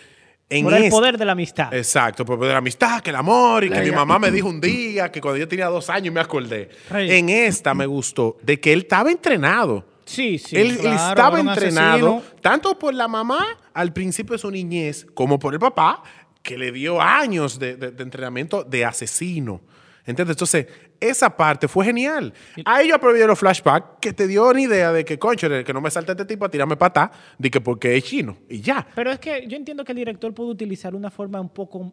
en 0.49 0.63
Por 0.65 0.73
el 0.73 0.79
este- 0.83 0.89
poder 0.91 1.17
de 1.17 1.25
la 1.25 1.31
amistad. 1.33 1.73
Exacto, 1.73 2.25
por 2.25 2.43
la 2.45 2.57
amistad, 2.57 3.01
que 3.01 3.09
el 3.09 3.15
amor, 3.15 3.63
y 3.63 3.69
que 3.69 3.81
mi 3.81 3.91
mamá 3.91 4.19
me 4.19 4.31
dijo 4.31 4.47
un 4.49 4.59
día, 4.61 5.09
que 5.11 5.21
cuando 5.21 5.37
yo 5.37 5.47
tenía 5.47 5.67
dos 5.67 5.89
años 5.89 6.13
me 6.13 6.19
acordé. 6.19 6.69
Rey. 6.89 7.11
En 7.11 7.29
esta 7.29 7.73
me 7.73 7.85
gustó 7.85 8.37
de 8.41 8.59
que 8.59 8.73
él 8.73 8.79
estaba 8.81 9.11
entrenado. 9.11 9.85
Sí, 10.05 10.37
sí. 10.39 10.57
él, 10.57 10.77
él 10.81 10.87
estaba 10.93 11.39
entrenado 11.39 12.17
asesino. 12.17 12.41
tanto 12.41 12.77
por 12.77 12.93
la 12.93 13.07
mamá 13.07 13.45
al 13.73 13.93
principio 13.93 14.33
de 14.33 14.39
su 14.39 14.51
niñez, 14.51 15.05
como 15.13 15.39
por 15.39 15.53
el 15.53 15.59
papá, 15.59 16.03
que 16.43 16.57
le 16.57 16.71
dio 16.71 16.99
años 17.01 17.59
de, 17.59 17.75
de- 17.77 17.91
de 17.91 18.03
entrenamiento 18.03 18.63
de 18.63 18.83
asesino. 18.83 19.61
¿Entiendes? 20.05 20.33
Entonces, 20.35 20.67
esa 21.01 21.35
parte 21.35 21.67
fue 21.67 21.85
genial. 21.85 22.33
Ahí 22.63 22.87
yo 22.87 22.95
aproveché 22.95 23.27
los 23.27 23.37
flashbacks 23.37 23.99
que 23.99 24.13
te 24.13 24.27
dio 24.27 24.47
una 24.47 24.61
idea 24.61 24.93
de 24.93 25.03
que, 25.03 25.19
concho, 25.19 25.49
que 25.49 25.73
no 25.73 25.81
me 25.81 25.91
salte 25.91 26.13
este 26.13 26.23
tipo 26.25 26.45
a 26.45 26.49
tirarme 26.49 26.77
patá, 26.77 27.11
de 27.37 27.51
que 27.51 27.59
porque 27.59 27.97
es 27.97 28.03
chino. 28.05 28.37
Y 28.47 28.61
ya. 28.61 28.87
Pero 28.95 29.11
es 29.11 29.19
que 29.19 29.45
yo 29.47 29.57
entiendo 29.57 29.83
que 29.83 29.91
el 29.91 29.97
director 29.97 30.33
puede 30.33 30.51
utilizar 30.51 30.95
una 30.95 31.09
forma 31.09 31.41
un 31.41 31.49
poco 31.49 31.91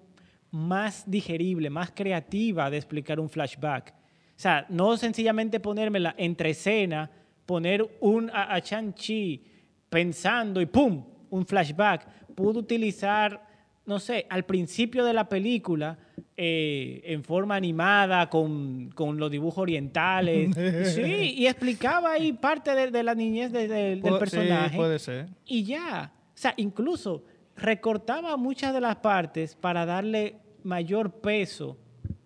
más 0.51 1.03
digerible, 1.11 1.71
más 1.71 1.91
creativa 1.91 2.71
de 2.71 2.77
explicar 2.77 3.19
un 3.19 3.29
flashback. 3.29 3.91
O 3.91 4.41
sea, 4.41 4.67
no 4.69 4.97
sencillamente 4.97 5.59
ponérmela 5.59 6.15
entre 6.17 6.51
escena, 6.51 7.11
poner 7.45 7.99
un 8.01 8.31
a, 8.31 8.55
a 8.55 8.59
Shang-Chi 8.61 9.45
pensando 9.89 10.61
y 10.61 10.67
¡pum! 10.67 11.05
un 11.31 11.45
flashback. 11.45 12.07
Pudo 12.35 12.61
utilizar 12.61 13.49
no 13.89 13.99
sé, 13.99 14.27
al 14.29 14.45
principio 14.45 15.03
de 15.03 15.15
la 15.15 15.31
película, 15.31 15.99
eh, 16.41 17.01
en 17.05 17.25
forma 17.25 17.57
animada, 17.57 18.31
con, 18.31 18.91
con 18.95 19.19
los 19.19 19.29
dibujos 19.29 19.59
orientales. 19.59 20.55
sí, 20.95 21.35
y 21.37 21.47
explicaba 21.49 22.13
ahí 22.13 22.33
parte 22.33 22.75
de, 22.77 22.93
de 22.93 23.03
la 23.03 23.17
niñez 23.17 23.51
de- 23.51 23.67
de- 23.67 23.97
del 23.97 24.03
Pu- 24.03 24.13
sí, 24.15 24.19
personaje. 24.21 24.77
puede 24.77 24.99
ser. 25.01 25.27
Y 25.45 25.65
ya. 25.65 26.13
O 26.15 26.31
sea, 26.41 26.55
incluso 26.57 27.25
recortaba 27.57 28.37
muchas 28.37 28.73
de 28.73 28.81
las 28.81 28.97
partes 28.97 29.57
para 29.57 29.85
darle 29.85 30.37
mayor 30.63 31.11
peso 31.21 31.77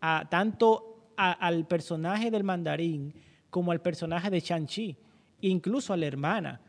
a 0.03 0.27
tanto 0.31 1.09
a- 1.17 1.33
al 1.33 1.67
personaje 1.67 2.31
del 2.31 2.45
mandarín 2.45 3.15
como 3.49 3.73
al 3.73 3.81
personaje 3.81 4.29
de 4.29 4.41
Shang-Chi. 4.41 4.95
Incluso 5.41 5.95
a 5.95 5.97
la 5.97 6.05
hermana. 6.07 6.61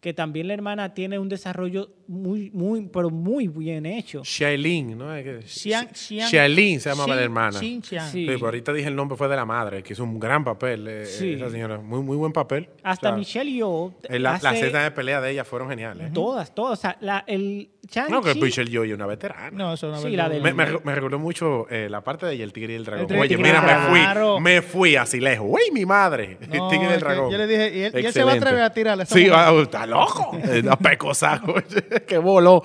Que 0.00 0.12
también 0.14 0.46
la 0.48 0.54
hermana 0.54 0.94
tiene 0.94 1.18
un 1.18 1.28
desarrollo 1.28 1.90
muy, 2.06 2.50
muy, 2.52 2.88
pero 2.92 3.10
muy 3.10 3.48
bien 3.48 3.86
hecho. 3.86 4.22
Shailin, 4.24 4.96
¿no? 4.98 5.06
Xian- 5.16 5.88
Xian- 5.92 6.28
Shailin 6.30 6.80
se 6.80 6.90
llamaba 6.90 7.12
Xin- 7.12 7.16
la 7.16 7.22
hermana. 7.22 7.58
Xin. 7.58 7.82
Sí. 7.82 7.96
Sí, 8.10 8.24
pero 8.26 8.46
ahorita 8.46 8.72
dije 8.72 8.88
el 8.88 8.96
nombre 8.96 9.16
fue 9.16 9.28
de 9.28 9.36
la 9.36 9.44
madre, 9.44 9.82
que 9.82 9.92
hizo 9.92 10.04
un 10.04 10.18
gran 10.18 10.44
papel, 10.44 10.86
eh, 10.88 11.06
Sí. 11.06 11.32
esa 11.34 11.50
señora. 11.50 11.78
Muy, 11.78 12.02
muy 12.02 12.16
buen 12.16 12.32
papel. 12.32 12.68
Hasta 12.82 13.08
O 13.08 13.10
sea, 13.12 13.16
Michelle 13.18 13.50
Yeoh 13.52 13.94
eh, 14.08 14.18
la- 14.18 14.32
Las 14.42 14.54
escenas 14.56 14.84
de 14.84 14.90
pelea 14.90 15.20
de 15.20 15.30
ella 15.30 15.44
fueron 15.44 15.68
geniales. 15.68 16.08
¿eh? 16.08 16.10
todas, 16.12 16.54
todas. 16.54 16.78
O 16.78 16.82
sea, 16.82 16.96
la, 17.00 17.24
el. 17.26 17.68
No, 18.08 18.22
que 18.22 18.34
Michelle 18.36 18.70
Yeoh 18.70 18.84
es 18.84 18.94
una 18.94 19.06
veterana. 19.06 19.50
No, 19.50 19.72
eso 19.74 19.88
es 19.92 19.98
una 19.98 20.08
Sí, 20.08 20.16
la 20.16 20.28
verdura. 20.28 20.48
del- 20.50 20.54
Me, 20.56 20.66
me, 20.72 20.78
me 20.84 20.94
recordó 20.94 21.18
mucho 21.18 21.66
eh, 21.68 21.88
la 21.90 22.02
parte 22.02 22.26
de 22.26 22.34
ella, 22.34 22.44
el 22.44 22.52
tigre 22.52 22.74
y 22.74 22.76
el 22.76 22.84
dragón. 22.84 23.06
El 23.12 23.18
Oye, 23.20 23.32
y 23.32 23.34
el 23.34 23.40
mira, 23.42 23.60
me 23.60 23.90
fui, 23.90 24.00
Claro. 24.00 24.40
me 24.40 24.62
fui 24.62 24.96
así 24.96 25.18
lejos. 25.20 25.48
¡Uy, 25.50 25.62
mi 25.72 25.84
madre! 25.84 26.38
el 26.40 26.50
No, 26.58 26.68
tigre 26.68 26.86
y 26.90 26.92
el 26.92 27.00
dragón. 27.00 27.30
yo 27.32 27.38
le 27.38 27.46
dije, 27.48 27.76
y 27.76 27.82
él- 27.82 27.92
y 28.00 28.06
él 28.06 28.12
se 28.12 28.22
va 28.22 28.32
a 28.32 28.34
Excelente. 28.34 28.38
atrever 28.46 28.62
a 28.62 28.72
tirarle 28.72 29.06
Sí, 29.06 29.28
ah, 29.32 29.52
está 29.62 29.84
loco. 29.86 30.30
Está 30.42 30.76
pecosazo. 30.76 31.54
que 32.06 32.18
voló. 32.18 32.62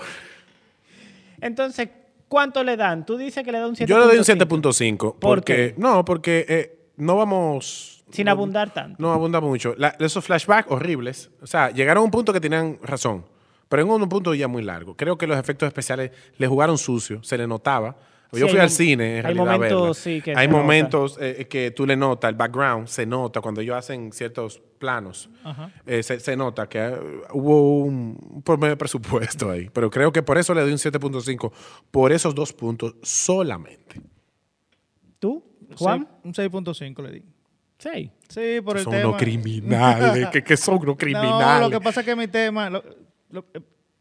Entonces, 1.42 1.90
¿cuánto 2.28 2.64
le 2.64 2.78
dan? 2.78 3.06
Tú 3.06 3.18
dices 3.18 3.44
que 3.44 3.52
le 3.52 3.60
da 3.60 3.68
un 3.68 3.76
7.5. 3.76 3.86
Yo 3.88 4.00
le 4.00 4.06
doy 4.06 4.18
un 4.18 4.24
7.5. 4.24 4.98
¿Por 4.98 5.20
Porque, 5.20 5.56
qué? 5.56 5.76
no, 5.78 6.04
porque 6.06 6.46
eh, 6.50 6.80
no 6.98 7.16
vamos. 7.16 8.04
Sin 8.12 8.26
no- 8.26 8.32
abundar 8.32 8.74
tanto. 8.74 8.96
No 9.00 9.12
abunda 9.12 9.40
mucho. 9.42 9.76
La- 9.78 9.96
esos 10.00 10.24
flashbacks 10.24 10.72
horribles. 10.72 11.30
O 11.42 11.48
sea, 11.48 11.70
llegaron 11.72 12.02
a 12.02 12.06
un 12.06 12.12
punto 12.12 12.32
que 12.34 12.40
tenían 12.40 12.80
razón. 12.82 13.26
Pero 13.70 13.84
en 13.84 13.90
un 13.90 14.08
punto 14.08 14.34
ya 14.34 14.48
muy 14.48 14.64
largo. 14.64 14.96
Creo 14.96 15.18
que 15.18 15.28
los 15.28 15.38
efectos 15.38 15.68
especiales 15.68 16.12
le 16.38 16.48
jugaron 16.48 16.78
sucio. 16.78 17.22
Se 17.24 17.38
le 17.38 17.46
notaba. 17.48 17.98
Sí, 18.34 18.40
Yo 18.42 18.48
fui 18.50 18.58
hay 18.58 18.64
al 18.64 18.70
cine, 18.70 19.20
en 19.20 19.26
hay 19.26 19.34
realidad, 19.34 19.48
a 19.48 19.52
momentos, 19.54 19.82
verla. 19.82 19.94
sí, 19.94 20.22
que 20.22 20.36
Hay 20.36 20.48
momentos 20.50 21.18
eh, 21.22 21.48
que 21.50 21.72
tú 21.72 21.86
le 21.86 21.96
notas, 21.96 22.30
el 22.30 22.36
background 22.36 22.88
se 22.88 23.06
nota 23.06 23.40
cuando 23.40 23.62
ellos 23.62 23.76
hacen 23.78 24.12
ciertos 24.12 24.60
planos. 24.80 25.30
Ajá. 25.46 25.72
Eh, 25.86 26.04
se, 26.04 26.20
se 26.20 26.36
nota 26.36 26.68
que 26.68 26.78
eh, 26.80 26.96
hubo 27.32 27.80
un, 27.86 28.42
promedio 28.44 28.72
de 28.72 28.78
presupuesto 28.78 29.50
ahí. 29.50 29.70
Pero 29.72 29.90
creo 29.90 30.12
que 30.12 30.22
por 30.24 30.38
eso 30.38 30.54
le 30.54 30.60
doy 30.62 30.72
un 30.72 30.78
7.5. 30.78 31.52
Por 31.90 32.12
esos 32.12 32.36
dos 32.36 32.52
puntos 32.52 32.96
solamente. 33.02 34.02
¿Tú, 35.20 35.44
Juan? 35.78 36.08
Un 36.24 36.34
6.5 36.34 37.02
le 37.04 37.12
di. 37.12 37.24
Sí. 37.80 38.12
Sí, 38.28 38.60
por 38.64 38.78
el 38.78 38.84
son 38.84 38.92
tema. 38.94 39.10
unos 39.10 39.22
criminales. 39.22 40.28
que, 40.30 40.44
que 40.44 40.58
son 40.58 40.76
unos 40.76 40.88
No, 40.90 40.98
criminales. 40.98 41.62
lo 41.62 41.70
que 41.80 41.82
pasa 41.84 42.02
es 42.02 42.06
que 42.06 42.16
mi 42.16 42.28
tema 42.28 42.70
lo- 42.70 42.84
lo- 43.30 43.46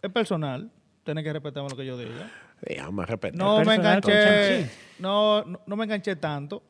es 0.03 0.11
personal. 0.11 0.71
Tienes 1.05 1.23
que 1.23 1.33
respetarme 1.33 1.69
lo 1.71 1.77
que 1.77 1.87
yo 1.87 1.97
diga. 1.97 2.29
Déjame 2.63 3.05
respetar. 3.07 3.39
No 3.39 3.61
El 3.61 3.67
me 3.67 3.75
enganché. 3.75 4.71
No, 4.99 5.45
no, 5.45 5.61
no 5.67 5.77
me 5.77 5.85
enganché 5.85 6.17
tanto. 6.17 6.63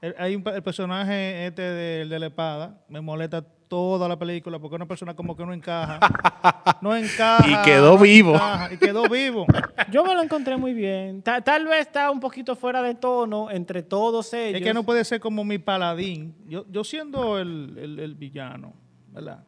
El, 0.00 0.14
hay 0.18 0.36
un, 0.36 0.44
el 0.48 0.62
personaje 0.62 1.46
este 1.46 1.62
del 1.62 2.08
de 2.08 2.18
la 2.18 2.26
espada 2.26 2.80
me 2.88 3.00
molesta 3.00 3.42
toda 3.42 4.08
la 4.08 4.16
película 4.18 4.58
porque 4.58 4.76
es 4.76 4.78
una 4.78 4.86
persona 4.88 5.14
como 5.14 5.36
que 5.36 5.44
no 5.44 5.52
encaja. 5.52 6.00
No 6.80 6.94
encaja. 6.94 7.44
Y 7.62 7.64
quedó 7.64 7.94
no 7.96 7.98
vivo. 7.98 8.34
encaja, 8.34 8.72
y 8.72 8.76
quedó 8.76 9.08
vivo. 9.08 9.46
Yo 9.90 10.04
me 10.04 10.14
lo 10.14 10.22
encontré 10.22 10.56
muy 10.56 10.72
bien. 10.74 11.22
Ta- 11.22 11.40
tal 11.40 11.66
vez 11.66 11.80
está 11.80 12.08
un 12.12 12.20
poquito 12.20 12.54
fuera 12.54 12.80
de 12.82 12.94
tono 12.94 13.50
entre 13.50 13.82
todos 13.82 14.32
ellos. 14.32 14.60
Es 14.60 14.64
que 14.64 14.72
no 14.72 14.84
puede 14.84 15.04
ser 15.04 15.18
como 15.18 15.42
mi 15.44 15.58
paladín. 15.58 16.36
Yo, 16.46 16.64
yo 16.70 16.84
siendo 16.84 17.38
el, 17.40 17.76
el- 17.76 17.98
el 17.98 18.14
villano, 18.14 18.74
¿verdad? 19.12 19.42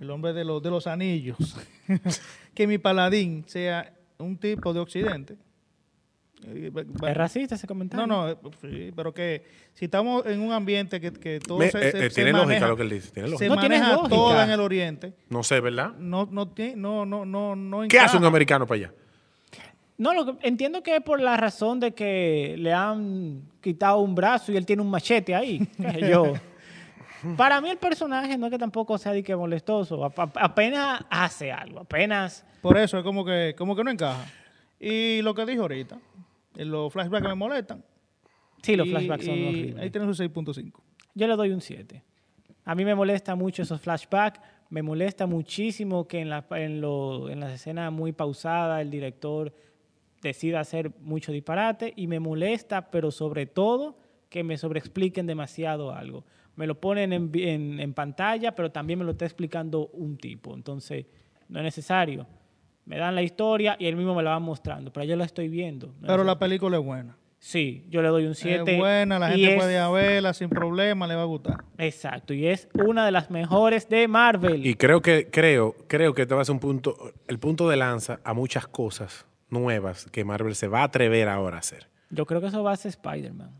El 0.00 0.10
hombre 0.10 0.32
de 0.32 0.44
los, 0.44 0.62
de 0.62 0.70
los 0.70 0.86
anillos. 0.86 1.36
que 2.54 2.66
mi 2.66 2.78
paladín 2.78 3.44
sea 3.46 3.92
un 4.18 4.36
tipo 4.38 4.72
de 4.72 4.80
occidente. 4.80 5.36
Eh, 6.46 6.70
¿Es 7.08 7.14
racista 7.16 7.54
ese 7.54 7.66
comentario? 7.66 8.06
No, 8.06 8.26
no, 8.26 8.30
eh, 8.30 8.36
sí, 8.60 8.92
pero 8.94 9.14
que 9.14 9.44
si 9.72 9.86
estamos 9.86 10.26
en 10.26 10.40
un 10.40 10.52
ambiente 10.52 11.00
que, 11.00 11.10
que 11.12 11.40
todo 11.40 11.58
Me- 11.58 11.70
se, 11.70 11.78
eh, 11.78 11.90
se- 11.92 11.98
eh, 12.06 12.10
se 12.10 12.14
tiene 12.16 12.32
lógica 12.32 12.46
maneja- 12.48 12.68
lo 12.68 12.76
que 12.76 12.82
él 12.82 12.90
dice. 12.90 13.10
Tiene 13.12 13.28
se 13.28 13.32
lógica. 13.32 13.54
No 13.54 13.60
tiene 13.60 13.78
maneja 13.78 13.96
lógica. 13.96 14.14
todo 14.16 14.42
en 14.42 14.50
el 14.50 14.60
oriente, 14.60 15.14
No 15.30 15.42
sé, 15.42 15.60
¿verdad? 15.60 15.92
no, 15.98 16.28
no, 16.30 16.48
tiene- 16.48 16.76
no, 16.76 17.06
no, 17.06 17.24
no, 17.24 17.56
no 17.56 17.88
¿Qué 17.88 17.98
hace 17.98 18.16
un 18.18 18.24
americano 18.24 18.66
para 18.66 18.76
allá? 18.78 18.92
No, 19.96 20.12
lo 20.12 20.26
que- 20.38 20.46
entiendo 20.48 20.82
que 20.82 20.96
es 20.96 21.02
por 21.02 21.20
la 21.20 21.36
razón 21.36 21.80
de 21.80 21.92
que 21.92 22.56
le 22.58 22.72
han 22.72 23.42
quitado 23.60 23.98
un 24.00 24.14
brazo 24.14 24.52
y 24.52 24.56
él 24.56 24.66
tiene 24.66 24.82
un 24.82 24.90
machete 24.90 25.34
ahí. 25.34 25.66
yo. 26.10 26.34
Para 27.36 27.60
mí 27.60 27.68
el 27.70 27.78
personaje 27.78 28.36
no 28.38 28.46
es 28.46 28.52
que 28.52 28.58
tampoco 28.58 28.96
sea 28.98 29.12
de 29.12 29.22
que 29.22 29.34
molestoso. 29.36 30.04
ap- 30.04 30.18
ap- 30.18 30.36
apenas 30.40 31.04
hace 31.10 31.50
algo. 31.52 31.80
Apenas... 31.80 32.44
Por 32.60 32.76
eso 32.78 32.98
es 32.98 33.04
como 33.04 33.24
que, 33.24 33.54
como 33.56 33.74
que 33.76 33.84
no 33.84 33.90
encaja. 33.90 34.24
Y 34.80 35.22
lo 35.22 35.34
que 35.34 35.44
dijo 35.46 35.62
ahorita, 35.62 35.98
eh, 36.56 36.64
los 36.64 36.92
flashbacks 36.92 37.26
me 37.28 37.34
molestan. 37.34 37.84
Sí, 38.62 38.76
los 38.76 38.86
Y- 38.86 38.90
flashbacks 38.90 39.24
son 39.24 39.34
horribles. 39.34 39.76
Ahí 39.82 39.90
tienes 39.90 40.08
un 40.08 40.26
6.5. 40.26 40.72
Yo 41.14 41.26
le 41.26 41.36
doy 41.36 41.50
un 41.50 41.60
7. 41.60 42.02
A 42.64 42.74
mí 42.74 42.84
me 42.84 42.94
molesta 42.94 43.34
mucho 43.34 43.62
esos 43.62 43.80
flashbacks. 43.80 44.40
Me 44.70 44.82
molesta 44.82 45.26
muchísimo 45.26 46.08
que 46.08 46.20
en, 46.20 46.30
la, 46.30 46.44
en, 46.50 46.80
lo- 46.80 47.28
en 47.28 47.40
las 47.40 47.52
escenas 47.52 47.92
muy 47.92 48.12
pausadas 48.12 48.80
el 48.80 48.90
director 48.90 49.54
decida 50.22 50.60
hacer 50.60 50.90
mucho 51.00 51.32
disparate. 51.32 51.92
Y 51.96 52.06
me 52.06 52.18
molesta, 52.20 52.90
pero 52.90 53.10
sobre 53.10 53.46
todo, 53.46 53.98
que 54.30 54.42
me 54.42 54.56
sobreexpliquen 54.56 55.26
demasiado 55.26 55.92
algo. 55.94 56.24
Me 56.56 56.66
lo 56.66 56.80
ponen 56.80 57.12
en, 57.12 57.32
vi- 57.32 57.48
en- 57.48 57.80
en 57.80 57.94
pantalla, 57.94 58.54
pero 58.54 58.70
también 58.70 58.98
me 58.98 59.04
lo 59.04 59.12
está 59.12 59.24
explicando 59.24 59.88
un 59.88 60.16
tipo. 60.16 60.54
Entonces, 60.54 61.06
no 61.48 61.58
es 61.58 61.64
necesario. 61.64 62.26
Me 62.86 62.98
dan 62.98 63.14
la 63.14 63.22
historia 63.22 63.76
y 63.78 63.86
él 63.86 63.96
mismo 63.96 64.14
me 64.14 64.22
la 64.22 64.30
va 64.30 64.38
mostrando, 64.38 64.92
pero 64.92 65.04
yo 65.06 65.16
la 65.16 65.24
estoy 65.24 65.48
viendo. 65.48 65.88
No 66.00 66.06
Pero 66.06 66.22
es- 66.22 66.26
la 66.26 66.38
película 66.38 66.76
es 66.78 66.84
buena. 66.84 67.16
Sí, 67.38 67.84
yo 67.90 68.00
le 68.00 68.08
doy 68.08 68.24
un 68.24 68.34
7. 68.34 68.72
Es 68.72 68.78
buena, 68.78 69.18
la 69.18 69.28
gente 69.30 69.48
es- 69.52 69.56
puede 69.56 69.72
ir 69.74 69.78
a 69.78 69.90
verla 69.90 70.32
sin 70.32 70.48
problema, 70.48 71.06
le 71.06 71.14
va 71.14 71.22
a 71.22 71.26
gustar. 71.26 71.62
Exacto, 71.76 72.32
y 72.32 72.46
es 72.46 72.68
una 72.72 73.04
de 73.04 73.12
las 73.12 73.30
mejores 73.30 73.86
de 73.90 74.08
Marvel. 74.08 74.64
Y 74.66 74.74
creo 74.76 75.02
que, 75.02 75.28
creo, 75.30 75.74
creo 75.86 76.14
que 76.14 76.24
te 76.24 76.34
va 76.34 76.40
a 76.40 76.44
ser 76.46 76.54
un 76.54 76.60
punto, 76.60 76.96
el 77.28 77.38
punto 77.38 77.68
de 77.68 77.76
lanza 77.76 78.20
a 78.24 78.32
muchas 78.32 78.66
cosas 78.66 79.26
nuevas 79.50 80.06
que 80.10 80.24
Marvel 80.24 80.54
se 80.54 80.68
va 80.68 80.80
a 80.80 80.84
atrever 80.84 81.28
ahora 81.28 81.56
a 81.56 81.60
hacer. 81.60 81.88
Yo 82.10 82.24
creo 82.26 82.40
que 82.40 82.46
eso 82.46 82.62
va 82.62 82.72
a 82.72 82.76
ser 82.76 82.90
Spider-Man. 82.90 83.50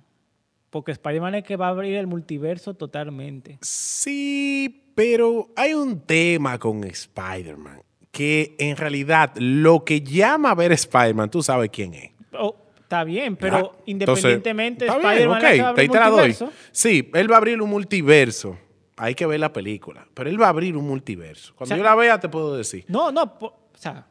Porque 0.75 0.91
Spider-Man 0.91 1.37
es 1.37 1.45
que 1.45 1.55
va 1.55 1.68
a 1.68 1.70
abrir 1.70 1.95
el 1.95 2.09
multiverso 2.09 2.75
totalmente. 2.75 3.59
Sí, 3.62 4.91
pero 4.97 5.51
hay 5.55 5.72
un 5.72 6.01
tema 6.01 6.59
con 6.59 6.83
Spider-Man 6.83 7.81
que 8.11 8.57
en 8.59 8.77
realidad 8.77 9.31
lo 9.37 9.85
que 9.85 10.01
llama 10.01 10.51
a 10.51 10.55
ver 10.57 10.72
Spider-Man, 10.72 11.31
tú 11.31 11.45
sabes 11.45 11.70
quién 11.72 11.95
es. 11.95 12.11
Oh, 12.37 12.57
está 12.81 13.05
bien, 13.05 13.37
pero 13.37 13.72
Ah, 13.72 13.83
independientemente, 13.87 14.87
está 14.87 14.99
bien, 14.99 15.11
Spider-Man 15.12 15.41
que 15.41 15.47
va 15.47 15.53
a 15.53 15.55
te, 15.55 15.61
abrir 15.83 15.91
te 15.93 15.97
la 16.01 16.09
doy. 16.11 16.16
multiverso. 16.31 16.53
Sí, 16.72 17.09
él 17.14 17.31
va 17.31 17.35
a 17.37 17.39
abrir 17.39 17.62
un 17.62 17.70
multiverso. 17.70 18.59
Hay 18.97 19.14
que 19.14 19.27
ver 19.27 19.39
la 19.39 19.53
película, 19.53 20.09
pero 20.12 20.29
él 20.29 20.43
va 20.43 20.47
a 20.47 20.49
abrir 20.49 20.77
un 20.77 20.89
multiverso. 20.89 21.55
Cuando 21.55 21.72
O 21.72 21.77
sea, 21.77 21.77
yo 21.77 21.85
la 21.85 21.95
vea 21.95 22.18
te 22.18 22.29
puedo 22.29 22.57
decir. 22.57 22.85
No, 22.89 23.12
no, 23.12 23.39
po- 23.39 23.47
o 23.72 23.79
sea, 23.79 24.09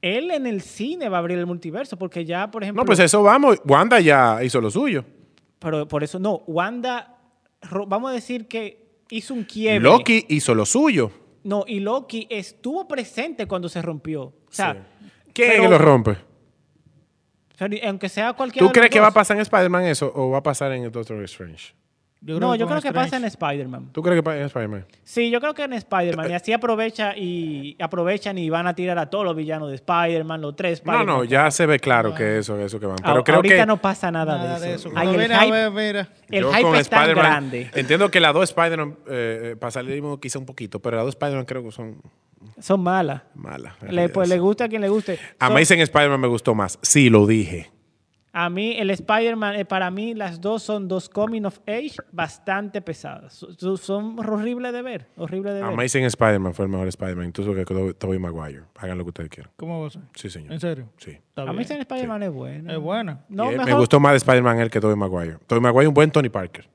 él 0.00 0.30
en 0.30 0.46
el 0.46 0.62
cine 0.62 1.10
va 1.10 1.18
a 1.18 1.20
abrir 1.20 1.36
el 1.36 1.44
multiverso 1.44 1.98
porque 1.98 2.24
ya, 2.24 2.50
por 2.50 2.62
ejemplo... 2.62 2.82
No, 2.82 2.86
pues 2.86 2.98
eso 2.98 3.22
vamos. 3.22 3.60
Wanda 3.66 4.00
ya 4.00 4.42
hizo 4.42 4.58
lo 4.58 4.70
suyo. 4.70 5.04
Pero 5.62 5.86
por 5.86 6.02
eso 6.04 6.18
no, 6.18 6.42
Wanda, 6.46 7.18
vamos 7.86 8.10
a 8.10 8.14
decir 8.14 8.48
que 8.48 9.00
hizo 9.10 9.32
un 9.34 9.44
quiebre. 9.44 9.80
Loki 9.80 10.26
hizo 10.28 10.54
lo 10.54 10.66
suyo. 10.66 11.10
No, 11.44 11.64
y 11.66 11.80
Loki 11.80 12.26
estuvo 12.30 12.86
presente 12.88 13.46
cuando 13.46 13.68
se 13.68 13.80
rompió. 13.82 14.22
O 14.24 14.34
sea, 14.50 14.72
Sí. 14.74 15.08
¿Quién 15.32 15.48
es 15.50 15.54
pero- 15.56 15.62
que 15.64 15.68
lo 15.70 15.78
rompe? 15.78 16.16
pero 17.58 17.76
aunque 17.88 18.08
sea 18.08 18.32
cualquiera 18.32 18.66
¿Tú 18.66 18.72
crees 18.72 18.90
que 18.90 18.98
va 18.98 19.08
a 19.08 19.12
pasar 19.12 19.36
en 19.36 19.42
Spider-Man 19.42 19.84
eso 19.84 20.10
o 20.14 20.30
va 20.30 20.38
a 20.38 20.42
pasar 20.42 20.72
en 20.72 20.82
el 20.84 20.90
Doctor 20.90 21.22
Strange? 21.24 21.74
No, 22.24 22.54
yo 22.54 22.66
creo 22.68 22.80
que 22.80 22.92
pasa 22.92 23.16
en 23.16 23.24
Spider-Man. 23.24 23.90
¿Tú 23.92 24.00
crees 24.02 24.18
que 24.18 24.22
pasa 24.22 24.38
en 24.38 24.44
Spider-Man? 24.44 24.86
Sí, 25.02 25.30
yo 25.30 25.40
creo 25.40 25.54
que 25.54 25.64
en 25.64 25.72
Spider-Man. 25.72 26.30
Y 26.30 26.34
así 26.34 26.52
aprovecha 26.52 27.16
y 27.16 27.76
aprovechan 27.80 28.38
y 28.38 28.48
van 28.48 28.66
a 28.68 28.74
tirar 28.74 28.98
a 28.98 29.10
todos 29.10 29.24
los 29.24 29.34
villanos 29.34 29.68
de 29.70 29.74
Spider-Man, 29.76 30.40
los 30.40 30.54
tres 30.56 30.82
No, 30.84 30.92
Spider-Man. 30.92 31.06
no, 31.18 31.24
ya 31.24 31.50
se 31.50 31.66
ve 31.66 31.78
claro 31.80 32.14
que 32.14 32.38
eso, 32.38 32.58
eso 32.60 32.78
que 32.78 32.86
van. 32.86 32.96
Pero 33.02 33.18
A- 33.20 33.24
creo 33.24 33.36
ahorita 33.36 33.56
que 33.56 33.66
no 33.66 33.76
pasa 33.78 34.10
nada, 34.10 34.38
Nada 34.38 34.60
de 34.60 34.74
eso. 34.74 34.90
Ay, 34.94 35.08
el 35.14 35.32
a 35.32 35.40
hype, 35.40 35.50
ver, 35.52 35.70
mira. 35.72 36.08
el 36.30 36.42
yo 36.42 36.50
hype 36.52 36.62
con 36.62 36.76
es 36.76 36.88
tan 36.88 37.10
grande. 37.14 37.70
Entiendo 37.74 38.10
que 38.10 38.20
las 38.20 38.32
dos 38.32 38.44
Spider-Man, 38.50 38.96
eh, 39.08 39.56
para 39.58 39.70
salir 39.72 40.02
quizá 40.20 40.38
un 40.38 40.46
poquito, 40.46 40.80
pero 40.80 40.96
las 40.98 41.06
dos 41.06 41.14
Spider-Man 41.14 41.44
creo 41.44 41.64
que 41.64 41.72
son 41.72 41.96
Son 42.60 42.80
malas. 42.80 43.22
malas. 43.34 43.74
Le, 43.82 44.08
pues 44.08 44.28
le 44.28 44.38
gusta 44.38 44.64
a 44.64 44.68
quien 44.68 44.80
le 44.82 44.88
guste. 44.88 45.16
Son- 45.16 45.26
Amazing 45.40 45.80
Spider-Man 45.80 46.20
me 46.20 46.28
gustó 46.28 46.54
más. 46.54 46.78
Sí, 46.82 47.10
lo 47.10 47.26
dije. 47.26 47.70
A 48.34 48.48
mí, 48.48 48.74
el 48.78 48.88
Spider-Man, 48.88 49.56
eh, 49.56 49.64
para 49.66 49.90
mí, 49.90 50.14
las 50.14 50.40
dos 50.40 50.62
son 50.62 50.88
dos 50.88 51.08
coming 51.10 51.42
of 51.44 51.58
age 51.66 51.96
bastante 52.12 52.80
pesadas. 52.80 53.34
So- 53.34 53.76
Son 53.76 54.18
horribles 54.18 54.72
de 54.72 54.80
ver, 54.80 55.06
horribles 55.18 55.52
de 55.54 55.60
ver. 55.62 55.70
Amazing 55.70 56.04
Spider-Man 56.04 56.54
fue 56.54 56.64
el 56.64 56.70
mejor 56.70 56.88
Spider-Man, 56.88 57.26
incluso 57.26 57.52
que 57.54 57.64
Tobey 57.94 58.18
Maguire. 58.18 58.62
Hagan 58.78 58.96
lo 58.96 59.04
que 59.04 59.08
ustedes 59.10 59.28
quieran. 59.28 59.52
¿Cómo 59.56 59.82
va 59.82 59.88
a 59.88 59.90
ser? 59.90 60.00
Sí, 60.14 60.30
señor. 60.30 60.50
¿En 60.52 60.60
serio? 60.60 60.88
Sí. 60.96 61.18
Amazing 61.36 61.80
Spider-Man 61.80 62.22
es 62.22 62.30
bueno. 62.32 62.72
Es 62.72 62.78
buena. 62.78 63.20
No, 63.28 63.50
Y, 63.50 63.54
eh, 63.54 63.58
mejor 63.58 63.66
Me 63.72 63.78
gustó 63.78 64.00
más 64.00 64.12
de 64.12 64.16
Spider-Man 64.18 64.60
él 64.60 64.70
que 64.70 64.80
Tobey 64.80 64.96
Maguire. 64.96 65.36
Tobey 65.46 65.60
Maguire 65.60 65.82
es 65.84 65.88
un 65.88 65.94
buen 65.94 66.10
Tony 66.10 66.30
Parker. 66.30 66.66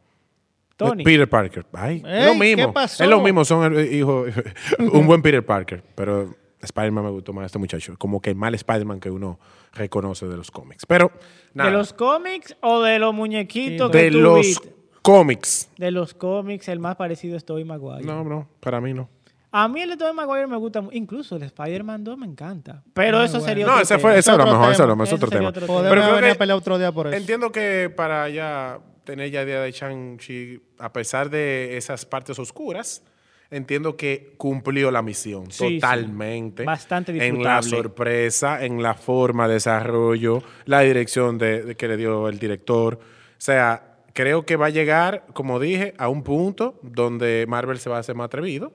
Tony. 0.75 1.03
Peter 1.03 1.27
Parker. 1.27 1.65
Ay, 1.73 2.03
es 2.05 2.25
lo 2.27 2.33
¿qué 2.33 2.37
mismo. 2.55 2.71
pasó? 2.71 3.03
Es 3.03 3.09
lo 3.09 3.19
mismo, 3.19 3.43
son 3.43 3.73
el 3.75 3.91
hijo, 3.91 4.25
un 4.93 5.07
buen 5.07 5.23
Peter 5.23 5.43
Parker. 5.43 5.83
Pero 5.95 6.35
Spider-Man 6.61 7.03
me 7.05 7.11
gustó 7.11 7.33
más 7.33 7.45
este 7.45 7.59
muchacho. 7.59 7.95
Como 7.97 8.21
que 8.21 8.31
el 8.31 8.35
mal 8.35 8.55
Spider-Man 8.55 8.99
que 8.99 9.09
uno 9.11 9.39
reconoce 9.73 10.27
de 10.27 10.37
los 10.37 10.49
cómics. 10.51 10.85
Pero, 10.85 11.11
nada. 11.53 11.69
¿De 11.69 11.77
los 11.77 11.93
cómics 11.93 12.55
o 12.61 12.81
de 12.81 12.99
los 12.99 13.13
muñequitos 13.13 13.87
Sí, 13.87 13.91
que 13.97 14.03
de 14.05 14.11
tú 14.11 14.17
los 14.19 14.39
viste? 14.41 14.73
cómics. 15.01 15.69
De 15.77 15.91
los 15.91 16.13
cómics, 16.13 16.67
el 16.67 16.79
más 16.79 16.95
parecido 16.95 17.37
es 17.37 17.45
Tobey 17.45 17.63
Maguire. 17.63 18.03
No, 18.05 18.23
no, 18.23 18.47
para 18.59 18.81
mí 18.81 18.93
no. 18.93 19.09
A 19.51 19.67
mí 19.69 19.81
el 19.81 19.89
de 19.91 19.97
Tobey 19.97 20.13
Maguire 20.13 20.45
me 20.47 20.57
gusta 20.57 20.83
Incluso 20.91 21.37
el 21.37 21.43
Spider-Man 21.43 22.03
2 22.03 22.17
me 22.17 22.25
encanta. 22.25 22.83
Pero 22.93 23.17
Muy 23.17 23.25
eso 23.25 23.33
bueno. 23.39 23.45
sería 23.47 23.65
No, 23.65 23.71
otro 23.73 23.83
ese 23.83 23.95
tema. 23.95 24.01
fue, 24.01 24.17
ese 24.19 24.29
era 24.31 24.43
otro 24.43 24.53
mejor, 24.53 24.71
ese 24.73 24.83
tema. 24.83 25.03
es 25.03 25.13
otro 25.13 25.29
tema. 25.29 25.49
otro 25.49 25.61
Pero 25.61 25.73
Podemos 25.73 25.91
creo 26.07 26.19
que- 26.21 26.31
a 26.31 26.35
pelear 26.35 26.57
otro 26.57 26.77
día 26.77 26.91
por 26.91 27.07
eso. 27.07 27.15
Entiendo 27.15 27.51
que 27.51 27.89
para 27.95 28.27
ya 28.29 28.79
tener 29.05 29.31
ya 29.31 29.43
idea 29.43 29.61
de 29.61 29.71
Shang-Chi, 29.71 30.61
a 30.79 30.91
pesar 30.91 31.29
de 31.29 31.77
esas 31.77 32.05
partes 32.05 32.37
oscuras, 32.39 33.03
entiendo 33.51 33.95
que 33.97 34.33
cumplió 34.37 34.91
la 34.91 35.01
misión 35.01 35.51
Sí, 35.51 35.67
sí. 35.67 35.79
totalmente. 35.79 36.63
Bastante 36.63 37.11
En 37.11 37.17
la 37.17 37.23
disfrutable. 37.59 37.69
sorpresa, 37.69 38.65
en 38.65 38.81
la 38.83 38.93
forma 38.93 39.47
de 39.47 39.55
desarrollo, 39.55 40.43
la 40.65 40.81
dirección 40.81 41.37
de, 41.37 41.63
de 41.63 41.75
que 41.75 41.87
le 41.87 41.97
dio 41.97 42.27
el 42.27 42.39
director. 42.39 42.95
O 42.95 42.99
sea, 43.37 43.97
creo 44.13 44.45
que 44.45 44.55
va 44.55 44.65
a 44.67 44.69
llegar, 44.69 45.25
como 45.33 45.59
dije, 45.59 45.93
a 45.97 46.09
un 46.09 46.23
punto 46.23 46.79
donde 46.81 47.45
Marvel 47.47 47.77
se 47.79 47.89
va 47.89 47.97
a 47.97 47.99
hacer 47.99 48.15
más 48.15 48.25
atrevido. 48.25 48.73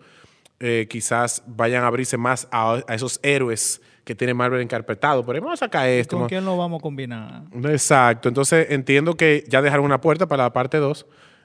Eh, 0.61 0.87
quizás 0.89 1.43
vayan 1.47 1.83
a 1.83 1.89
abrirse 1.89 2.17
más 2.17 2.47
a, 2.53 2.81
a 2.87 2.95
esos 2.95 3.19
héroes 3.25 3.83
que 4.05 4.15
tiene 4.15 4.33
Marvel 4.33 4.61
encarpetado. 4.61 5.27
Pero 5.27 5.41
vamos 5.41 5.61
a 5.61 5.67
sacar 5.67 5.89
esto. 5.89 6.17
¿Con 6.19 6.29
quién 6.29 6.45
lo 6.45 6.57
vamos 6.57 6.79
a 6.79 6.83
combinar? 6.83 7.43
Exacto, 7.65 8.29
entonces 8.29 8.69
entiendo 8.71 9.17
que 9.17 9.45
ya 9.49 9.61
dejaron 9.61 9.85
una 9.85 10.01
puerta 10.01 10.27
para 10.27 10.45
la 10.45 10.53
parte 10.53 10.79
2. 10.79 11.05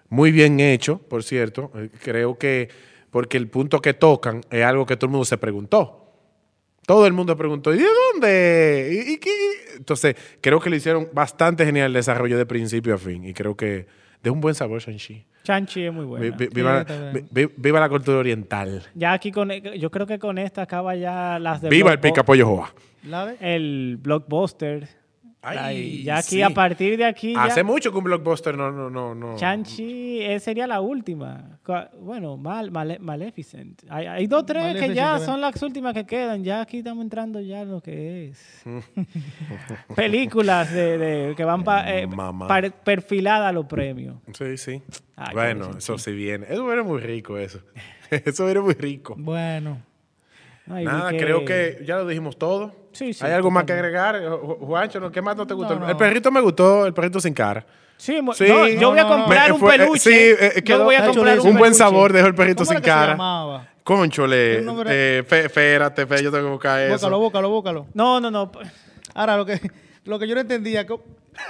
Muy 0.09 0.31
bien 0.31 0.59
hecho, 0.59 0.99
por 0.99 1.23
cierto. 1.23 1.71
Eh, 1.75 1.89
Creo 2.03 2.37
que 2.37 2.69
porque 3.11 3.37
el 3.37 3.47
punto 3.47 3.79
que 3.81 3.93
tocan 3.93 4.41
es 4.49 4.63
algo 4.63 4.85
que 4.85 4.95
todo 4.97 5.07
el 5.07 5.11
mundo 5.11 5.25
se 5.25 5.37
preguntó. 5.37 6.03
Todo 6.85 7.05
el 7.05 7.11
mundo 7.13 7.35
preguntó, 7.35 7.73
¿y 7.73 7.79
de 7.79 7.85
dónde? 8.13 9.03
¿Y, 9.07 9.13
y 9.13 9.17
qué? 9.17 9.29
Entonces, 9.75 10.15
creo 10.39 10.59
que 10.61 10.69
le 10.69 10.77
hicieron 10.77 11.09
bastante 11.13 11.65
genial 11.65 11.87
el 11.87 11.93
desarrollo 11.93 12.37
de 12.37 12.45
principio 12.45 12.95
a 12.95 12.97
fin. 12.97 13.25
Y 13.25 13.33
creo 13.33 13.57
que 13.57 13.87
de 14.23 14.29
un 14.29 14.39
buen 14.39 14.55
sabor, 14.55 14.79
Shang-Chi. 14.81 15.25
Shang-Chi 15.43 15.83
es 15.83 15.93
muy 15.93 16.05
bueno. 16.05 16.23
Vi- 16.37 16.47
vi- 16.47 16.53
Viva, 16.53 16.85
vi- 17.57 17.71
la 17.79 17.89
cultura 17.89 18.17
oriental. 18.19 18.83
Ya 18.95 19.11
aquí 19.13 19.31
con, 19.31 19.49
yo 19.51 19.91
creo 19.91 20.07
que 20.07 20.17
con 20.17 20.37
esta 20.37 20.61
acaba 20.61 20.95
ya 20.95 21.39
las 21.39 21.61
de 21.61 21.69
Viva 21.69 21.91
el 21.91 21.97
Blockbu- 21.99 22.01
picapollo 22.01 22.45
Joa. 22.47 22.73
El 23.41 23.97
blockbuster. 24.01 24.87
Ay, 25.41 26.03
ya 26.03 26.17
aquí 26.17 26.27
sí. 26.37 26.41
a 26.41 26.49
partir 26.49 26.97
de 26.97 27.05
aquí 27.05 27.33
ya 27.33 27.43
Hace 27.45 27.63
mucho 27.63 27.91
que 27.91 27.97
un 27.99 28.03
blockbuster 28.03 28.57
no, 28.57 28.71
no, 28.71 28.89
no, 28.89 29.15
no. 29.15 29.37
Shang-Chi 29.37 30.21
eh, 30.21 30.39
sería 30.39 30.67
la 30.67 30.81
última. 30.81 31.59
Bueno, 32.01 32.37
mal, 32.37 32.71
Male- 32.71 32.99
Maleficent. 32.99 33.83
Hay, 33.89 34.07
hay 34.07 34.27
dos, 34.27 34.45
tres 34.45 34.75
que 34.79 34.93
ya 34.93 35.13
¿verdad? 35.13 35.25
son 35.25 35.39
las 35.41 35.61
últimas 35.61 35.93
que 35.93 36.05
quedan. 36.05 36.43
Ya 36.43 36.61
aquí 36.61 36.79
estamos 36.79 37.03
entrando 37.03 37.39
ya 37.39 37.61
en 37.61 37.71
lo 37.71 37.81
que 37.81 38.29
es. 38.29 38.63
Películas 39.95 40.71
de, 40.73 40.97
de- 40.97 41.35
que 41.35 41.43
van 41.43 41.63
pa- 41.63 41.85
eh, 41.87 42.07
perfiladas 42.83 43.49
a 43.49 43.51
los 43.51 43.65
premios. 43.67 44.15
Sí, 44.33 44.57
sí. 44.57 44.81
Ay, 45.15 45.33
bueno, 45.33 45.71
eso 45.77 45.97
sí 45.97 46.11
viene. 46.11 46.45
Eso 46.49 46.65
viene 46.65 46.83
muy 46.83 46.99
rico, 46.99 47.37
eso. 47.37 47.59
eso 48.11 48.45
viene 48.45 48.61
muy 48.61 48.73
rico. 48.73 49.15
Bueno. 49.17 49.81
Ay, 50.69 50.83
Nada, 50.85 51.09
creo 51.11 51.45
que 51.45 51.81
ya 51.85 51.95
lo 51.97 52.07
dijimos 52.07 52.37
todo. 52.37 52.75
Sí, 52.91 53.13
sí, 53.13 53.23
¿Hay 53.25 53.31
algo 53.31 53.49
más 53.51 53.63
que 53.63 53.73
agregar? 53.73 54.15
Ju- 54.21 54.57
Juancho. 54.59 55.11
¿qué 55.11 55.21
más 55.21 55.35
no 55.37 55.45
te 55.47 55.53
gustó? 55.53 55.75
No, 55.75 55.81
no. 55.81 55.89
El 55.89 55.95
perrito 55.97 56.31
me 56.31 56.41
gustó, 56.41 56.85
el 56.85 56.93
perrito 56.93 57.19
sin 57.19 57.33
cara. 57.33 57.65
Sí, 57.95 58.19
Sí. 58.35 58.45
no, 58.47 58.67
yo 58.67 58.89
voy 58.91 58.99
a 58.99 59.03
No, 59.03 59.09
no, 59.09 59.17
no. 59.17 59.23
comprar 59.23 59.51
un 59.53 59.63
eh, 59.63 59.77
peluche. 59.77 59.99
sí, 59.99 60.11
eh, 60.15 60.51
yo 60.57 60.63
quedó- 60.63 60.83
voy 60.83 60.95
a 60.95 60.99
Está 60.99 61.11
comprar 61.11 61.37
un, 61.39 61.43
buen 61.43 61.55
peluche. 61.57 61.73
sabor 61.75 62.11
dejó 62.13 62.27
el 62.27 62.35
perrito 62.35 62.63
¿Cómo 62.63 62.71
sin 62.71 62.81
que 62.81 62.87
cara. 62.89 63.11
llamaba? 63.13 63.67
Conchole, 63.83 64.63
eh, 64.87 65.23
fe- 65.25 65.45
espérate, 65.45 66.05
fe, 66.05 66.21
yo 66.21 66.29
tengo 66.31 66.45
que 66.45 66.51
buscar 66.51 66.81
eso. 66.81 66.93
Búscalo, 66.93 67.19
búscalo, 67.19 67.49
búscalo. 67.49 67.87
No, 67.93 68.19
no, 68.19 68.29
no. 68.29 68.51
Ahora, 69.15 69.37
lo 69.37 69.45
que, 69.45 69.59
lo 70.03 70.19
que 70.19 70.27
yo 70.27 70.35
no 70.35 70.41
entendía, 70.41 70.85
co- 70.85 71.03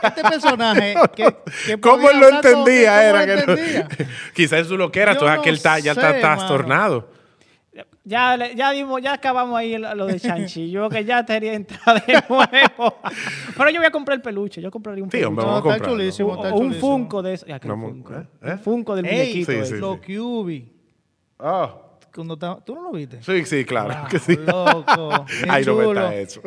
este 0.04 0.22
personaje 0.22 0.94
que, 1.16 1.36
que 1.66 1.80
¿Cómo 1.82 2.10
él 2.10 2.20
lo 2.20 2.30
entendía? 2.30 2.92
¿cómo 3.10 3.22
era 3.22 3.26
que 3.26 3.46
no-? 3.46 4.06
Quizás 4.34 4.60
es 4.62 4.68
su 4.68 4.78
loquera, 4.78 5.16
tú 5.18 5.22
sabes 5.26 5.38
no 5.38 5.42
que 5.44 5.50
él 5.50 5.56
está, 5.56 5.80
ya 5.80 5.94
está 5.94 6.20
trastornado. 6.20 7.10
Ya, 8.04 8.38
ya, 8.56 8.72
dimos, 8.72 9.02
ya 9.02 9.14
acabamos 9.14 9.58
ahí 9.58 9.78
lo 9.78 10.06
de 10.08 10.18
Shang-Chi. 10.18 10.72
Yo 10.72 10.90
que 10.90 11.04
ya 11.06 11.26
quería 11.26 11.54
entrar 11.54 12.04
de 12.06 12.14
nuevo. 12.30 12.98
Pero 13.58 13.70
yo 13.70 13.78
voy 13.80 13.86
a 13.88 13.92
comprar 13.92 14.16
el 14.18 14.22
peluche. 14.22 14.62
Yo 14.62 14.72
compraría 14.72 15.04
un 15.04 15.10
Sí, 15.12 15.18
peluche. 15.18 15.28
hombre, 15.28 15.46
No, 15.46 15.52
vamos 15.52 15.72
a 15.74 15.76
está 15.76 15.88
chulísimo, 15.90 16.36
está 16.36 16.54
o 16.54 16.58
un 16.58 16.68
chulísimo. 16.70 16.82
Funko 16.92 17.22
de 17.22 17.34
eso. 17.34 17.46
Ya, 17.46 17.60
que 17.60 17.68
Vamos, 17.68 17.92
Funko. 17.92 18.14
¿eh? 18.14 18.28
¿Eh? 18.44 18.52
Un 18.52 18.60
Funko 18.60 18.96
del 18.96 19.06
Ey, 19.06 19.18
muñequito. 19.18 19.52
sí, 19.52 19.58
ese. 19.60 19.76
sí. 19.76 19.80
Lo 19.82 20.00
Cubi. 20.02 20.72
Ah, 21.40 21.76
¿Tú 22.12 22.24
no 22.74 22.82
lo 22.82 22.92
viste? 22.94 23.22
sí, 23.22 23.46
sí, 23.46 23.64
claro. 23.64 24.08
que 24.10 24.18
sí. 24.18 24.36
Loco. 24.36 25.26
Ay, 25.50 25.64
no 25.66 25.82
está 25.92 26.16
eso. 26.16 26.42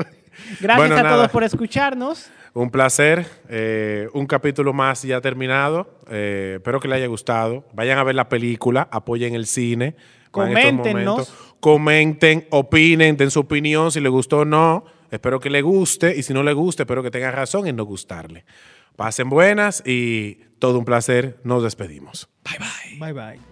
Gracias 0.60 0.76
Bueno, 0.78 0.96
a 0.96 1.02
nada. 1.02 1.16
todos 1.16 1.28
por 1.30 1.44
escucharnos. 1.44 2.30
Un 2.54 2.70
placer. 2.70 3.24
eh, 3.48 4.08
un 4.14 4.26
capítulo 4.26 4.72
más 4.72 5.02
ya 5.02 5.20
terminado. 5.20 6.00
Eh, 6.10 6.54
espero 6.56 6.80
que 6.80 6.88
les 6.88 6.96
haya 6.96 7.06
gustado. 7.06 7.64
Vayan 7.72 7.98
a 7.98 8.02
ver 8.04 8.16
la 8.16 8.28
película, 8.28 8.88
apoyen 8.90 9.34
el 9.36 9.46
cine. 9.46 9.94
Coméntenos. 10.30 10.84
momentos. 10.84 11.34
Comenten, 11.60 12.46
opinen, 12.50 13.16
den 13.16 13.30
su 13.30 13.40
opinión 13.40 13.92
si 13.92 14.00
les 14.00 14.10
gustó 14.10 14.38
o 14.38 14.44
no. 14.44 14.84
Espero 15.10 15.40
que 15.40 15.50
les 15.50 15.62
guste 15.62 16.16
y 16.16 16.22
si 16.22 16.32
no 16.32 16.42
les 16.42 16.54
guste, 16.54 16.84
espero 16.84 17.02
que 17.02 17.10
tengan 17.10 17.32
razón 17.32 17.66
en 17.66 17.76
no 17.76 17.84
gustarle. 17.84 18.44
Pasen 18.96 19.28
buenas 19.28 19.82
y 19.86 20.36
todo 20.58 20.78
un 20.78 20.84
placer. 20.84 21.38
Nos 21.44 21.62
despedimos. 21.62 22.28
Bye 22.44 22.58
bye. 22.58 23.12
Bye, 23.12 23.12
bye. 23.12 23.49